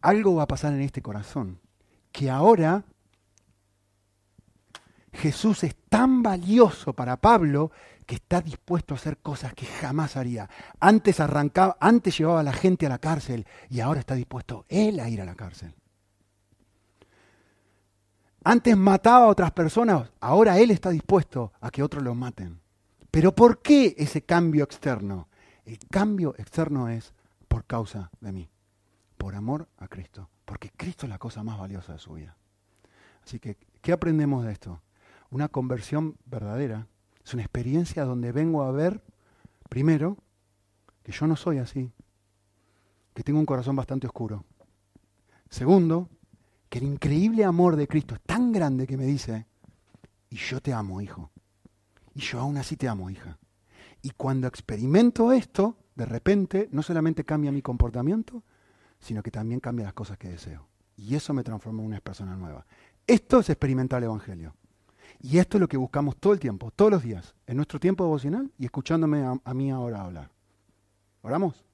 algo 0.00 0.36
va 0.36 0.44
a 0.44 0.48
pasar 0.48 0.72
en 0.72 0.82
este 0.82 1.02
corazón, 1.02 1.60
que 2.12 2.30
ahora 2.30 2.84
Jesús 5.12 5.64
es 5.64 5.74
tan 5.88 6.22
valioso 6.22 6.92
para 6.92 7.16
Pablo 7.16 7.72
que 8.06 8.14
está 8.14 8.40
dispuesto 8.40 8.94
a 8.94 8.96
hacer 8.96 9.18
cosas 9.18 9.52
que 9.54 9.66
jamás 9.66 10.16
haría. 10.16 10.48
Antes 10.78 11.18
arrancaba, 11.18 11.76
antes 11.80 12.16
llevaba 12.16 12.40
a 12.40 12.44
la 12.44 12.52
gente 12.52 12.86
a 12.86 12.88
la 12.88 12.98
cárcel 12.98 13.46
y 13.68 13.80
ahora 13.80 14.00
está 14.00 14.14
dispuesto 14.14 14.64
él 14.68 15.00
a 15.00 15.08
ir 15.08 15.20
a 15.20 15.24
la 15.24 15.34
cárcel. 15.34 15.74
Antes 18.44 18.76
mataba 18.76 19.26
a 19.26 19.28
otras 19.28 19.50
personas, 19.52 20.10
ahora 20.20 20.58
él 20.58 20.70
está 20.70 20.90
dispuesto 20.90 21.52
a 21.60 21.70
que 21.70 21.82
otros 21.82 22.02
los 22.02 22.16
maten. 22.16 22.60
Pero 23.10 23.34
¿por 23.34 23.62
qué 23.62 23.94
ese 23.98 24.22
cambio 24.22 24.64
externo? 24.64 25.28
El 25.64 25.78
cambio 25.90 26.34
externo 26.38 26.88
es 26.88 27.14
por 27.48 27.64
causa 27.64 28.10
de 28.20 28.32
mí, 28.32 28.50
por 29.16 29.34
amor 29.34 29.68
a 29.78 29.88
Cristo, 29.88 30.30
porque 30.44 30.70
Cristo 30.76 31.06
es 31.06 31.10
la 31.10 31.18
cosa 31.18 31.42
más 31.42 31.58
valiosa 31.58 31.92
de 31.92 31.98
su 31.98 32.14
vida. 32.14 32.36
Así 33.24 33.38
que, 33.38 33.56
¿qué 33.82 33.92
aprendemos 33.92 34.44
de 34.44 34.52
esto? 34.52 34.80
Una 35.30 35.48
conversión 35.48 36.16
verdadera 36.24 36.86
es 37.24 37.34
una 37.34 37.42
experiencia 37.42 38.04
donde 38.04 38.32
vengo 38.32 38.62
a 38.62 38.72
ver, 38.72 39.02
primero, 39.68 40.16
que 41.02 41.12
yo 41.12 41.26
no 41.26 41.36
soy 41.36 41.58
así, 41.58 41.92
que 43.14 43.22
tengo 43.22 43.38
un 43.38 43.46
corazón 43.46 43.76
bastante 43.76 44.06
oscuro. 44.06 44.44
Segundo, 45.50 46.08
que 46.68 46.78
el 46.78 46.84
increíble 46.84 47.44
amor 47.44 47.76
de 47.76 47.88
Cristo 47.88 48.14
es 48.14 48.20
tan 48.22 48.52
grande 48.52 48.86
que 48.86 48.96
me 48.96 49.06
dice, 49.06 49.46
y 50.30 50.36
yo 50.36 50.60
te 50.60 50.72
amo, 50.72 51.00
hijo. 51.00 51.30
Y 52.14 52.20
yo 52.20 52.40
aún 52.40 52.56
así 52.56 52.76
te 52.76 52.88
amo, 52.88 53.10
hija. 53.10 53.38
Y 54.02 54.10
cuando 54.10 54.46
experimento 54.46 55.32
esto, 55.32 55.76
de 55.94 56.06
repente 56.06 56.68
no 56.72 56.82
solamente 56.82 57.24
cambia 57.24 57.52
mi 57.52 57.62
comportamiento, 57.62 58.42
sino 59.00 59.22
que 59.22 59.30
también 59.30 59.60
cambia 59.60 59.86
las 59.86 59.94
cosas 59.94 60.18
que 60.18 60.28
deseo. 60.28 60.68
Y 60.96 61.14
eso 61.14 61.32
me 61.32 61.44
transforma 61.44 61.80
en 61.80 61.86
una 61.86 62.00
persona 62.00 62.36
nueva. 62.36 62.66
Esto 63.06 63.40
es 63.40 63.48
experimentar 63.50 63.98
el 63.98 64.04
Evangelio. 64.04 64.54
Y 65.20 65.38
esto 65.38 65.56
es 65.56 65.60
lo 65.60 65.68
que 65.68 65.76
buscamos 65.76 66.16
todo 66.16 66.32
el 66.32 66.40
tiempo, 66.40 66.70
todos 66.70 66.90
los 66.90 67.02
días, 67.02 67.34
en 67.46 67.56
nuestro 67.56 67.80
tiempo 67.80 68.04
devocional 68.04 68.52
y 68.58 68.66
escuchándome 68.66 69.22
a, 69.22 69.40
a 69.42 69.54
mí 69.54 69.70
ahora 69.70 70.02
hablar. 70.02 70.30
¿Oramos? 71.22 71.64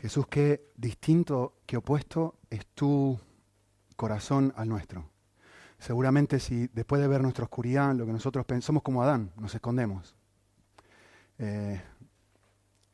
Jesús, 0.00 0.26
qué 0.28 0.70
distinto, 0.76 1.54
qué 1.66 1.76
opuesto 1.76 2.36
es 2.50 2.66
tu 2.66 3.18
corazón 3.96 4.52
al 4.56 4.68
nuestro. 4.68 5.10
Seguramente 5.78 6.38
si 6.38 6.68
después 6.68 7.00
de 7.00 7.08
ver 7.08 7.20
nuestra 7.20 7.44
oscuridad, 7.44 7.94
lo 7.94 8.06
que 8.06 8.12
nosotros 8.12 8.46
pensamos 8.46 8.82
como 8.82 9.02
Adán, 9.02 9.32
nos 9.36 9.54
escondemos. 9.54 10.14
Eh, 11.38 11.80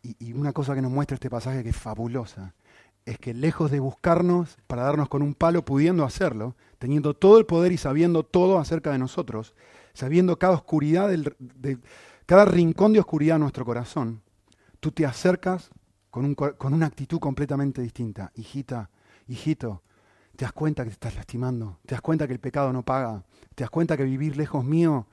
y, 0.02 0.32
una 0.32 0.52
cosa 0.52 0.74
que 0.74 0.82
nos 0.82 0.90
muestra 0.90 1.14
este 1.14 1.30
pasaje 1.30 1.62
que 1.62 1.70
es 1.70 1.76
fabulosa, 1.76 2.54
es 3.06 3.18
que 3.18 3.34
lejos 3.34 3.70
de 3.70 3.80
buscarnos 3.80 4.56
para 4.66 4.82
darnos 4.82 5.08
con 5.08 5.22
un 5.22 5.34
palo, 5.34 5.64
pudiendo 5.64 6.04
hacerlo, 6.04 6.56
teniendo 6.78 7.14
todo 7.14 7.38
el 7.38 7.46
poder 7.46 7.72
y 7.72 7.76
sabiendo 7.76 8.22
todo 8.22 8.58
acerca 8.58 8.92
de 8.92 8.98
nosotros, 8.98 9.54
sabiendo 9.92 10.38
cada 10.38 10.54
oscuridad, 10.54 11.08
del, 11.08 11.34
de, 11.38 11.78
cada 12.24 12.46
rincón 12.46 12.94
de 12.94 13.00
oscuridad 13.00 13.36
en 13.36 13.42
nuestro 13.42 13.64
corazón, 13.64 14.22
tú 14.80 14.90
te 14.90 15.04
acercas 15.04 15.70
con, 16.14 16.24
un, 16.24 16.36
con 16.36 16.72
una 16.72 16.86
actitud 16.86 17.18
completamente 17.18 17.82
distinta. 17.82 18.30
Hijita, 18.36 18.88
hijito, 19.26 19.82
te 20.36 20.44
das 20.44 20.52
cuenta 20.52 20.84
que 20.84 20.90
te 20.90 20.92
estás 20.92 21.16
lastimando, 21.16 21.80
te 21.84 21.96
das 21.96 22.02
cuenta 22.02 22.28
que 22.28 22.32
el 22.32 22.38
pecado 22.38 22.72
no 22.72 22.84
paga, 22.84 23.24
te 23.56 23.64
das 23.64 23.70
cuenta 23.70 23.96
que 23.96 24.04
vivir 24.04 24.36
lejos 24.36 24.64
mío 24.64 25.08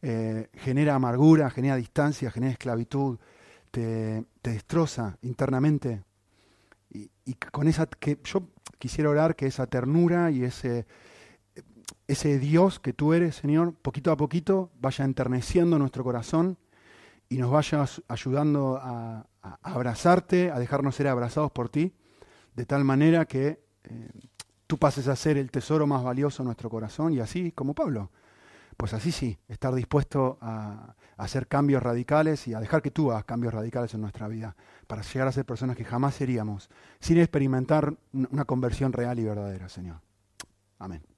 eh, 0.00 0.50
genera 0.54 0.94
amargura, 0.94 1.50
genera 1.50 1.74
distancia, 1.74 2.30
genera 2.30 2.52
esclavitud, 2.52 3.18
te, 3.72 4.26
te 4.42 4.50
destroza 4.50 5.18
internamente. 5.22 6.04
Y, 6.88 7.10
y, 7.24 7.34
con 7.34 7.66
esa 7.66 7.86
que 7.86 8.20
yo 8.22 8.46
quisiera 8.78 9.10
orar 9.10 9.34
que 9.34 9.48
esa 9.48 9.66
ternura 9.66 10.30
y 10.30 10.44
ese, 10.44 10.86
ese 12.06 12.38
Dios 12.38 12.78
que 12.78 12.92
tú 12.92 13.12
eres, 13.12 13.34
Señor, 13.34 13.74
poquito 13.74 14.12
a 14.12 14.16
poquito 14.16 14.70
vaya 14.80 15.04
enterneciendo 15.04 15.80
nuestro 15.80 16.04
corazón 16.04 16.58
y 17.28 17.38
nos 17.38 17.50
vaya 17.50 17.84
ayudando 18.08 18.78
a, 18.80 19.26
abrazarte, 19.62 20.50
a 20.50 20.58
dejarnos 20.58 20.94
ser 20.94 21.08
abrazados 21.08 21.50
por 21.52 21.68
ti, 21.68 21.94
de 22.54 22.66
tal 22.66 22.84
manera 22.84 23.26
que 23.26 23.60
eh, 23.84 24.10
tú 24.66 24.78
pases 24.78 25.08
a 25.08 25.16
ser 25.16 25.36
el 25.36 25.50
tesoro 25.50 25.86
más 25.86 26.02
valioso 26.02 26.42
en 26.42 26.46
nuestro 26.46 26.70
corazón 26.70 27.12
y 27.12 27.20
así 27.20 27.52
como 27.52 27.74
Pablo. 27.74 28.10
Pues 28.76 28.92
así 28.92 29.12
sí, 29.12 29.38
estar 29.48 29.74
dispuesto 29.74 30.38
a, 30.40 30.94
hacer 31.16 31.46
cambios 31.46 31.82
radicales 31.82 32.48
y 32.48 32.54
a 32.54 32.60
dejar 32.60 32.82
que 32.82 32.90
tú 32.90 33.12
hagas 33.12 33.24
cambios 33.24 33.54
radicales 33.54 33.94
en 33.94 34.00
nuestra 34.00 34.26
vida 34.26 34.56
para 34.88 35.02
llegar 35.02 35.28
a 35.28 35.32
ser 35.32 35.44
personas 35.44 35.76
que 35.76 35.84
jamás 35.84 36.14
seríamos 36.16 36.68
sin 36.98 37.18
experimentar 37.18 37.96
una 38.12 38.44
conversión 38.44 38.92
real 38.92 39.18
y 39.20 39.24
verdadera, 39.24 39.68
Señor. 39.68 40.00
Amén. 40.78 41.13